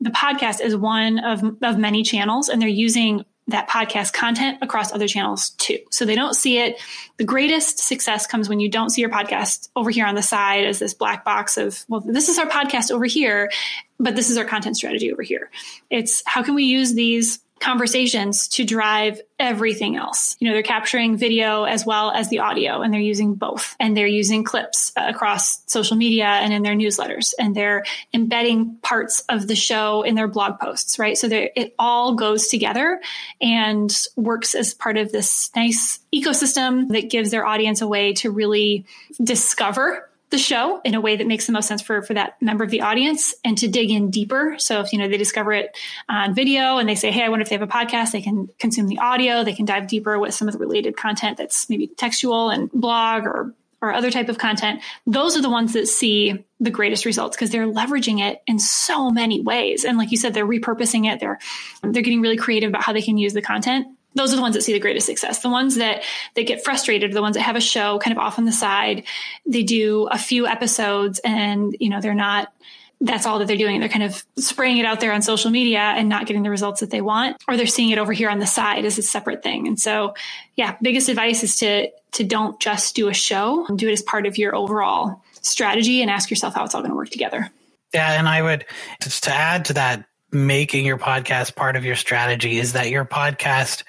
the 0.00 0.10
podcast 0.10 0.60
as 0.60 0.76
one 0.76 1.18
of, 1.20 1.42
of 1.62 1.78
many 1.78 2.02
channels 2.02 2.48
and 2.48 2.60
they're 2.60 2.68
using 2.68 3.24
that 3.48 3.68
podcast 3.68 4.12
content 4.12 4.58
across 4.62 4.92
other 4.92 5.08
channels 5.08 5.50
too. 5.50 5.78
So 5.90 6.04
they 6.04 6.14
don't 6.14 6.34
see 6.34 6.58
it. 6.58 6.78
The 7.16 7.24
greatest 7.24 7.78
success 7.78 8.26
comes 8.26 8.48
when 8.48 8.60
you 8.60 8.68
don't 8.68 8.90
see 8.90 9.00
your 9.00 9.10
podcast 9.10 9.68
over 9.74 9.90
here 9.90 10.06
on 10.06 10.14
the 10.14 10.22
side 10.22 10.64
as 10.64 10.78
this 10.78 10.94
black 10.94 11.24
box 11.24 11.56
of, 11.56 11.84
well, 11.88 12.00
this 12.00 12.28
is 12.28 12.38
our 12.38 12.46
podcast 12.46 12.90
over 12.90 13.06
here, 13.06 13.50
but 13.98 14.14
this 14.14 14.30
is 14.30 14.36
our 14.36 14.44
content 14.44 14.76
strategy 14.76 15.10
over 15.10 15.22
here. 15.22 15.50
It's 15.90 16.22
how 16.26 16.42
can 16.42 16.54
we 16.54 16.64
use 16.64 16.94
these 16.94 17.40
conversations 17.60 18.48
to 18.48 18.64
drive 18.64 19.20
everything 19.38 19.96
else. 19.96 20.36
You 20.40 20.48
know, 20.48 20.54
they're 20.54 20.62
capturing 20.62 21.16
video 21.16 21.64
as 21.64 21.86
well 21.86 22.10
as 22.10 22.28
the 22.28 22.40
audio 22.40 22.82
and 22.82 22.92
they're 22.92 23.00
using 23.00 23.34
both 23.34 23.76
and 23.78 23.96
they're 23.96 24.06
using 24.06 24.42
clips 24.42 24.92
uh, 24.96 25.04
across 25.06 25.62
social 25.70 25.96
media 25.96 26.26
and 26.26 26.52
in 26.52 26.62
their 26.62 26.74
newsletters 26.74 27.34
and 27.38 27.54
they're 27.54 27.84
embedding 28.12 28.76
parts 28.82 29.20
of 29.28 29.46
the 29.46 29.54
show 29.54 30.02
in 30.02 30.14
their 30.14 30.28
blog 30.28 30.58
posts, 30.58 30.98
right? 30.98 31.16
So 31.16 31.28
it 31.30 31.74
all 31.78 32.14
goes 32.14 32.48
together 32.48 33.00
and 33.40 33.96
works 34.16 34.54
as 34.54 34.74
part 34.74 34.96
of 34.96 35.12
this 35.12 35.50
nice 35.54 36.00
ecosystem 36.12 36.88
that 36.88 37.10
gives 37.10 37.30
their 37.30 37.46
audience 37.46 37.80
a 37.80 37.86
way 37.86 38.14
to 38.14 38.30
really 38.30 38.86
discover 39.22 40.07
the 40.30 40.38
show 40.38 40.80
in 40.84 40.94
a 40.94 41.00
way 41.00 41.16
that 41.16 41.26
makes 41.26 41.46
the 41.46 41.52
most 41.52 41.68
sense 41.68 41.82
for 41.82 42.02
for 42.02 42.14
that 42.14 42.40
member 42.42 42.64
of 42.64 42.70
the 42.70 42.82
audience 42.82 43.34
and 43.44 43.56
to 43.58 43.68
dig 43.68 43.90
in 43.90 44.10
deeper. 44.10 44.56
So 44.58 44.80
if 44.80 44.92
you 44.92 44.98
know 44.98 45.08
they 45.08 45.16
discover 45.16 45.52
it 45.52 45.76
on 46.08 46.34
video 46.34 46.78
and 46.78 46.88
they 46.88 46.94
say 46.94 47.10
hey 47.10 47.24
i 47.24 47.28
wonder 47.28 47.42
if 47.42 47.48
they 47.48 47.56
have 47.56 47.62
a 47.62 47.72
podcast 47.72 48.12
they 48.12 48.22
can 48.22 48.48
consume 48.58 48.86
the 48.86 48.98
audio 48.98 49.44
they 49.44 49.54
can 49.54 49.64
dive 49.64 49.86
deeper 49.86 50.18
with 50.18 50.34
some 50.34 50.48
of 50.48 50.52
the 50.52 50.58
related 50.58 50.96
content 50.96 51.36
that's 51.36 51.68
maybe 51.70 51.86
textual 51.86 52.50
and 52.50 52.70
blog 52.72 53.24
or 53.24 53.54
or 53.80 53.92
other 53.94 54.10
type 54.10 54.28
of 54.28 54.38
content. 54.38 54.82
Those 55.06 55.36
are 55.36 55.42
the 55.42 55.50
ones 55.50 55.72
that 55.74 55.86
see 55.86 56.44
the 56.58 56.70
greatest 56.70 57.04
results 57.04 57.36
because 57.36 57.50
they're 57.50 57.66
leveraging 57.66 58.20
it 58.20 58.42
in 58.46 58.58
so 58.58 59.10
many 59.10 59.40
ways. 59.40 59.84
And 59.84 59.96
like 59.96 60.10
you 60.10 60.16
said 60.16 60.34
they're 60.34 60.46
repurposing 60.46 61.10
it. 61.12 61.20
They're 61.20 61.38
they're 61.82 62.02
getting 62.02 62.20
really 62.20 62.36
creative 62.36 62.70
about 62.70 62.82
how 62.82 62.92
they 62.92 63.02
can 63.02 63.18
use 63.18 63.34
the 63.34 63.42
content 63.42 63.86
those 64.18 64.32
are 64.32 64.36
the 64.36 64.42
ones 64.42 64.54
that 64.54 64.62
see 64.62 64.72
the 64.72 64.80
greatest 64.80 65.06
success. 65.06 65.40
The 65.40 65.48
ones 65.48 65.76
that 65.76 66.02
that 66.34 66.46
get 66.46 66.62
frustrated, 66.62 67.12
the 67.12 67.22
ones 67.22 67.36
that 67.36 67.42
have 67.42 67.56
a 67.56 67.60
show 67.60 67.98
kind 67.98 68.16
of 68.16 68.22
off 68.22 68.38
on 68.38 68.44
the 68.44 68.52
side. 68.52 69.04
They 69.46 69.62
do 69.62 70.08
a 70.10 70.18
few 70.18 70.46
episodes 70.46 71.20
and, 71.24 71.74
you 71.80 71.88
know, 71.88 72.00
they're 72.00 72.14
not 72.14 72.52
that's 73.00 73.26
all 73.26 73.38
that 73.38 73.46
they're 73.46 73.56
doing. 73.56 73.78
They're 73.78 73.88
kind 73.88 74.02
of 74.02 74.24
spraying 74.38 74.78
it 74.78 74.84
out 74.84 75.00
there 75.00 75.12
on 75.12 75.22
social 75.22 75.50
media 75.50 75.78
and 75.78 76.08
not 76.08 76.26
getting 76.26 76.42
the 76.42 76.50
results 76.50 76.80
that 76.80 76.90
they 76.90 77.00
want, 77.00 77.36
or 77.46 77.56
they're 77.56 77.66
seeing 77.66 77.90
it 77.90 77.98
over 77.98 78.12
here 78.12 78.28
on 78.28 78.40
the 78.40 78.46
side 78.46 78.84
as 78.84 78.98
a 78.98 79.02
separate 79.02 79.42
thing. 79.42 79.68
And 79.68 79.78
so, 79.78 80.14
yeah, 80.56 80.76
biggest 80.82 81.08
advice 81.08 81.44
is 81.44 81.56
to 81.58 81.90
to 82.12 82.24
don't 82.24 82.58
just 82.58 82.96
do 82.96 83.08
a 83.08 83.14
show, 83.14 83.66
do 83.76 83.88
it 83.88 83.92
as 83.92 84.02
part 84.02 84.26
of 84.26 84.36
your 84.36 84.54
overall 84.54 85.22
strategy 85.42 86.02
and 86.02 86.10
ask 86.10 86.30
yourself 86.30 86.54
how 86.54 86.64
it's 86.64 86.74
all 86.74 86.80
going 86.80 86.90
to 86.90 86.96
work 86.96 87.10
together. 87.10 87.50
Yeah, 87.94 88.18
and 88.18 88.28
I 88.28 88.42
would 88.42 88.64
just 89.00 89.24
to 89.24 89.32
add 89.32 89.66
to 89.66 89.74
that, 89.74 90.04
making 90.30 90.84
your 90.84 90.98
podcast 90.98 91.54
part 91.54 91.76
of 91.76 91.84
your 91.84 91.96
strategy 91.96 92.58
is 92.58 92.74
that 92.74 92.90
your 92.90 93.04
podcast 93.04 93.84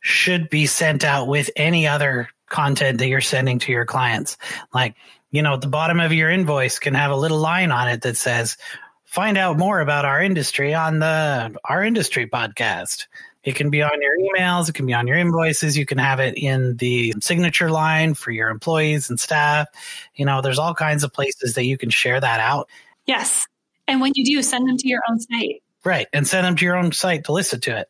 should 0.00 0.50
be 0.50 0.66
sent 0.66 1.04
out 1.04 1.28
with 1.28 1.50
any 1.56 1.86
other 1.86 2.28
content 2.48 2.98
that 2.98 3.08
you're 3.08 3.20
sending 3.20 3.58
to 3.60 3.72
your 3.72 3.84
clients. 3.84 4.36
Like, 4.72 4.96
you 5.30 5.42
know, 5.42 5.56
the 5.56 5.66
bottom 5.66 6.00
of 6.00 6.12
your 6.12 6.30
invoice 6.30 6.78
can 6.78 6.94
have 6.94 7.10
a 7.10 7.16
little 7.16 7.38
line 7.38 7.72
on 7.72 7.88
it 7.88 8.02
that 8.02 8.16
says, 8.16 8.56
find 9.04 9.38
out 9.38 9.58
more 9.58 9.80
about 9.80 10.04
our 10.04 10.20
industry 10.20 10.74
on 10.74 10.98
the 10.98 11.56
our 11.64 11.82
industry 11.82 12.28
podcast. 12.28 13.06
It 13.42 13.56
can 13.56 13.70
be 13.70 13.82
on 13.82 14.00
your 14.00 14.14
emails, 14.18 14.68
it 14.68 14.74
can 14.74 14.86
be 14.86 14.94
on 14.94 15.06
your 15.06 15.18
invoices, 15.18 15.76
you 15.76 15.84
can 15.84 15.98
have 15.98 16.18
it 16.18 16.36
in 16.36 16.76
the 16.76 17.14
signature 17.20 17.70
line 17.70 18.14
for 18.14 18.30
your 18.30 18.48
employees 18.48 19.10
and 19.10 19.20
staff. 19.20 19.68
You 20.14 20.24
know, 20.24 20.40
there's 20.40 20.58
all 20.58 20.74
kinds 20.74 21.04
of 21.04 21.12
places 21.12 21.54
that 21.54 21.64
you 21.64 21.76
can 21.76 21.90
share 21.90 22.20
that 22.20 22.40
out. 22.40 22.68
Yes. 23.06 23.46
And 23.86 24.00
when 24.00 24.12
you 24.14 24.24
do, 24.24 24.42
send 24.42 24.68
them 24.68 24.78
to 24.78 24.88
your 24.88 25.02
own 25.10 25.20
site. 25.20 25.62
Right. 25.84 26.06
And 26.12 26.26
send 26.26 26.46
them 26.46 26.56
to 26.56 26.64
your 26.64 26.76
own 26.76 26.92
site 26.92 27.24
to 27.24 27.32
listen 27.32 27.60
to 27.60 27.78
it. 27.78 27.88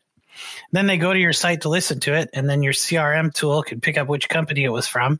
Then 0.71 0.85
they 0.85 0.97
go 0.97 1.13
to 1.13 1.19
your 1.19 1.33
site 1.33 1.61
to 1.61 1.69
listen 1.69 1.99
to 2.01 2.13
it. 2.13 2.29
And 2.33 2.49
then 2.49 2.61
your 2.61 2.73
CRM 2.73 3.33
tool 3.33 3.63
can 3.63 3.79
pick 3.79 3.97
up 3.97 4.07
which 4.07 4.27
company 4.27 4.63
it 4.63 4.69
was 4.69 4.87
from. 4.87 5.19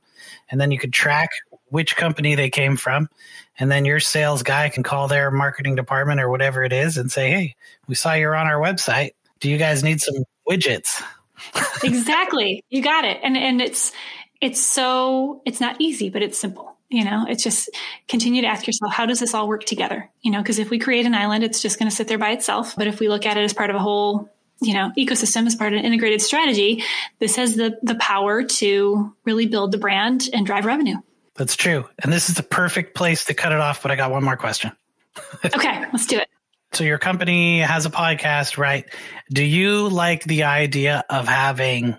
And 0.50 0.60
then 0.60 0.72
you 0.72 0.78
can 0.78 0.92
track 0.92 1.30
which 1.70 1.96
company 1.96 2.36
they 2.36 2.50
came 2.50 2.76
from. 2.76 3.10
And 3.58 3.72
then 3.72 3.86
your 3.86 4.02
sales 4.02 4.44
guy 4.44 4.70
can 4.70 4.84
call 4.84 5.08
their 5.08 5.32
marketing 5.32 5.76
department 5.76 6.20
or 6.20 6.30
whatever 6.30 6.64
it 6.64 6.74
is 6.74 6.98
and 6.98 7.12
say, 7.12 7.30
Hey, 7.30 7.56
we 7.88 7.96
saw 7.96 8.14
you're 8.14 8.36
on 8.36 8.48
our 8.48 8.60
website. 8.60 9.12
Do 9.40 9.50
you 9.50 9.58
guys 9.58 9.84
need 9.84 10.02
some 10.02 10.16
widgets? 10.48 11.02
exactly. 11.84 12.64
You 12.70 12.82
got 12.82 13.06
it. 13.06 13.20
And 13.24 13.38
and 13.38 13.62
it's 13.62 13.94
it's 14.42 14.62
so 14.62 15.42
it's 15.46 15.62
not 15.62 15.78
easy, 15.80 16.10
but 16.10 16.22
it's 16.22 16.38
simple 16.38 16.75
you 16.90 17.04
know 17.04 17.26
it's 17.28 17.44
just 17.44 17.70
continue 18.08 18.42
to 18.42 18.48
ask 18.48 18.68
yourself 18.68 18.94
how 18.94 19.06
does 19.06 19.20
this 19.20 19.34
all 19.34 19.48
work 19.48 19.64
together? 19.64 20.10
You 20.22 20.32
know 20.32 20.42
because 20.42 20.60
if 20.60 20.70
we 20.70 20.80
create 20.80 21.06
an 21.06 21.16
island 21.16 21.44
it's 21.44 21.62
just 21.62 21.80
going 21.80 21.90
to 21.90 21.96
sit 21.96 22.08
there 22.08 22.18
by 22.18 22.32
itself. 22.32 22.76
But 22.76 22.88
if 22.88 23.00
we 23.00 23.10
look 23.10 23.26
at 23.26 23.38
it 23.38 23.42
as 23.42 23.54
part 23.54 23.70
of 23.70 23.76
a 23.76 23.80
whole 23.80 24.30
you 24.62 24.74
know 24.74 24.92
ecosystem 24.98 25.46
as 25.48 25.56
part 25.56 25.74
of 25.74 25.80
an 25.80 25.86
integrated 25.86 26.22
strategy 26.22 26.84
this 27.20 27.36
has 27.36 27.56
the 27.56 27.78
the 27.84 27.96
power 27.96 28.44
to 28.44 29.14
really 29.26 29.46
build 29.46 29.72
the 29.72 29.78
brand 29.78 30.30
and 30.34 30.46
drive 30.46 30.66
revenue. 30.66 30.96
That's 31.36 31.58
true. 31.58 31.86
And 32.00 32.14
this 32.14 32.30
is 32.30 32.36
the 32.36 32.44
perfect 32.44 32.96
place 32.96 33.26
to 33.26 33.34
cut 33.34 33.52
it 33.52 33.60
off 33.60 33.82
but 33.82 33.92
i 33.92 33.96
got 33.96 34.12
one 34.12 34.24
more 34.24 34.38
question. 34.38 34.72
Okay 35.46 35.86
let's 35.92 36.06
do 36.06 36.18
it. 36.18 36.28
So 36.74 36.84
your 36.84 36.98
company 36.98 37.60
has 37.60 37.86
a 37.86 37.90
podcast 37.90 38.58
right? 38.58 38.86
Do 39.32 39.44
you 39.44 39.90
like 39.90 40.24
the 40.24 40.44
idea 40.44 41.04
of 41.10 41.28
having 41.28 41.98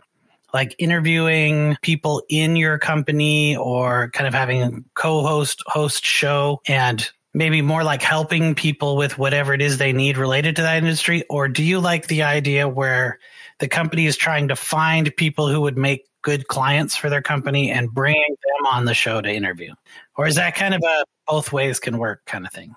like 0.57 0.75
interviewing 0.79 1.77
people 1.83 2.23
in 2.31 2.57
your 2.57 2.79
company 2.79 3.55
or 3.59 4.09
kind 4.15 4.27
of 4.27 4.33
having 4.33 4.63
a 4.63 4.71
co-host 4.95 5.63
host 5.67 6.03
show 6.03 6.63
and 6.67 7.11
maybe 7.35 7.61
more 7.61 7.85
like 7.85 8.01
helping 8.01 8.55
people 8.55 8.97
with 8.97 9.19
whatever 9.19 9.53
it 9.53 9.61
is 9.61 9.77
they 9.77 9.93
need 9.93 10.17
related 10.17 10.57
to 10.57 10.63
that 10.63 10.79
industry? 10.79 11.25
Or 11.29 11.47
do 11.47 11.63
you 11.63 11.79
like 11.79 12.07
the 12.07 12.23
idea 12.23 12.67
where 12.67 13.19
the 13.59 13.69
company 13.69 14.07
is 14.07 14.17
trying 14.17 14.49
to 14.49 14.57
find 14.57 15.15
people 15.15 15.47
who 15.47 15.61
would 15.61 15.77
make 15.77 16.07
good 16.23 16.49
clients 16.49 16.97
for 16.97 17.11
their 17.11 17.21
company 17.21 17.71
and 17.71 17.93
bringing 17.93 18.37
them 18.43 18.67
on 18.73 18.87
the 18.87 18.95
show 18.95 19.21
to 19.21 19.29
interview? 19.29 19.75
Or 20.17 20.27
is 20.27 20.37
that 20.37 20.55
kind 20.55 20.73
of 20.73 20.83
a 20.83 21.05
both 21.27 21.53
ways 21.53 21.79
can 21.79 21.99
work 21.99 22.25
kind 22.25 22.47
of 22.47 22.53
thing? 22.53 22.75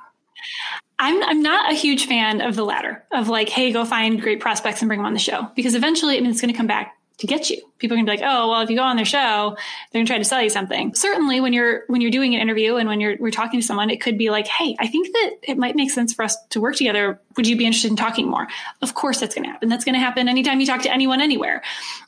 I'm 0.99 1.23
I'm 1.23 1.41
not 1.41 1.71
a 1.71 1.75
huge 1.75 2.07
fan 2.07 2.41
of 2.41 2.57
the 2.57 2.65
latter 2.65 3.05
of 3.13 3.29
like, 3.29 3.47
hey, 3.47 3.71
go 3.71 3.85
find 3.85 4.21
great 4.21 4.41
prospects 4.41 4.81
and 4.81 4.89
bring 4.89 4.99
them 4.99 5.05
on 5.05 5.13
the 5.13 5.19
show 5.19 5.49
because 5.55 5.75
eventually, 5.75 6.17
I 6.17 6.19
mean, 6.19 6.31
it's 6.31 6.41
going 6.41 6.53
to 6.53 6.57
come 6.57 6.67
back 6.67 6.98
to 7.19 7.27
get 7.27 7.49
you. 7.49 7.61
People 7.77 7.97
can 7.97 8.05
be 8.05 8.11
like, 8.11 8.21
oh, 8.23 8.49
well, 8.49 8.61
if 8.61 8.69
you 8.69 8.77
go 8.77 8.83
on 8.83 8.95
their 8.95 9.05
show, 9.05 9.55
they're 9.91 9.99
gonna 9.99 10.07
try 10.07 10.17
to 10.17 10.23
sell 10.23 10.41
you 10.41 10.49
something. 10.49 10.93
Certainly 10.95 11.41
when 11.41 11.53
you're 11.53 11.83
when 11.87 12.01
you're 12.01 12.11
doing 12.11 12.33
an 12.33 12.41
interview 12.41 12.77
and 12.77 12.87
when 12.87 12.99
you're 12.99 13.17
we're 13.19 13.31
talking 13.31 13.59
to 13.59 13.65
someone, 13.65 13.89
it 13.89 14.01
could 14.01 14.17
be 14.17 14.29
like, 14.29 14.47
hey, 14.47 14.75
I 14.79 14.87
think 14.87 15.07
that 15.13 15.31
it 15.43 15.57
might 15.57 15.75
make 15.75 15.91
sense 15.91 16.13
for 16.13 16.23
us 16.23 16.37
to 16.51 16.61
work 16.61 16.75
together. 16.75 17.19
Would 17.35 17.47
you 17.47 17.57
be 17.57 17.65
interested 17.65 17.91
in 17.91 17.97
talking 17.97 18.27
more? 18.27 18.47
Of 18.81 18.93
course 18.93 19.19
that's 19.19 19.35
gonna 19.35 19.49
happen. 19.49 19.69
That's 19.69 19.85
gonna 19.85 19.99
happen 19.99 20.27
anytime 20.27 20.59
you 20.59 20.65
talk 20.65 20.81
to 20.83 20.91
anyone 20.91 21.21
anywhere. 21.21 21.61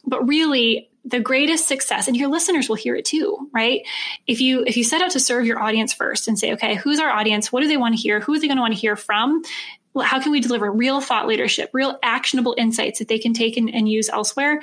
But 0.05 0.27
really 0.27 0.89
the 1.03 1.19
greatest 1.19 1.67
success 1.67 2.07
and 2.07 2.15
your 2.15 2.29
listeners 2.29 2.69
will 2.69 2.75
hear 2.75 2.95
it 2.95 3.03
too 3.03 3.49
right 3.51 3.81
if 4.27 4.39
you 4.39 4.63
if 4.67 4.77
you 4.77 4.83
set 4.83 5.01
out 5.01 5.09
to 5.09 5.19
serve 5.19 5.47
your 5.47 5.59
audience 5.59 5.91
first 5.91 6.27
and 6.27 6.37
say 6.37 6.53
okay 6.53 6.75
who's 6.75 6.99
our 6.99 7.09
audience 7.09 7.51
what 7.51 7.61
do 7.61 7.67
they 7.67 7.75
want 7.75 7.95
to 7.95 7.99
hear 7.99 8.19
who 8.19 8.35
are 8.35 8.39
they 8.39 8.45
going 8.45 8.57
to 8.57 8.61
want 8.61 8.71
to 8.71 8.79
hear 8.79 8.95
from 8.95 9.41
how 9.99 10.21
can 10.21 10.31
we 10.31 10.39
deliver 10.39 10.71
real 10.71 11.01
thought 11.01 11.27
leadership, 11.27 11.69
real 11.73 11.99
actionable 12.01 12.55
insights 12.57 12.99
that 12.99 13.07
they 13.07 13.19
can 13.19 13.33
take 13.33 13.57
and, 13.57 13.73
and 13.73 13.89
use 13.89 14.09
elsewhere? 14.09 14.61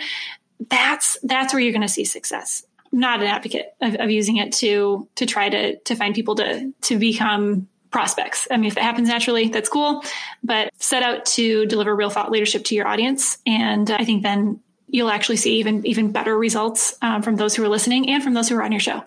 That's 0.61 1.19
that's 1.23 1.53
where 1.53 1.61
you're 1.61 1.73
going 1.73 1.83
to 1.83 1.89
see 1.89 2.05
success. 2.05 2.65
Not 2.91 3.21
an 3.21 3.27
advocate 3.27 3.75
of, 3.81 3.95
of 3.97 4.11
using 4.11 4.37
it 4.37 4.53
to 4.55 5.09
to 5.17 5.27
try 5.27 5.49
to 5.49 5.79
to 5.79 5.95
find 5.95 6.15
people 6.15 6.35
to 6.37 6.73
to 6.83 6.99
become 6.99 7.69
prospects. 7.91 8.49
I 8.51 8.57
mean, 8.57 8.67
if 8.67 8.77
it 8.77 8.83
happens 8.83 9.09
naturally, 9.09 9.49
that's 9.49 9.69
cool. 9.69 10.03
But 10.43 10.71
set 10.79 11.03
out 11.03 11.27
to 11.27 11.67
deliver 11.67 11.95
real 11.95 12.11
thought 12.11 12.31
leadership 12.31 12.65
to 12.65 12.75
your 12.75 12.87
audience, 12.87 13.39
and 13.47 13.91
I 13.91 14.05
think 14.05 14.23
then 14.23 14.61
you'll 14.89 15.11
actually 15.11 15.37
see 15.37 15.59
even 15.59 15.87
even 15.87 16.13
better 16.13 16.37
results 16.37 16.97
um, 17.03 17.23
from 17.23 17.37
those 17.37 17.55
who 17.55 17.65
are 17.65 17.69
listening 17.69 18.11
and 18.11 18.23
from 18.23 18.35
those 18.35 18.49
who 18.49 18.57
are 18.57 18.63
on 18.63 18.73
your 18.73 18.81
show. 18.81 19.03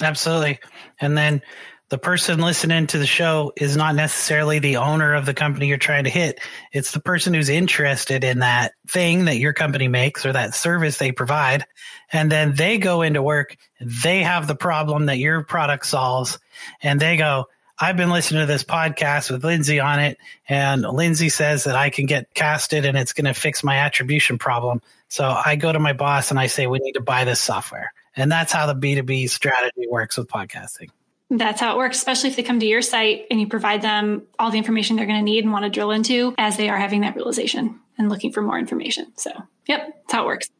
Absolutely, 0.00 0.60
and 1.00 1.16
then 1.16 1.42
the 1.90 1.98
person 1.98 2.38
listening 2.38 2.86
to 2.86 2.98
the 2.98 3.06
show 3.06 3.52
is 3.56 3.76
not 3.76 3.96
necessarily 3.96 4.60
the 4.60 4.76
owner 4.76 5.14
of 5.14 5.26
the 5.26 5.34
company 5.34 5.66
you're 5.66 5.76
trying 5.76 6.04
to 6.04 6.10
hit. 6.10 6.40
It's 6.72 6.92
the 6.92 7.00
person 7.00 7.34
who's 7.34 7.48
interested 7.48 8.22
in 8.22 8.38
that 8.38 8.72
thing 8.86 9.24
that 9.24 9.38
your 9.38 9.52
company 9.52 9.88
makes 9.88 10.24
or 10.24 10.32
that 10.32 10.54
service 10.54 10.98
they 10.98 11.10
provide. 11.10 11.66
And 12.12 12.30
then 12.30 12.54
they 12.54 12.78
go 12.78 13.02
into 13.02 13.22
work. 13.22 13.56
They 13.80 14.22
have 14.22 14.46
the 14.46 14.54
problem 14.54 15.06
that 15.06 15.18
your 15.18 15.42
product 15.42 15.84
solves 15.84 16.38
and 16.80 17.00
they 17.00 17.16
go, 17.16 17.48
I've 17.76 17.96
been 17.96 18.10
listening 18.10 18.42
to 18.42 18.46
this 18.46 18.62
podcast 18.62 19.30
with 19.30 19.42
Lindsay 19.42 19.80
on 19.80 20.00
it, 20.00 20.18
and 20.46 20.82
Lindsay 20.82 21.30
says 21.30 21.64
that 21.64 21.76
I 21.76 21.88
can 21.88 22.04
get 22.04 22.34
casted 22.34 22.84
and 22.84 22.98
it's 22.98 23.14
going 23.14 23.24
to 23.24 23.32
fix 23.32 23.64
my 23.64 23.78
attribution 23.78 24.36
problem. 24.36 24.82
So 25.08 25.24
I 25.24 25.56
go 25.56 25.72
to 25.72 25.78
my 25.78 25.94
boss 25.94 26.30
and 26.30 26.38
I 26.38 26.48
say, 26.48 26.66
we 26.66 26.78
need 26.78 26.92
to 26.92 27.00
buy 27.00 27.24
this 27.24 27.40
software. 27.40 27.94
And 28.14 28.30
that's 28.30 28.52
how 28.52 28.70
the 28.70 28.74
B2B 28.74 29.30
strategy 29.30 29.86
works 29.88 30.18
with 30.18 30.28
podcasting. 30.28 30.90
That's 31.30 31.60
how 31.60 31.74
it 31.74 31.78
works, 31.78 31.98
especially 31.98 32.30
if 32.30 32.36
they 32.36 32.42
come 32.42 32.58
to 32.58 32.66
your 32.66 32.82
site 32.82 33.26
and 33.30 33.40
you 33.40 33.46
provide 33.46 33.82
them 33.82 34.22
all 34.38 34.50
the 34.50 34.58
information 34.58 34.96
they're 34.96 35.06
going 35.06 35.18
to 35.18 35.24
need 35.24 35.44
and 35.44 35.52
want 35.52 35.64
to 35.64 35.70
drill 35.70 35.92
into 35.92 36.34
as 36.36 36.56
they 36.56 36.68
are 36.68 36.76
having 36.76 37.02
that 37.02 37.14
realization 37.14 37.78
and 37.96 38.08
looking 38.08 38.32
for 38.32 38.42
more 38.42 38.58
information. 38.58 39.12
So, 39.16 39.30
yep, 39.68 39.86
that's 39.86 40.12
how 40.12 40.24
it 40.24 40.26
works. 40.26 40.50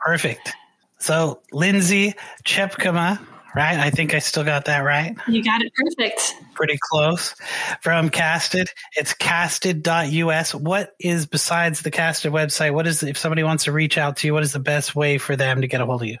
Perfect. 0.00 0.52
So, 0.98 1.40
Lindsay 1.52 2.14
Tjepkema, 2.44 3.24
right? 3.54 3.78
I 3.78 3.90
think 3.90 4.14
I 4.14 4.18
still 4.18 4.42
got 4.42 4.64
that 4.64 4.80
right. 4.80 5.16
You 5.28 5.44
got 5.44 5.62
it 5.62 5.72
perfect. 5.74 6.34
Pretty 6.54 6.78
close. 6.80 7.36
From 7.80 8.10
Casted, 8.10 8.68
it's 8.96 9.14
casted.us. 9.14 10.54
What 10.54 10.94
is 10.98 11.26
besides 11.26 11.82
the 11.82 11.92
Casted 11.92 12.32
website? 12.32 12.74
What 12.74 12.88
is, 12.88 13.04
if 13.04 13.16
somebody 13.16 13.44
wants 13.44 13.64
to 13.64 13.72
reach 13.72 13.96
out 13.96 14.16
to 14.18 14.26
you, 14.26 14.34
what 14.34 14.42
is 14.42 14.52
the 14.52 14.58
best 14.58 14.96
way 14.96 15.18
for 15.18 15.36
them 15.36 15.60
to 15.60 15.68
get 15.68 15.80
a 15.80 15.86
hold 15.86 16.02
of 16.02 16.08
you? 16.08 16.18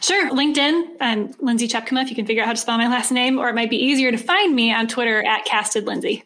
Sure. 0.00 0.30
LinkedIn, 0.30 0.96
and 1.00 1.34
Lindsay 1.40 1.68
Tjepkema, 1.68 2.02
if 2.02 2.10
you 2.10 2.16
can 2.16 2.26
figure 2.26 2.42
out 2.42 2.46
how 2.46 2.52
to 2.52 2.58
spell 2.58 2.78
my 2.78 2.88
last 2.88 3.10
name, 3.10 3.38
or 3.38 3.48
it 3.48 3.54
might 3.54 3.70
be 3.70 3.76
easier 3.76 4.10
to 4.10 4.18
find 4.18 4.54
me 4.54 4.72
on 4.72 4.88
Twitter 4.88 5.22
at 5.24 5.44
Casted 5.44 5.86
Lindsay. 5.86 6.24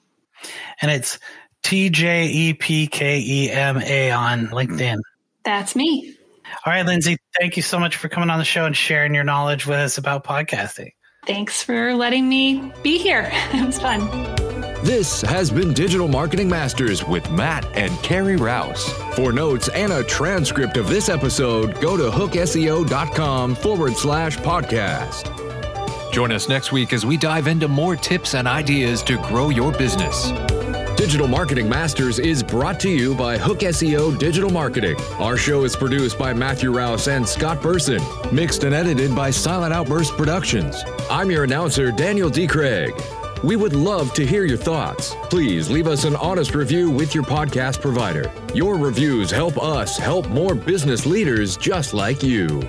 And 0.80 0.90
it's 0.90 1.18
T 1.62 1.90
J 1.90 2.26
E 2.26 2.54
P 2.54 2.86
K 2.86 3.20
E 3.20 3.50
M 3.50 3.78
A 3.78 4.10
on 4.10 4.48
LinkedIn. 4.48 4.98
That's 5.44 5.74
me. 5.74 6.16
All 6.64 6.72
right, 6.72 6.84
Lindsay, 6.84 7.16
thank 7.38 7.56
you 7.56 7.62
so 7.62 7.78
much 7.78 7.96
for 7.96 8.08
coming 8.08 8.30
on 8.30 8.38
the 8.38 8.44
show 8.44 8.64
and 8.64 8.76
sharing 8.76 9.14
your 9.14 9.24
knowledge 9.24 9.66
with 9.66 9.78
us 9.78 9.98
about 9.98 10.24
podcasting. 10.24 10.90
Thanks 11.26 11.62
for 11.62 11.94
letting 11.94 12.28
me 12.28 12.72
be 12.82 12.98
here. 12.98 13.28
it 13.32 13.66
was 13.66 13.78
fun. 13.78 14.35
This 14.86 15.20
has 15.22 15.50
been 15.50 15.74
Digital 15.74 16.06
Marketing 16.06 16.48
Masters 16.48 17.04
with 17.04 17.28
Matt 17.32 17.66
and 17.76 17.92
Carrie 18.04 18.36
Rouse. 18.36 18.88
For 19.16 19.32
notes 19.32 19.68
and 19.70 19.92
a 19.92 20.04
transcript 20.04 20.76
of 20.76 20.86
this 20.86 21.08
episode, 21.08 21.80
go 21.80 21.96
to 21.96 22.04
hookseo.com 22.04 23.56
forward 23.56 23.96
slash 23.96 24.38
podcast. 24.38 25.32
Join 26.12 26.30
us 26.30 26.48
next 26.48 26.70
week 26.70 26.92
as 26.92 27.04
we 27.04 27.16
dive 27.16 27.48
into 27.48 27.66
more 27.66 27.96
tips 27.96 28.36
and 28.36 28.46
ideas 28.46 29.02
to 29.02 29.16
grow 29.22 29.48
your 29.48 29.72
business. 29.72 30.30
Digital 30.96 31.26
Marketing 31.26 31.68
Masters 31.68 32.20
is 32.20 32.44
brought 32.44 32.78
to 32.78 32.88
you 32.88 33.16
by 33.16 33.36
Hook 33.36 33.58
SEO 33.58 34.16
Digital 34.16 34.50
Marketing. 34.50 34.96
Our 35.18 35.36
show 35.36 35.64
is 35.64 35.74
produced 35.74 36.16
by 36.16 36.32
Matthew 36.32 36.70
Rouse 36.70 37.08
and 37.08 37.28
Scott 37.28 37.60
Burson, 37.60 38.00
mixed 38.32 38.62
and 38.62 38.72
edited 38.72 39.16
by 39.16 39.32
Silent 39.32 39.74
Outburst 39.74 40.12
Productions. 40.12 40.84
I'm 41.10 41.28
your 41.28 41.42
announcer, 41.42 41.90
Daniel 41.90 42.30
D. 42.30 42.46
Craig. 42.46 42.94
We 43.42 43.56
would 43.56 43.74
love 43.74 44.12
to 44.14 44.26
hear 44.26 44.44
your 44.44 44.56
thoughts. 44.56 45.14
Please 45.24 45.70
leave 45.70 45.86
us 45.86 46.04
an 46.04 46.16
honest 46.16 46.54
review 46.54 46.90
with 46.90 47.14
your 47.14 47.24
podcast 47.24 47.80
provider. 47.80 48.32
Your 48.54 48.76
reviews 48.76 49.30
help 49.30 49.62
us 49.62 49.98
help 49.98 50.28
more 50.28 50.54
business 50.54 51.04
leaders 51.06 51.56
just 51.56 51.92
like 51.92 52.22
you. 52.22 52.62